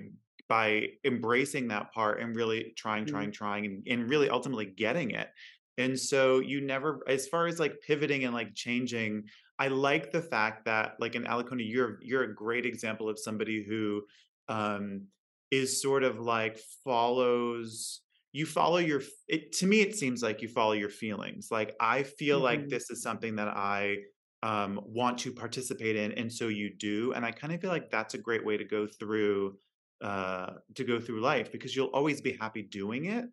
by 0.47 0.87
embracing 1.05 1.69
that 1.69 1.91
part 1.93 2.19
and 2.21 2.35
really 2.35 2.73
trying 2.77 3.05
Mhm. 3.05 3.05
trying 3.05 3.31
trying 3.31 3.65
and, 3.65 3.87
and 3.87 4.09
really 4.09 4.29
ultimately 4.29 4.65
getting 4.65 5.11
it 5.11 5.29
and 5.77 5.97
so 5.99 6.39
you 6.39 6.61
never 6.61 7.01
as 7.07 7.27
far 7.27 7.47
as 7.47 7.59
like 7.59 7.79
pivoting 7.81 8.23
and 8.25 8.33
like 8.33 8.53
changing 8.55 9.23
i 9.59 9.67
like 9.67 10.11
the 10.11 10.21
fact 10.21 10.65
that 10.65 10.95
like 10.99 11.15
in 11.15 11.23
alikona 11.23 11.67
you're 11.67 11.99
you're 12.03 12.23
a 12.23 12.35
great 12.35 12.65
example 12.65 13.09
of 13.09 13.17
somebody 13.17 13.63
who 13.63 14.05
um 14.49 15.07
is 15.51 15.81
sort 15.81 16.03
of 16.03 16.19
like 16.19 16.57
follows 16.83 18.01
you 18.33 18.45
follow 18.45 18.77
your 18.77 19.01
it 19.27 19.51
to 19.51 19.67
me 19.67 19.81
it 19.81 19.95
seems 19.95 20.21
like 20.23 20.41
you 20.41 20.47
follow 20.47 20.73
your 20.73 20.89
feelings 20.89 21.47
like 21.51 21.75
i 21.79 22.03
feel 22.03 22.39
like 22.39 22.67
Mhm. 22.67 22.69
this 22.69 22.89
is 22.89 23.01
something 23.01 23.35
that 23.35 23.47
i 23.49 23.97
um, 24.43 24.81
want 24.85 25.17
to 25.19 25.31
participate 25.33 25.95
in 25.95 26.11
and 26.13 26.31
so 26.31 26.47
you 26.47 26.73
do 26.75 27.13
and 27.13 27.25
i 27.25 27.31
kind 27.31 27.53
of 27.53 27.61
feel 27.61 27.69
like 27.69 27.89
that's 27.89 28.13
a 28.13 28.17
great 28.17 28.45
way 28.45 28.57
to 28.57 28.65
go 28.65 28.87
through 28.87 29.57
uh, 30.01 30.55
to 30.75 30.83
go 30.83 30.99
through 30.99 31.21
life 31.21 31.51
because 31.51 31.75
you'll 31.75 31.87
always 31.93 32.21
be 32.21 32.33
happy 32.33 32.63
doing 32.63 33.05
it 33.05 33.25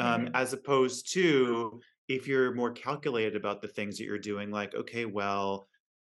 um, 0.00 0.28
Mhm. 0.28 0.34
as 0.34 0.52
opposed 0.52 1.12
to 1.12 1.80
if 2.08 2.26
you're 2.26 2.52
more 2.54 2.72
calculated 2.72 3.36
about 3.36 3.62
the 3.62 3.68
things 3.68 3.96
that 3.98 4.04
you're 4.04 4.18
doing 4.18 4.50
like 4.50 4.74
okay 4.74 5.04
well 5.06 5.68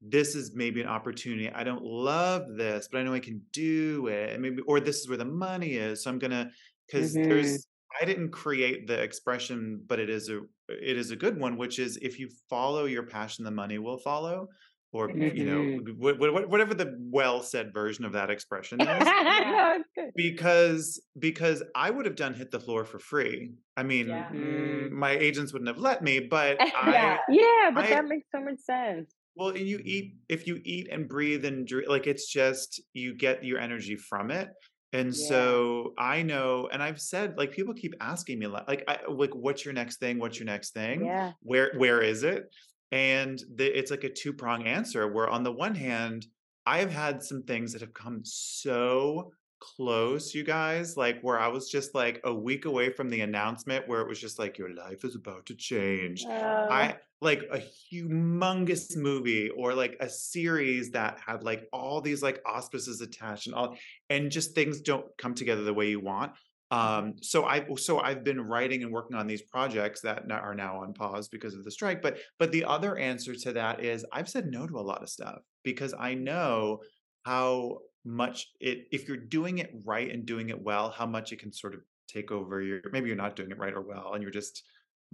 this 0.02 0.34
is 0.34 0.54
maybe 0.54 0.80
an 0.82 0.88
opportunity 0.88 1.50
i 1.50 1.64
don't 1.64 1.82
love 1.84 2.42
this 2.56 2.88
but 2.90 2.98
i 3.00 3.02
know 3.02 3.14
i 3.14 3.20
can 3.20 3.42
do 3.52 4.06
it 4.08 4.30
and 4.32 4.42
maybe 4.42 4.62
or 4.62 4.78
this 4.80 4.98
is 5.00 5.08
where 5.08 5.18
the 5.18 5.24
money 5.24 5.72
is 5.74 6.02
so 6.02 6.10
i'm 6.10 6.18
gonna 6.18 6.50
because 6.86 7.18
Mhm. 7.18 7.26
there's 7.28 7.66
i 8.00 8.04
didn't 8.04 8.30
create 8.30 8.86
the 8.86 9.00
expression 9.02 9.82
but 9.86 9.98
it 9.98 10.10
is 10.10 10.28
a 10.28 10.42
it 10.68 10.96
is 10.96 11.10
a 11.10 11.16
good 11.16 11.38
one 11.38 11.56
which 11.56 11.78
is 11.78 11.96
if 12.02 12.18
you 12.18 12.28
follow 12.50 12.84
your 12.86 13.04
passion 13.04 13.44
the 13.44 13.50
money 13.50 13.78
will 13.78 13.98
follow 13.98 14.48
or 14.92 15.10
you 15.10 15.44
know 15.44 15.60
Mhm. 15.62 15.96
wh- 16.00 16.16
wh- 16.16 16.48
whatever 16.50 16.72
the 16.74 16.96
well 17.10 17.42
said 17.42 17.72
version 17.74 18.04
of 18.04 18.12
that 18.12 18.30
expression 18.30 18.80
is 18.80 19.04
no, 19.04 19.82
because 20.14 21.00
because 21.18 21.62
I 21.74 21.90
would 21.90 22.06
have 22.06 22.16
done 22.16 22.34
hit 22.34 22.50
the 22.50 22.60
floor 22.60 22.84
for 22.84 22.98
free. 22.98 23.52
I 23.76 23.82
mean, 23.82 24.08
Yeah. 24.08 24.28
mm, 24.32 24.90
my 24.90 25.10
agents 25.10 25.52
wouldn't 25.52 25.68
have 25.68 25.78
let 25.78 26.02
me, 26.02 26.20
but 26.20 26.56
Yeah. 26.60 27.18
I 27.20 27.32
Yeah, 27.32 27.70
but 27.74 27.84
I- 27.84 27.90
that 27.90 28.04
makes 28.06 28.26
so 28.32 28.40
much 28.40 28.60
sense. 28.60 29.12
well, 29.34 29.48
and 29.50 29.66
you 29.68 29.80
eat 29.84 30.14
if 30.28 30.46
you 30.46 30.60
eat 30.64 30.88
and 30.90 31.08
breathe 31.08 31.44
and 31.44 31.66
drink, 31.66 31.88
like 31.88 32.06
it's 32.06 32.26
just 32.32 32.80
you 32.94 33.14
get 33.14 33.44
your 33.44 33.58
energy 33.58 33.96
from 33.96 34.30
it. 34.30 34.48
And 34.92 35.08
Yeah. 35.08 35.14
so 35.14 35.94
I 35.98 36.22
know, 36.22 36.68
and 36.72 36.82
I've 36.82 37.00
said 37.00 37.36
like 37.36 37.50
people 37.52 37.74
keep 37.74 37.94
asking 38.00 38.38
me 38.38 38.46
like, 38.46 38.84
I, 38.88 39.00
like 39.08 39.34
what's 39.34 39.64
your 39.64 39.74
next 39.74 39.98
thing? 39.98 40.18
What's 40.18 40.38
your 40.38 40.46
next 40.46 40.70
thing? 40.72 41.04
Yeah. 41.04 41.32
where 41.40 41.72
where 41.76 42.00
is 42.00 42.22
it 42.22 42.44
and 42.92 43.42
the, 43.56 43.66
it's 43.66 43.90
like 43.90 44.04
a 44.04 44.12
two 44.12 44.32
prong 44.32 44.64
answer 44.64 45.10
where 45.12 45.28
on 45.28 45.42
the 45.42 45.52
one 45.52 45.74
hand 45.74 46.24
i've 46.66 46.90
had 46.90 47.22
some 47.22 47.42
things 47.42 47.72
that 47.72 47.80
have 47.80 47.92
come 47.92 48.20
so 48.24 49.32
close 49.58 50.34
you 50.34 50.44
guys 50.44 50.96
like 50.96 51.20
where 51.22 51.38
i 51.40 51.48
was 51.48 51.68
just 51.70 51.94
like 51.94 52.20
a 52.24 52.32
week 52.34 52.66
away 52.66 52.90
from 52.90 53.08
the 53.08 53.20
announcement 53.22 53.88
where 53.88 54.00
it 54.02 54.08
was 54.08 54.20
just 54.20 54.38
like 54.38 54.58
your 54.58 54.74
life 54.74 55.04
is 55.04 55.14
about 55.14 55.46
to 55.46 55.54
change 55.54 56.24
Uh, 56.24 56.66
I 56.70 56.96
like 57.22 57.42
a 57.50 57.62
humongous 57.90 58.96
movie 58.96 59.48
or 59.50 59.74
like 59.74 59.96
a 60.00 60.08
series 60.08 60.90
that 60.90 61.18
had 61.24 61.42
like 61.42 61.66
all 61.72 62.00
these 62.02 62.22
like 62.22 62.40
auspices 62.46 63.00
attached 63.00 63.46
and 63.46 63.54
all 63.54 63.76
and 64.10 64.30
just 64.30 64.54
things 64.54 64.80
don't 64.80 65.06
come 65.16 65.34
together 65.34 65.62
the 65.64 65.72
way 65.74 65.88
you 65.88 66.00
want. 66.00 66.32
Um 66.70 67.14
so 67.22 67.44
I 67.44 67.64
so 67.76 68.00
I've 68.00 68.24
been 68.24 68.40
writing 68.40 68.82
and 68.82 68.92
working 68.92 69.16
on 69.16 69.26
these 69.26 69.42
projects 69.42 70.00
that 70.02 70.30
are 70.30 70.54
now 70.54 70.82
on 70.82 70.92
pause 70.92 71.28
because 71.28 71.54
of 71.54 71.64
the 71.64 71.70
strike 71.70 72.02
but 72.02 72.18
but 72.38 72.52
the 72.52 72.64
other 72.64 72.96
answer 72.98 73.34
to 73.34 73.52
that 73.54 73.82
is 73.84 74.04
I've 74.12 74.28
said 74.28 74.46
no 74.50 74.66
to 74.66 74.76
a 74.78 74.80
lot 74.82 75.02
of 75.02 75.08
stuff 75.08 75.40
because 75.62 75.94
I 75.98 76.14
know 76.14 76.80
how 77.24 77.78
much 78.06 78.48
it 78.60 78.86
if 78.92 79.08
you're 79.08 79.16
doing 79.16 79.58
it 79.58 79.70
right 79.84 80.10
and 80.12 80.24
doing 80.24 80.48
it 80.50 80.60
well, 80.60 80.90
how 80.90 81.06
much 81.06 81.32
it 81.32 81.38
can 81.40 81.52
sort 81.52 81.74
of 81.74 81.80
take 82.08 82.30
over 82.30 82.62
your 82.62 82.80
maybe 82.92 83.08
you're 83.08 83.16
not 83.16 83.34
doing 83.36 83.50
it 83.50 83.58
right 83.58 83.74
or 83.74 83.80
well 83.82 84.14
and 84.14 84.22
you're 84.22 84.30
just 84.30 84.62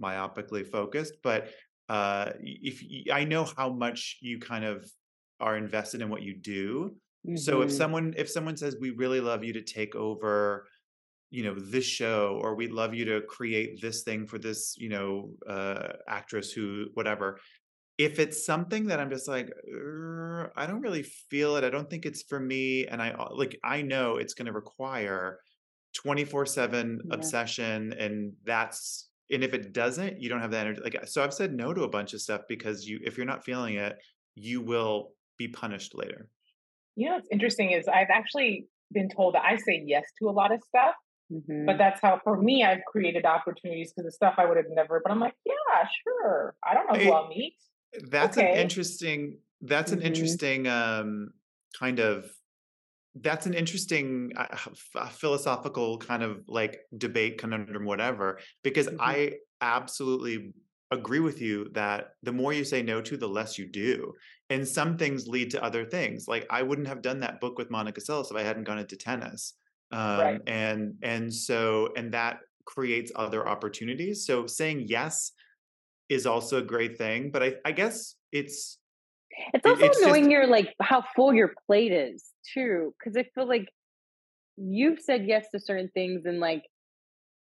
myopically 0.01 0.65
focused, 0.65 1.15
but 1.23 1.49
uh 1.89 2.31
if 2.39 2.81
you, 2.81 3.11
i 3.11 3.23
know 3.25 3.43
how 3.57 3.69
much 3.69 4.17
you 4.21 4.39
kind 4.39 4.63
of 4.63 4.89
are 5.39 5.57
invested 5.57 6.01
in 6.01 6.09
what 6.09 6.21
you 6.21 6.33
do. 6.35 6.95
So 7.35 7.61
if 7.61 7.69
Mhm. 7.69 7.73
someone 7.73 8.13
if 8.17 8.29
someone 8.29 8.57
says 8.57 8.77
we 8.79 8.91
really 8.91 9.19
love 9.21 9.43
you 9.43 9.53
to 9.53 9.61
take 9.61 9.95
over 9.95 10.67
you 11.31 11.43
know 11.43 11.55
this 11.55 11.85
show 11.85 12.39
or 12.43 12.55
we'd 12.55 12.71
love 12.71 12.93
you 12.93 13.05
to 13.05 13.21
create 13.21 13.81
this 13.81 14.03
thing 14.03 14.27
for 14.27 14.37
this 14.37 14.75
you 14.77 14.89
know 14.89 15.31
uh 15.47 15.93
actress 16.07 16.51
who 16.51 16.87
whatever 16.93 17.39
if 17.97 18.19
it's 18.19 18.45
something 18.45 18.87
that 18.87 18.99
i'm 18.99 19.09
just 19.09 19.27
like 19.27 19.49
"Er, 19.71 20.51
i 20.55 20.65
don't 20.65 20.81
really 20.81 21.03
feel 21.03 21.55
it 21.57 21.63
i 21.63 21.69
don't 21.69 21.89
think 21.89 22.05
it's 22.05 22.23
for 22.23 22.39
me 22.39 22.85
and 22.87 23.01
i 23.01 23.11
uh, 23.11 23.29
like 23.31 23.59
i 23.63 23.81
know 23.81 24.17
it's 24.17 24.33
going 24.33 24.45
to 24.47 24.51
require 24.51 25.39
24 25.93 26.45
7 26.45 27.01
obsession 27.11 27.93
and 27.93 28.33
that's 28.45 29.09
and 29.31 29.43
if 29.43 29.53
it 29.53 29.73
doesn't 29.73 30.19
you 30.21 30.27
don't 30.29 30.41
have 30.41 30.51
the 30.51 30.57
energy 30.57 30.81
like 30.83 30.97
so 31.07 31.23
i've 31.23 31.33
said 31.33 31.53
no 31.53 31.73
to 31.73 31.83
a 31.83 31.89
bunch 31.89 32.13
of 32.13 32.21
stuff 32.21 32.41
because 32.49 32.87
you 32.87 32.99
if 33.03 33.15
you're 33.17 33.25
not 33.27 33.45
feeling 33.45 33.75
it 33.75 33.95
you 34.35 34.61
will 34.61 35.11
be 35.37 35.47
punished 35.47 35.93
later 35.95 36.29
You 36.95 37.09
know 37.09 37.15
what's 37.15 37.27
interesting 37.31 37.71
is 37.71 37.87
I've 37.87 38.09
actually 38.11 38.67
been 38.91 39.09
told 39.09 39.33
that 39.35 39.43
I 39.43 39.55
say 39.57 39.83
yes 39.85 40.05
to 40.19 40.29
a 40.29 40.33
lot 40.41 40.51
of 40.51 40.59
stuff, 40.63 40.95
Mhm. 41.31 41.65
but 41.65 41.77
that's 41.79 41.99
how 42.05 42.19
for 42.23 42.35
me 42.47 42.63
I've 42.63 42.83
created 42.93 43.25
opportunities 43.25 43.91
because 43.91 44.05
the 44.09 44.11
stuff 44.11 44.35
I 44.37 44.45
would 44.45 44.57
have 44.57 44.69
never. 44.69 45.01
But 45.03 45.11
I'm 45.11 45.19
like, 45.19 45.33
yeah, 45.45 45.87
sure. 46.03 46.55
I 46.63 46.75
don't 46.75 46.85
know 46.91 46.99
who 47.03 47.11
I- 47.11 47.15
I'll 47.17 47.27
meet. 47.27 47.55
That's 48.01 48.37
an 48.37 48.47
interesting 48.47 49.39
that's 49.61 49.91
an 49.91 50.01
Mhm. 50.01 50.01
interesting 50.01 50.67
um 50.67 51.29
kind 51.77 51.99
of 51.99 52.31
that's 53.15 53.45
an 53.45 53.53
interesting 53.53 54.31
uh, 54.35 54.47
f- 54.51 54.89
uh, 54.95 55.09
philosophical 55.09 55.97
kind 55.99 56.23
of 56.23 56.43
like 56.47 56.81
debate 56.97 57.37
conundrum 57.37 57.85
whatever 57.85 58.39
because 58.63 58.89
Mhm. 58.89 58.97
i 58.99 59.33
absolutely 59.61 60.53
agree 60.91 61.19
with 61.19 61.41
you 61.41 61.69
that 61.73 62.11
the 62.23 62.31
more 62.31 62.53
you 62.53 62.63
say 62.63 62.81
no 62.83 63.01
to 63.01 63.17
the 63.17 63.27
less 63.27 63.57
you 63.57 63.67
do 63.71 64.13
and 64.49 64.67
some 64.67 64.97
things 64.97 65.27
lead 65.27 65.49
to 65.51 65.63
other 65.63 65.85
things 65.85 66.27
like 66.27 66.45
i 66.49 66.61
wouldn't 66.61 66.87
have 66.87 67.01
done 67.01 67.19
that 67.19 67.39
book 67.39 67.57
with 67.57 67.69
monica 67.71 68.01
seles 68.01 68.31
if 68.31 68.37
i 68.37 68.41
hadn't 68.43 68.63
gone 68.65 68.79
into 68.79 68.97
tennis 68.97 69.55
um, 69.91 70.41
Right. 70.41 70.41
and 70.47 70.95
and 71.03 71.33
so 71.33 71.93
and 71.95 72.13
that 72.13 72.39
creates 72.65 73.11
other 73.15 73.47
opportunities 73.47 74.25
so 74.25 74.47
saying 74.47 74.85
yes 74.87 75.31
is 76.13 76.25
also 76.25 76.57
a 76.59 76.61
great 76.61 76.97
thing 76.97 77.31
but 77.31 77.41
i 77.43 77.53
i 77.65 77.71
guess 77.71 78.15
it's 78.31 78.77
It's 79.53 79.65
also 79.65 79.85
it's 79.85 79.97
just- 79.97 80.07
knowing 80.07 80.29
your 80.31 80.45
like 80.47 80.73
how 80.81 81.03
full 81.15 81.33
your 81.33 81.53
plate 81.65 81.91
is 81.91 82.23
too, 82.53 82.93
because 82.99 83.17
I 83.17 83.23
feel 83.33 83.47
like 83.47 83.67
you've 84.57 84.99
said 84.99 85.25
yes 85.25 85.45
to 85.51 85.59
certain 85.59 85.89
things 85.93 86.25
and 86.25 86.39
like, 86.39 86.63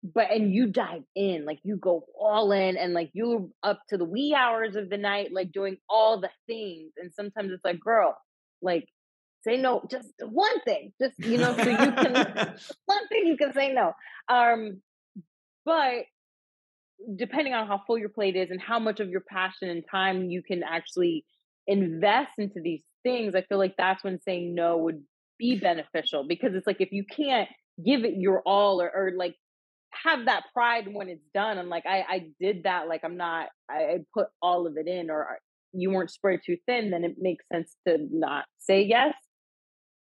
but 0.02 0.30
and 0.30 0.52
you 0.52 0.66
dive 0.66 1.04
in, 1.14 1.44
like 1.46 1.60
you 1.62 1.76
go 1.76 2.04
all 2.20 2.52
in, 2.52 2.76
and 2.76 2.92
like 2.92 3.10
you're 3.14 3.48
up 3.62 3.80
to 3.88 3.96
the 3.96 4.04
wee 4.04 4.34
hours 4.34 4.76
of 4.76 4.90
the 4.90 4.98
night, 4.98 5.32
like 5.32 5.50
doing 5.52 5.76
all 5.88 6.20
the 6.20 6.30
things. 6.46 6.92
And 6.98 7.12
sometimes 7.14 7.52
it's 7.52 7.64
like, 7.64 7.80
girl, 7.80 8.16
like 8.60 8.86
say 9.44 9.56
no, 9.56 9.82
just 9.90 10.08
one 10.20 10.60
thing, 10.68 10.92
just 11.00 11.18
you 11.18 11.38
know, 11.38 11.54
so 11.56 11.62
you 11.70 11.76
can 12.02 12.12
one 12.86 13.08
thing 13.08 13.26
you 13.26 13.36
can 13.36 13.52
say 13.54 13.72
no. 13.72 13.92
Um, 14.28 14.82
but 15.64 16.04
depending 17.16 17.54
on 17.54 17.66
how 17.66 17.82
full 17.86 17.98
your 17.98 18.08
plate 18.08 18.36
is 18.36 18.50
and 18.50 18.60
how 18.60 18.78
much 18.78 19.00
of 19.00 19.08
your 19.08 19.22
passion 19.22 19.68
and 19.68 19.84
time 19.90 20.30
you 20.30 20.42
can 20.42 20.62
actually 20.62 21.24
invest 21.66 22.32
into 22.38 22.60
these 22.62 22.82
things, 23.02 23.34
I 23.34 23.42
feel 23.42 23.58
like 23.58 23.74
that's 23.76 24.02
when 24.02 24.20
saying 24.20 24.54
no 24.54 24.78
would 24.78 25.02
be 25.38 25.58
beneficial 25.62 26.24
because 26.26 26.54
it's 26.54 26.66
like 26.66 26.80
if 26.80 26.92
you 26.92 27.04
can't 27.04 27.48
give 27.84 28.04
it 28.04 28.14
your 28.16 28.42
all 28.44 28.82
or, 28.82 28.90
or 28.90 29.12
like 29.16 29.36
have 29.90 30.26
that 30.26 30.44
pride 30.52 30.86
when 30.92 31.08
it's 31.08 31.26
done. 31.34 31.58
I'm 31.58 31.68
like, 31.68 31.86
I, 31.86 32.04
I 32.08 32.26
did 32.40 32.64
that. 32.64 32.88
Like, 32.88 33.02
I'm 33.04 33.16
not, 33.16 33.48
I, 33.70 33.74
I 33.74 33.98
put 34.12 34.28
all 34.42 34.66
of 34.66 34.76
it 34.76 34.86
in, 34.86 35.10
or 35.10 35.24
uh, 35.24 35.34
you 35.72 35.90
weren't 35.90 36.10
spread 36.10 36.40
too 36.44 36.56
thin, 36.66 36.90
then 36.90 37.04
it 37.04 37.16
makes 37.18 37.44
sense 37.52 37.74
to 37.86 37.98
not 38.10 38.44
say 38.58 38.82
yes. 38.82 39.14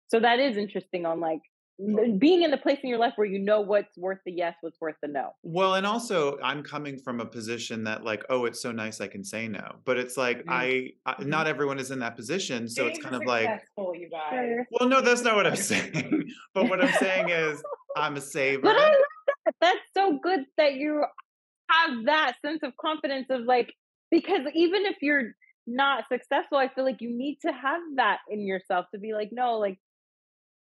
So 0.08 0.19
that 0.19 0.39
is 0.39 0.58
interesting 0.58 1.05
on 1.05 1.19
like 1.19 1.41
being 1.77 2.43
in 2.43 2.51
the 2.51 2.57
place 2.57 2.79
in 2.83 2.89
your 2.89 2.99
life 2.99 3.13
where 3.17 3.27
you 3.27 3.39
know 3.39 3.59
what's 3.61 3.97
worth 3.97 4.19
the 4.25 4.31
yes, 4.31 4.55
what's 4.61 4.79
worth 4.79 4.95
the 5.01 5.07
no. 5.09 5.31
Well, 5.43 5.75
and 5.75 5.85
also 5.85 6.38
I'm 6.41 6.63
coming 6.63 6.97
from 6.97 7.19
a 7.19 7.25
position 7.25 7.83
that 7.83 8.03
like, 8.03 8.23
oh, 8.29 8.45
it's 8.45 8.61
so 8.61 8.71
nice 8.71 9.01
I 9.01 9.07
can 9.07 9.23
say 9.23 9.47
no. 9.47 9.75
But 9.83 9.97
it's 9.97 10.15
like 10.17 10.45
Mm. 10.45 10.49
I, 10.49 10.91
I 11.05 11.13
Mhm. 11.15 11.27
not 11.27 11.47
everyone 11.47 11.79
is 11.79 11.91
in 11.91 11.99
that 11.99 12.15
position, 12.15 12.67
so 12.69 12.88
it's 12.88 12.99
kind 12.99 13.15
of 13.15 13.25
like, 13.25 13.49
you 13.77 14.09
guys. 14.09 14.65
well, 14.71 14.88
no, 14.88 15.01
that's 15.01 15.21
not 15.21 15.35
what 15.35 15.47
I'm 15.47 15.55
saying. 15.73 16.29
but 16.53 16.69
what 16.69 16.81
I'm 16.81 16.93
saying 16.93 17.29
is 17.29 17.61
I'm 17.95 18.15
a 18.15 18.21
saver. 18.21 18.61
But 18.63 18.77
I 18.77 18.83
love 18.89 18.91
that. 19.45 19.55
That's 19.61 19.79
so 19.93 20.17
good 20.21 20.45
that 20.57 20.75
you 20.75 21.03
have 21.69 22.05
that 22.05 22.35
sense 22.43 22.61
of 22.63 22.75
confidence 22.77 23.27
of 23.29 23.41
like, 23.41 23.73
because 24.11 24.41
even 24.53 24.85
if 24.85 24.97
you're 25.01 25.33
not 25.67 26.05
successful, 26.11 26.57
I 26.57 26.69
feel 26.69 26.83
like 26.85 27.01
you 27.01 27.09
need 27.09 27.39
to 27.41 27.51
have 27.51 27.81
that 27.95 28.19
in 28.29 28.45
yourself 28.45 28.85
to 28.93 28.99
be 28.99 29.13
like, 29.13 29.29
no, 29.31 29.57
like, 29.57 29.79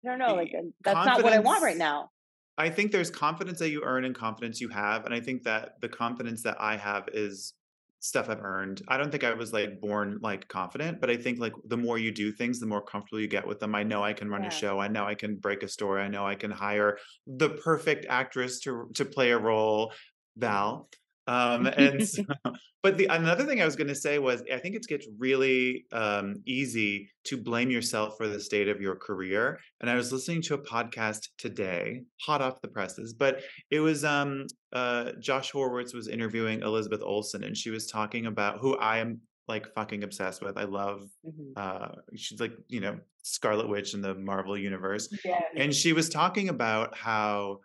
I 0.05 0.09
don't 0.09 0.19
know, 0.19 0.35
like, 0.35 0.53
that's 0.83 1.05
not 1.05 1.23
what 1.23 1.33
I 1.33 1.39
want 1.39 1.63
right 1.63 1.77
now. 1.77 2.09
I 2.57 2.69
think 2.69 2.91
there's 2.91 3.09
confidence 3.09 3.59
that 3.59 3.69
you 3.69 3.83
earn 3.83 4.05
and 4.05 4.13
confidence 4.13 4.59
you 4.59 4.69
have. 4.69 5.05
And 5.05 5.13
I 5.13 5.21
think 5.21 5.43
that 5.43 5.79
the 5.81 5.89
confidence 5.89 6.43
that 6.43 6.57
I 6.59 6.75
have 6.77 7.07
is 7.13 7.53
stuff 8.01 8.29
I've 8.29 8.41
earned. 8.41 8.81
I 8.87 8.97
don't 8.97 9.11
think 9.11 9.23
I 9.23 9.33
was 9.33 9.51
like 9.51 9.79
born 9.81 10.19
like 10.21 10.47
confident, 10.47 11.01
but 11.01 11.09
I 11.09 11.17
think 11.17 11.39
like 11.39 11.53
the 11.65 11.77
more 11.77 11.97
you 11.97 12.11
do 12.11 12.31
things, 12.31 12.59
the 12.59 12.65
more 12.65 12.81
comfortable 12.81 13.19
you 13.19 13.27
get 13.27 13.45
with 13.45 13.59
them. 13.59 13.75
I 13.75 13.83
know 13.83 14.03
I 14.03 14.13
can 14.13 14.29
run 14.29 14.43
Yeah. 14.43 14.47
a 14.47 14.51
show. 14.51 14.79
I 14.79 14.87
know 14.87 15.05
I 15.05 15.15
can 15.15 15.35
break 15.35 15.63
a 15.63 15.67
story. 15.67 16.01
I 16.01 16.07
know 16.07 16.25
I 16.25 16.35
can 16.35 16.51
hire 16.51 16.97
the 17.27 17.49
perfect 17.49 18.05
actress 18.09 18.59
to 18.61 18.89
to 18.95 19.05
play 19.05 19.31
a 19.31 19.37
role, 19.37 19.93
Val. 20.37 20.89
Um, 21.29 21.67
and 21.67 22.07
so, 22.07 22.23
but 22.83 22.97
the 22.97 23.05
another 23.05 23.45
thing 23.45 23.61
I 23.61 23.65
was 23.65 23.75
going 23.75 23.87
to 23.87 23.95
say 23.95 24.17
was 24.17 24.41
I 24.51 24.57
think 24.57 24.75
it 24.75 24.85
gets 24.87 25.07
really 25.17 25.85
um, 25.91 26.41
easy 26.47 27.09
to 27.25 27.37
blame 27.37 27.69
yourself 27.69 28.15
for 28.17 28.27
the 28.27 28.39
state 28.39 28.67
of 28.67 28.81
your 28.81 28.95
career. 28.95 29.59
And 29.79 29.89
I 29.89 29.95
was 29.95 30.11
listening 30.11 30.41
to 30.43 30.55
a 30.55 30.57
podcast 30.57 31.27
today, 31.37 32.01
hot 32.25 32.41
off 32.41 32.61
the 32.61 32.67
presses, 32.67 33.13
but 33.13 33.41
it 33.69 33.79
was 33.79 34.03
um, 34.03 34.47
uh, 34.73 35.11
Josh 35.19 35.51
Horowitz 35.51 35.93
was 35.93 36.07
interviewing 36.07 36.61
Elizabeth 36.61 37.01
Olsen, 37.03 37.43
and 37.43 37.55
she 37.55 37.69
was 37.69 37.85
talking 37.87 38.25
about 38.25 38.59
who 38.59 38.75
I 38.77 38.97
am 38.97 39.21
like 39.47 39.71
fucking 39.73 40.03
obsessed 40.03 40.41
with. 40.43 40.57
I 40.57 40.65
love. 40.65 41.03
Mhm. 41.25 41.53
Uh, 41.55 41.89
she's 42.15 42.39
like 42.39 42.53
you 42.67 42.79
know 42.81 42.97
Scarlet 43.23 43.69
Witch 43.69 43.93
in 43.93 44.01
the 44.01 44.15
Marvel 44.15 44.57
universe, 44.57 45.09
Yes. 45.23 45.41
and 45.55 45.73
she 45.73 45.93
was 45.93 46.09
talking 46.09 46.49
about 46.49 46.97
how 46.97 47.59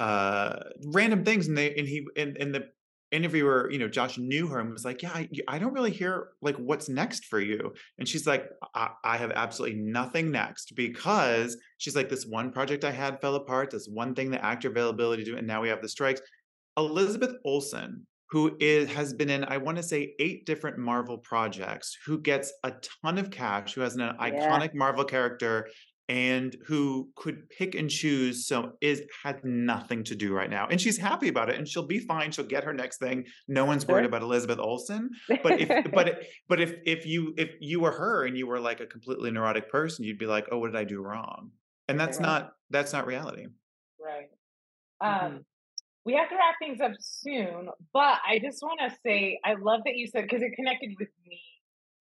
uh 0.00 0.56
random 0.86 1.24
things 1.24 1.46
and 1.48 1.56
they 1.56 1.74
and 1.76 1.86
he 1.86 2.04
and, 2.16 2.36
and 2.38 2.54
the 2.54 2.62
interviewer 3.12 3.68
you 3.70 3.78
know 3.78 3.88
josh 3.88 4.16
knew 4.18 4.46
her 4.46 4.58
and 4.58 4.72
was 4.72 4.84
like 4.84 5.02
yeah 5.02 5.12
I, 5.14 5.28
I 5.46 5.58
don't 5.58 5.74
really 5.74 5.90
hear 5.90 6.28
like 6.40 6.56
what's 6.56 6.88
next 6.88 7.26
for 7.26 7.40
you 7.40 7.74
and 7.98 8.08
she's 8.08 8.26
like 8.26 8.48
I, 8.74 8.88
I 9.04 9.16
have 9.18 9.30
absolutely 9.32 9.78
nothing 9.78 10.30
next 10.30 10.74
because 10.74 11.56
she's 11.78 11.94
like 11.94 12.08
this 12.08 12.26
one 12.26 12.50
project 12.50 12.84
i 12.84 12.90
had 12.90 13.20
fell 13.20 13.34
apart 13.34 13.70
this 13.70 13.86
one 13.86 14.14
thing 14.14 14.30
the 14.30 14.44
actor 14.44 14.68
availability 14.70 15.24
to 15.24 15.30
do 15.32 15.36
and 15.36 15.46
now 15.46 15.60
we 15.60 15.68
have 15.68 15.82
the 15.82 15.88
strikes 15.88 16.22
elizabeth 16.78 17.36
olsen 17.44 18.06
who 18.30 18.56
is 18.60 18.90
has 18.90 19.12
been 19.12 19.28
in 19.28 19.44
i 19.44 19.58
want 19.58 19.76
to 19.76 19.82
say 19.82 20.14
eight 20.18 20.46
different 20.46 20.78
marvel 20.78 21.18
projects 21.18 21.96
who 22.06 22.18
gets 22.18 22.50
a 22.64 22.72
ton 23.02 23.18
of 23.18 23.30
cash 23.30 23.74
who 23.74 23.82
has 23.82 23.94
an 23.94 24.00
Yeah. 24.00 24.30
iconic 24.30 24.74
marvel 24.74 25.04
character 25.04 25.68
and 26.08 26.56
who 26.66 27.08
could 27.16 27.48
pick 27.48 27.74
and 27.74 27.88
choose 27.88 28.46
so 28.46 28.72
is 28.80 29.02
had 29.22 29.40
nothing 29.44 30.02
to 30.04 30.14
do 30.14 30.34
right 30.34 30.50
now 30.50 30.66
and 30.70 30.80
she's 30.80 30.98
happy 30.98 31.28
about 31.28 31.48
it 31.48 31.56
and 31.56 31.66
she'll 31.68 31.86
be 31.86 32.00
fine 32.00 32.30
she'll 32.32 32.44
get 32.44 32.64
her 32.64 32.72
next 32.72 32.98
thing 32.98 33.24
no 33.48 33.64
one's 33.64 33.86
worried 33.86 34.04
about 34.04 34.20
elizabeth 34.22 34.58
olsen 34.58 35.08
but 35.42 35.60
if 35.60 35.68
but 35.94 36.22
but 36.48 36.60
if 36.60 36.74
if 36.84 37.06
you 37.06 37.32
if 37.36 37.50
you 37.60 37.80
were 37.80 37.92
her 37.92 38.24
and 38.26 38.36
you 38.36 38.46
were 38.46 38.58
like 38.60 38.80
a 38.80 38.86
completely 38.86 39.30
neurotic 39.30 39.70
person 39.70 40.04
you'd 40.04 40.18
be 40.18 40.26
like 40.26 40.46
oh 40.50 40.58
what 40.58 40.72
did 40.72 40.78
i 40.78 40.84
do 40.84 41.00
wrong 41.00 41.50
and 41.88 41.98
that's 41.98 42.18
Right. 42.18 42.26
not 42.26 42.52
that's 42.70 42.92
not 42.92 43.06
reality 43.06 43.46
Right. 44.04 44.28
Mhm. 45.02 45.24
Um, 45.24 45.44
we 46.04 46.14
have 46.14 46.28
to 46.30 46.34
wrap 46.34 46.56
things 46.58 46.80
up 46.80 46.90
soon, 46.98 47.68
but 47.92 48.18
I 48.26 48.40
just 48.42 48.60
want 48.60 48.80
to 48.80 48.90
say 49.06 49.38
I 49.44 49.54
love 49.54 49.82
that 49.84 49.94
you 49.96 50.08
said 50.08 50.22
because 50.24 50.42
it 50.42 50.52
connected 50.56 50.90
with 50.98 51.08
me 51.24 51.40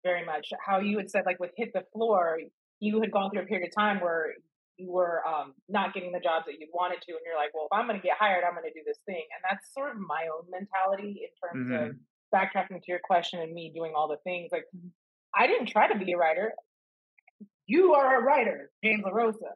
very 0.05 0.25
much. 0.25 0.47
How 0.65 0.79
you 0.79 0.97
had 0.99 1.11
said 1.11 1.25
like 1.27 1.41
with 1.41 1.51
hit 1.57 1.73
the 1.75 1.83
floor, 1.93 2.39
you 2.81 3.01
had 3.01 3.11
gone 3.11 3.31
through 3.31 3.43
a 3.43 3.47
period 3.47 3.69
of 3.69 3.75
time 3.75 4.01
where 4.01 4.35
you 4.77 4.93
were 4.93 5.27
um, 5.27 5.55
not 5.69 5.93
getting 5.93 6.13
the 6.13 6.21
jobs 6.21 6.47
that 6.47 6.61
you 6.61 6.69
wanted 6.73 7.03
to, 7.03 7.13
and 7.13 7.21
you're 7.25 7.37
like, 7.37 7.53
well, 7.53 7.67
if 7.71 7.77
I'm 7.77 7.87
going 7.89 8.01
to 8.01 8.07
get 8.07 8.17
hired, 8.17 8.45
I'm 8.45 8.53
going 8.55 8.71
to 8.71 8.73
do 8.73 8.85
this 8.87 8.99
thing, 9.07 9.25
and 9.35 9.43
that's 9.49 9.73
sort 9.75 9.91
of 9.91 9.99
my 9.99 10.29
own 10.33 10.49
mentality 10.51 11.27
in 11.27 11.31
terms 11.43 11.69
of 11.75 11.97
Mhm. 11.97 11.99
backtracking 12.33 12.79
to 12.83 12.87
your 12.87 13.01
question 13.01 13.41
and 13.41 13.53
me 13.53 13.73
doing 13.75 13.95
all 13.97 14.07
the 14.09 14.19
things. 14.19 14.53
Like, 14.53 14.67
I 15.35 15.47
didn't 15.47 15.67
try 15.67 15.89
to 15.93 15.99
be 15.99 16.13
a 16.13 16.17
writer. 16.17 16.53
You 17.67 17.95
are 17.95 18.19
a 18.21 18.23
writer, 18.23 18.71
James 18.83 19.05
LaRosa. 19.05 19.53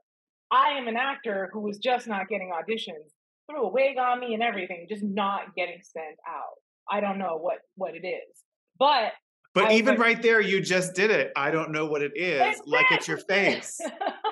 I 0.51 0.71
am 0.71 0.87
an 0.89 0.97
actor 0.97 1.49
who 1.53 1.61
was 1.61 1.79
just 1.79 2.07
not 2.07 2.29
getting 2.29 2.51
auditions, 2.53 3.13
threw 3.51 3.63
a 3.63 3.69
wig 3.69 3.97
on 3.99 4.21
me 4.21 4.35
and 4.35 4.43
everything, 4.43 4.87
just 4.89 5.03
not 5.03 5.55
getting 5.55 5.81
sent 5.83 6.19
out. 6.29 6.61
I 6.91 7.01
don't 7.01 7.19
know 7.19 7.37
what 7.39 7.61
what 7.77 7.95
it 7.95 8.07
is, 8.07 8.45
but 8.79 9.13
But 9.55 9.65
I 9.67 9.75
even 9.75 9.95
would- 9.97 10.01
right 10.03 10.21
there, 10.23 10.41
you 10.41 10.61
just 10.61 10.95
did 10.95 11.11
it. 11.11 11.33
I 11.37 11.51
don't 11.51 11.73
know 11.73 11.87
what 11.87 12.03
it 12.03 12.13
is. 12.17 12.61
Like 12.67 12.87
it's 12.91 13.07
your 13.07 13.19
face. 13.19 13.79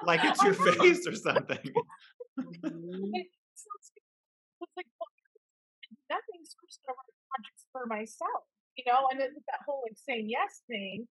Like 0.04 0.24
it's 0.24 0.40
oh 0.42 0.46
your 0.46 0.54
face 0.54 1.06
or 1.06 1.14
something. 1.14 1.58
It's 2.36 3.66
it's 3.66 3.92
like 4.76 4.86
well, 4.96 5.12
nothing 6.08 6.40
source 6.44 6.78
of 6.88 6.96
projects 7.28 7.64
for 7.72 7.84
myself, 7.86 8.48
you 8.76 8.84
know, 8.86 9.08
and 9.10 9.20
then 9.20 9.28
that 9.48 9.60
whole 9.66 9.82
like 9.84 9.96
saying 10.08 10.28
yes 10.28 10.62
thing. 10.68 11.06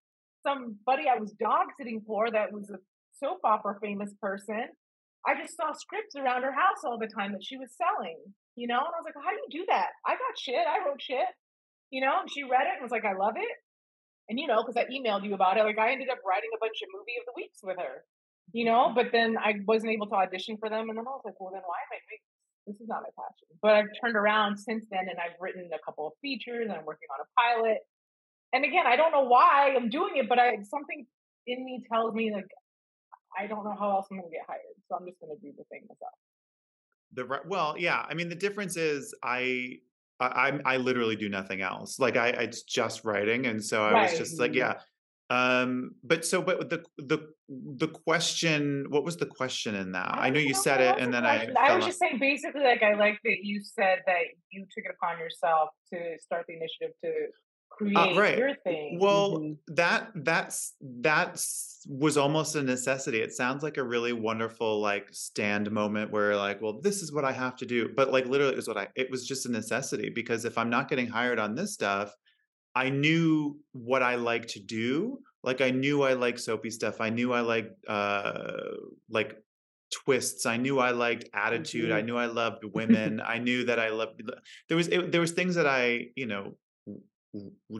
Somebody 0.46 1.06
I 1.06 1.18
was 1.20 1.32
dog 1.38 1.70
sitting 1.78 2.02
for 2.06 2.30
that 2.30 2.50
was 2.52 2.70
a 2.70 2.78
soap 3.18 3.40
opera 3.44 3.76
famous 3.80 4.10
person. 4.20 4.66
I 5.26 5.36
just 5.36 5.54
saw 5.56 5.72
scripts 5.72 6.16
around 6.16 6.42
her 6.42 6.52
house 6.52 6.82
all 6.84 6.98
the 6.98 7.06
time 7.12 7.32
that 7.32 7.44
she 7.44 7.56
was 7.58 7.68
selling, 7.76 8.16
you 8.56 8.66
know, 8.66 8.80
and 8.80 8.90
I 8.90 8.98
was 8.98 9.04
like, 9.04 9.20
how 9.20 9.30
do 9.30 9.36
you 9.36 9.62
do 9.62 9.66
that? 9.68 9.92
I 10.06 10.12
got 10.16 10.34
shit. 10.40 10.64
I 10.66 10.80
wrote 10.88 11.02
shit, 11.02 11.28
you 11.90 12.00
know, 12.00 12.24
and 12.24 12.30
she 12.32 12.42
read 12.42 12.64
it 12.66 12.80
and 12.80 12.82
was 12.82 12.90
like, 12.90 13.04
I 13.04 13.12
love 13.14 13.34
it. 13.36 13.54
And 14.30 14.38
you 14.38 14.46
know, 14.46 14.62
because 14.62 14.78
I 14.78 14.86
emailed 14.86 15.26
you 15.26 15.34
about 15.34 15.58
it, 15.58 15.66
like 15.66 15.76
I 15.82 15.90
ended 15.90 16.08
up 16.08 16.22
writing 16.22 16.54
a 16.54 16.62
bunch 16.62 16.78
of 16.86 16.88
movie 16.94 17.18
of 17.18 17.26
the 17.26 17.34
weeks 17.34 17.58
with 17.66 17.76
her, 17.82 18.06
you 18.54 18.62
mm-hmm. 18.62 18.70
know, 18.70 18.82
but 18.94 19.10
then 19.10 19.34
I 19.34 19.58
wasn't 19.66 19.90
able 19.90 20.06
to 20.14 20.22
audition 20.22 20.54
for 20.56 20.70
them. 20.70 20.86
And 20.86 20.94
then 20.94 21.02
I 21.02 21.10
was 21.10 21.26
like, 21.26 21.34
well, 21.42 21.50
then 21.50 21.66
why 21.66 21.82
am 21.82 21.90
I 21.90 21.98
doing 22.06 22.22
this? 22.22 22.38
This 22.70 22.78
is 22.78 22.88
not 22.88 23.02
my 23.02 23.10
passion. 23.18 23.50
But 23.58 23.74
I've 23.74 23.90
turned 23.98 24.14
around 24.14 24.54
since 24.54 24.86
then 24.86 25.10
and 25.10 25.18
I've 25.18 25.34
written 25.42 25.66
a 25.74 25.82
couple 25.82 26.06
of 26.06 26.14
features 26.22 26.70
and 26.70 26.78
I'm 26.78 26.86
working 26.86 27.10
on 27.10 27.18
a 27.18 27.28
pilot. 27.34 27.82
And 28.54 28.62
again, 28.62 28.86
I 28.86 28.94
don't 28.94 29.10
know 29.10 29.26
why 29.26 29.74
I'm 29.74 29.90
doing 29.90 30.14
it, 30.14 30.28
but 30.30 30.38
I 30.38 30.62
something 30.62 31.06
in 31.46 31.64
me 31.64 31.82
tells 31.90 32.14
me 32.14 32.30
like 32.32 32.46
I 33.34 33.46
don't 33.46 33.64
know 33.64 33.74
how 33.74 33.90
else 33.90 34.06
I'm 34.10 34.18
gonna 34.18 34.30
get 34.30 34.46
hired. 34.46 34.78
So 34.86 34.94
I'm 34.94 35.06
just 35.06 35.18
gonna 35.18 35.38
do 35.42 35.50
the 35.58 35.66
thing 35.74 35.90
myself. 35.90 36.14
The 37.12 37.26
well, 37.48 37.74
yeah. 37.78 38.06
I 38.08 38.14
mean, 38.14 38.28
the 38.28 38.38
difference 38.38 38.76
is 38.76 39.14
I, 39.22 39.78
I, 40.20 40.26
I'm- 40.26 40.62
I 40.64 40.76
literally 40.76 41.16
do 41.16 41.28
nothing 41.28 41.62
else. 41.62 41.98
Like 41.98 42.16
I, 42.16 42.28
it's 42.28 42.62
just 42.62 43.04
writing, 43.04 43.46
and 43.46 43.62
so 43.64 43.84
I 43.84 44.02
was 44.02 44.18
just 44.18 44.38
like, 44.38 44.54
yeah. 44.54 44.74
Um, 45.30 45.92
but 46.02 46.24
so, 46.24 46.42
but 46.42 46.68
the 46.70 46.84
the 46.98 47.28
the 47.48 47.86
question, 47.88 48.86
what 48.90 49.04
was 49.04 49.16
the 49.16 49.26
question 49.26 49.76
in 49.76 49.92
that? 49.92 50.08
I, 50.18 50.24
don't 50.24 50.34
know 50.34 50.40
you 50.40 50.54
said 50.54 50.80
it, 50.80 51.00
and 51.00 51.12
the 51.14 51.18
then 51.20 51.26
I. 51.26 51.36
question. 51.36 51.56
I 51.56 51.66
fell 51.68 51.76
was 51.76 51.84
off. 51.84 51.88
just 51.90 51.98
saying 52.00 52.18
basically 52.18 52.62
like 52.62 52.82
I 52.82 52.94
like 52.94 53.18
that 53.24 53.38
you 53.44 53.60
said 53.62 54.00
that 54.06 54.22
you 54.50 54.66
took 54.74 54.84
it 54.84 54.92
upon 55.00 55.20
yourself 55.20 55.70
to 55.92 56.16
start 56.20 56.46
the 56.48 56.54
initiative 56.56 56.94
to 57.04 57.10
create 57.80 57.96
Uh, 57.96 58.14
right. 58.14 58.38
your 58.38 58.54
thing. 58.64 58.98
Well, 59.00 59.38
Mhm. 59.38 59.56
that 59.68 60.10
that's 60.14 60.74
that's 60.80 61.84
was 61.88 62.16
almost 62.16 62.56
a 62.56 62.62
necessity. 62.62 63.20
It 63.20 63.32
sounds 63.32 63.62
like 63.62 63.78
a 63.78 63.82
really 63.82 64.12
wonderful 64.12 64.80
like 64.80 65.08
stand 65.12 65.70
moment 65.70 66.10
where 66.12 66.36
like, 66.36 66.60
well, 66.60 66.80
this 66.80 67.02
is 67.02 67.10
what 67.12 67.24
I 67.24 67.32
have 67.32 67.56
to 67.56 67.66
do. 67.66 67.88
But 67.96 68.12
like 68.12 68.26
literally 68.26 68.52
it 68.52 68.56
was 68.56 68.68
what 68.68 68.76
I 68.76 68.88
it 68.96 69.10
was 69.10 69.26
just 69.26 69.46
a 69.46 69.50
necessity 69.50 70.10
because 70.10 70.44
if 70.44 70.58
I'm 70.58 70.70
not 70.70 70.88
getting 70.90 71.06
hired 71.08 71.38
on 71.38 71.54
this 71.54 71.72
stuff, 71.74 72.14
I 72.74 72.90
knew 72.90 73.58
what 73.72 74.02
I 74.02 74.16
like 74.16 74.46
to 74.48 74.60
do. 74.60 75.20
Like 75.42 75.60
I 75.62 75.70
knew 75.70 76.02
I 76.02 76.12
like 76.14 76.38
soapy 76.38 76.70
stuff. 76.70 77.00
I 77.00 77.10
knew 77.10 77.32
I 77.32 77.40
like 77.40 77.70
uh 77.88 78.76
like 79.08 79.36
twists. 79.90 80.46
I 80.46 80.56
knew 80.56 80.78
I 80.78 80.90
liked 80.92 81.24
attitude. 81.34 81.90
I 81.90 82.02
knew 82.02 82.16
I 82.16 82.26
loved 82.26 82.62
women. 82.78 83.20
I 83.24 83.38
knew 83.38 83.64
that 83.64 83.80
I 83.80 83.88
loved 83.90 84.22
there 84.68 84.76
was 84.76 84.88
it, 84.88 85.10
there 85.12 85.20
was 85.20 85.32
things 85.32 85.54
that 85.56 85.66
I, 85.66 86.08
you 86.14 86.26
know, 86.26 86.56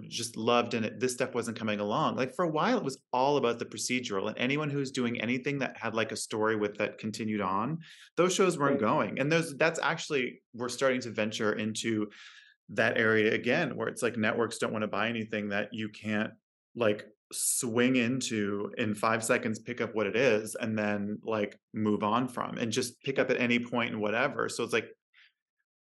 just 0.09 0.37
loved 0.37 0.75
and 0.75 0.87
it, 0.87 1.01
this 1.01 1.15
stuff 1.15 1.35
wasn't 1.35 1.59
coming 1.59 1.81
along. 1.81 2.17
Like 2.17 2.35
for 2.35 2.45
a 2.45 2.51
while 2.51 2.79
it 2.79 2.85
was 2.85 2.99
all 3.13 3.37
about 3.37 3.59
the 3.59 3.65
procedural 3.65 4.29
and 4.29 4.39
anyone 4.39 4.71
who's 4.71 4.91
doing 4.93 5.21
anything 5.21 5.59
that 5.59 5.77
had 5.77 5.95
like 5.95 6.13
a 6.13 6.17
story 6.17 6.57
with 6.57 6.77
that 6.79 6.99
continued 6.99 7.41
on, 7.41 7.79
those 8.17 8.35
shows 8.35 8.59
weren't 8.59 8.81
Right. 8.81 8.81
going. 8.81 9.21
And 9.21 9.31
those 9.31 9.57
that's 9.57 9.81
actually 9.83 10.41
we're 10.55 10.69
starting 10.69 11.01
to 11.03 11.11
venture 11.11 11.53
into 11.55 12.09
that 12.71 12.97
area 12.97 13.35
again 13.35 13.77
where 13.77 13.89
it's 13.89 14.03
like 14.03 14.17
networks 14.17 14.59
don't 14.59 14.73
want 14.73 14.83
to 14.83 14.89
buy 14.89 15.09
anything 15.09 15.49
that 15.49 15.69
you 15.73 15.89
can't 15.89 16.31
like 16.77 17.05
swing 17.33 17.97
into 17.97 18.73
in 18.79 18.95
five 18.95 19.25
seconds 19.25 19.59
pick 19.59 19.81
up 19.81 19.95
what 19.95 20.07
it 20.07 20.17
is 20.17 20.55
and 20.55 20.79
then 20.79 21.19
like 21.25 21.59
move 21.75 22.03
on 22.03 22.29
from 22.29 22.59
and 22.59 22.71
just 22.73 23.01
pick 23.03 23.19
up 23.19 23.31
at 23.31 23.41
any 23.41 23.59
point 23.59 23.91
and 23.91 24.01
whatever 24.01 24.49
so 24.49 24.63
it's 24.63 24.73
like 24.73 24.89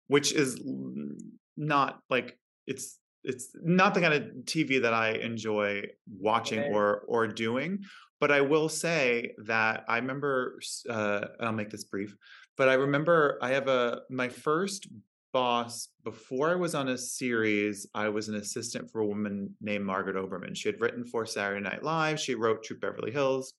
which 0.09 0.33
is 0.33 0.59
mm, 0.61 1.11
not 1.57 2.01
like 2.11 2.37
it's 2.67 2.99
it's 3.25 3.51
not 3.63 3.95
the 3.95 4.01
kind 4.01 4.15
of 4.15 4.23
tv 4.45 4.83
that 4.83 4.95
i 4.95 5.13
enjoy 5.13 5.83
watching 6.19 6.61
Right. 6.61 6.73
or 6.73 7.05
or 7.09 7.27
doing 7.27 7.81
but 8.21 8.31
i 8.31 8.41
will 8.41 8.69
say 8.69 9.35
that 9.47 9.85
i 9.89 9.97
remember 9.97 10.59
uh 10.89 11.21
i'll 11.41 11.53
make 11.53 11.71
this 11.71 11.85
brief 11.85 12.15
but 12.57 12.69
i 12.69 12.75
remember 12.75 13.39
i 13.43 13.51
have 13.51 13.69
a 13.69 14.01
my 14.11 14.29
first 14.29 14.89
boss 15.33 15.89
before 16.05 16.51
I 16.51 16.55
was 16.57 16.75
on 16.75 16.89
a 16.89 16.99
series. 16.99 17.87
I 17.95 18.11
was 18.11 18.29
an 18.29 18.35
assistant 18.35 18.91
for 18.91 19.01
a 19.01 19.07
woman 19.07 19.57
named 19.63 19.83
Margaret 19.87 20.15
Oberman. 20.17 20.55
She 20.55 20.69
had 20.69 20.79
written 20.79 21.07
for 21.07 21.25
Saturday 21.25 21.63
Night 21.63 21.83
Live. 21.83 22.21
She 22.21 22.35
wrote 22.35 22.63
Troop 22.63 22.83
Beverly 22.83 23.11
Hills, 23.13 23.55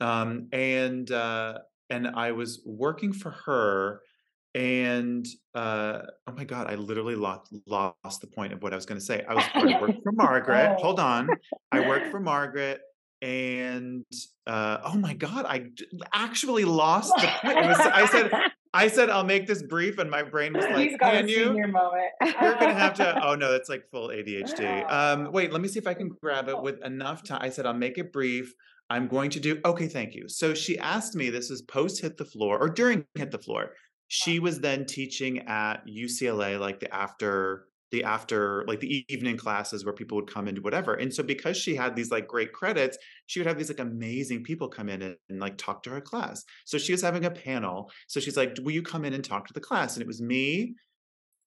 um, 0.00 0.48
and 0.52 1.08
uh, 1.12 1.58
and 1.90 2.08
I 2.08 2.32
was 2.32 2.60
working 2.66 3.12
for 3.12 3.30
her. 3.30 4.00
And 4.56 5.28
uh, 5.54 6.00
oh 6.26 6.32
my 6.32 6.44
god, 6.44 6.66
I 6.66 6.76
literally 6.76 7.14
lost 7.14 7.54
lost 7.66 8.22
the 8.22 8.26
point 8.26 8.54
of 8.54 8.62
what 8.62 8.72
I 8.72 8.76
was 8.76 8.86
going 8.86 8.98
to 8.98 9.04
say. 9.04 9.22
I 9.28 9.34
was 9.34 9.44
I 9.54 9.78
worked 9.78 10.02
for 10.02 10.12
Margaret. 10.12 10.78
Hold 10.80 10.98
on, 10.98 11.28
I 11.70 11.86
worked 11.86 12.06
for 12.10 12.20
Margaret. 12.20 12.80
And 13.20 14.04
uh, 14.46 14.78
oh 14.82 14.94
my 14.94 15.12
god, 15.12 15.44
I 15.46 15.66
actually 16.14 16.64
lost 16.64 17.12
the 17.16 17.28
point. 17.42 17.66
Was, 17.66 17.80
I 17.80 18.06
said, 18.06 18.30
I 18.74 18.88
said 18.88 19.10
I'll 19.10 19.24
make 19.24 19.46
this 19.46 19.62
brief, 19.62 19.98
and 19.98 20.10
my 20.10 20.22
brain 20.22 20.54
was 20.54 20.64
like, 20.64 20.88
He's 20.88 20.96
got 20.96 21.14
a 21.14 21.18
"Can 21.18 21.28
you?" 21.28 21.44
senior 21.44 21.68
moment. 21.68 22.12
You're 22.22 22.54
gonna 22.54 22.72
have 22.72 22.94
to. 22.94 23.26
Oh 23.26 23.34
no, 23.34 23.52
that's 23.52 23.68
like 23.68 23.84
full 23.90 24.08
ADHD. 24.08 24.90
Um, 24.90 25.32
wait, 25.32 25.52
let 25.52 25.60
me 25.60 25.68
see 25.68 25.78
if 25.78 25.86
I 25.86 25.92
can 25.92 26.08
grab 26.22 26.48
it 26.48 26.58
with 26.62 26.82
enough 26.82 27.22
time. 27.24 27.40
I 27.42 27.50
said 27.50 27.66
I'll 27.66 27.74
make 27.74 27.98
it 27.98 28.10
brief. 28.10 28.54
I'm 28.88 29.08
going 29.08 29.30
to 29.30 29.40
do. 29.40 29.60
Okay, 29.64 29.88
thank 29.88 30.14
you. 30.14 30.28
So 30.28 30.54
she 30.54 30.78
asked 30.78 31.14
me. 31.14 31.28
This 31.28 31.50
is 31.50 31.60
post 31.60 32.00
hit 32.00 32.16
the 32.16 32.24
floor 32.24 32.58
or 32.58 32.70
during 32.70 33.04
hit 33.14 33.30
the 33.30 33.38
floor. 33.38 33.72
She 34.08 34.38
was 34.38 34.60
then 34.60 34.86
teaching 34.86 35.40
at 35.48 35.86
UCLA, 35.86 36.58
like 36.60 36.80
the 36.80 36.94
after 36.94 37.66
the 37.92 38.04
after 38.04 38.64
like 38.66 38.80
the 38.80 39.04
evening 39.08 39.36
classes 39.36 39.84
where 39.84 39.94
people 39.94 40.16
would 40.16 40.32
come 40.32 40.48
and 40.48 40.56
do 40.56 40.62
whatever. 40.62 40.94
And 40.94 41.12
so 41.12 41.22
because 41.22 41.56
she 41.56 41.76
had 41.76 41.94
these 41.94 42.10
like 42.10 42.26
great 42.26 42.52
credits, 42.52 42.98
she 43.26 43.38
would 43.38 43.46
have 43.46 43.58
these 43.58 43.68
like 43.68 43.78
amazing 43.78 44.42
people 44.42 44.68
come 44.68 44.88
in 44.88 45.02
and, 45.02 45.16
and 45.28 45.40
like 45.40 45.56
talk 45.56 45.82
to 45.84 45.90
her 45.90 46.00
class. 46.00 46.44
So 46.64 46.78
she 46.78 46.92
was 46.92 47.02
having 47.02 47.24
a 47.24 47.30
panel. 47.30 47.90
So 48.08 48.20
she's 48.20 48.36
like, 48.36 48.56
"Will 48.62 48.72
you 48.72 48.82
come 48.82 49.04
in 49.04 49.14
and 49.14 49.24
talk 49.24 49.46
to 49.46 49.52
the 49.54 49.60
class?" 49.60 49.94
And 49.94 50.02
it 50.02 50.06
was 50.08 50.20
me, 50.20 50.74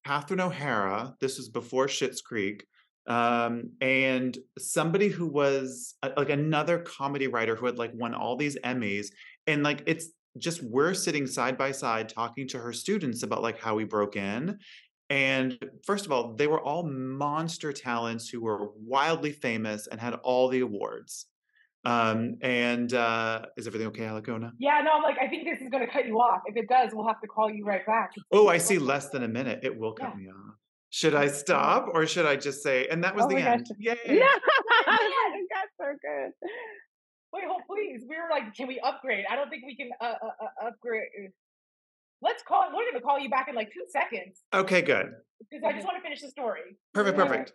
Catherine 0.05 0.39
O'Hara. 0.39 1.13
This 1.19 1.37
was 1.37 1.49
before 1.49 1.87
Schitt's 1.87 2.21
Creek, 2.21 2.65
um, 3.07 3.71
and 3.81 4.37
somebody 4.57 5.09
who 5.09 5.27
was 5.27 5.95
uh, 6.03 6.11
like 6.15 6.29
another 6.29 6.79
comedy 6.79 7.27
writer 7.27 7.55
who 7.55 7.65
had 7.65 7.77
like 7.77 7.91
won 7.93 8.13
all 8.13 8.37
these 8.37 8.57
Emmys, 8.63 9.07
and 9.45 9.61
like 9.61 9.83
it's 9.87 10.09
just 10.39 10.63
we're 10.63 10.93
sitting 10.93 11.27
side 11.27 11.57
by 11.57 11.71
side 11.71 12.09
talking 12.09 12.47
to 12.49 12.59
her 12.59 12.73
students 12.73 13.23
about 13.23 13.41
like 13.41 13.59
how 13.59 13.75
we 13.75 13.83
broke 13.83 14.15
in. 14.15 14.57
And 15.09 15.57
first 15.85 16.05
of 16.05 16.11
all, 16.11 16.35
they 16.35 16.47
were 16.47 16.61
all 16.61 16.83
monster 16.83 17.73
talents 17.73 18.29
who 18.29 18.41
were 18.41 18.69
wildly 18.75 19.31
famous 19.31 19.87
and 19.87 19.99
had 19.99 20.13
all 20.15 20.49
the 20.49 20.59
awards. 20.59 21.25
Um, 21.85 22.35
and 22.41 22.93
uh, 22.93 23.45
is 23.57 23.65
everything 23.65 23.87
okay, 23.87 24.03
Alikona? 24.03 24.51
Yeah, 24.59 24.81
no, 24.83 24.91
I'm 24.91 25.01
like, 25.01 25.17
I 25.19 25.27
think 25.27 25.45
this 25.45 25.61
is 25.61 25.69
going 25.69 25.85
to 25.85 25.91
cut 25.91 26.05
you 26.05 26.19
off. 26.19 26.41
If 26.45 26.57
it 26.57 26.67
does, 26.69 26.91
we'll 26.93 27.07
have 27.07 27.21
to 27.21 27.27
call 27.27 27.49
you 27.49 27.65
right 27.65 27.85
back. 27.85 28.11
Oh, 28.31 28.49
I 28.49 28.57
see 28.59 28.77
less 28.77 29.09
than 29.09 29.23
a 29.23 29.27
minute. 29.27 29.61
It 29.63 29.79
will 29.79 29.93
cut 29.93 30.09
Yeah. 30.13 30.15
me 30.23 30.27
off. 30.29 30.55
Should 30.91 31.15
I 31.15 31.27
stop 31.27 31.87
or 31.93 32.05
should 32.05 32.25
I 32.25 32.35
just 32.35 32.61
say, 32.63 32.87
and 32.87 33.03
that 33.03 33.15
was 33.15 33.25
Oh 33.25 33.27
the 33.29 33.35
my 33.35 33.41
gosh. 33.41 33.49
end? 33.59 33.67
Yay. 33.79 33.95
Yeah, 34.07 34.25
that's 34.87 35.71
so 35.79 35.85
good. 36.01 36.31
Wait, 37.31 37.43
hold 37.47 37.61
please. 37.67 38.03
We 38.09 38.15
were 38.15 38.29
like, 38.29 38.53
can 38.55 38.67
we 38.67 38.79
upgrade? 38.79 39.25
I 39.29 39.35
don't 39.35 39.49
think 39.49 39.63
we 39.65 39.75
can 39.75 39.89
uh, 40.01 40.03
uh, 40.05 40.27
uh, 40.63 40.67
upgrade. 40.67 41.31
Let's 42.21 42.43
call. 42.43 42.65
We're 42.67 42.83
going 42.83 42.93
to 42.95 43.01
call 43.01 43.19
you 43.19 43.29
back 43.29 43.47
in 43.47 43.55
like 43.55 43.71
two 43.73 43.85
seconds 43.89 44.41
Okay, 44.53 44.81
good. 44.81 45.11
because 45.39 45.63
I 45.65 45.73
just 45.73 45.85
want 45.85 45.97
to 45.97 46.01
finish 46.01 46.21
the 46.21 46.29
story. 46.29 46.77
Perfect, 46.93 47.17
perfect. 47.17 47.53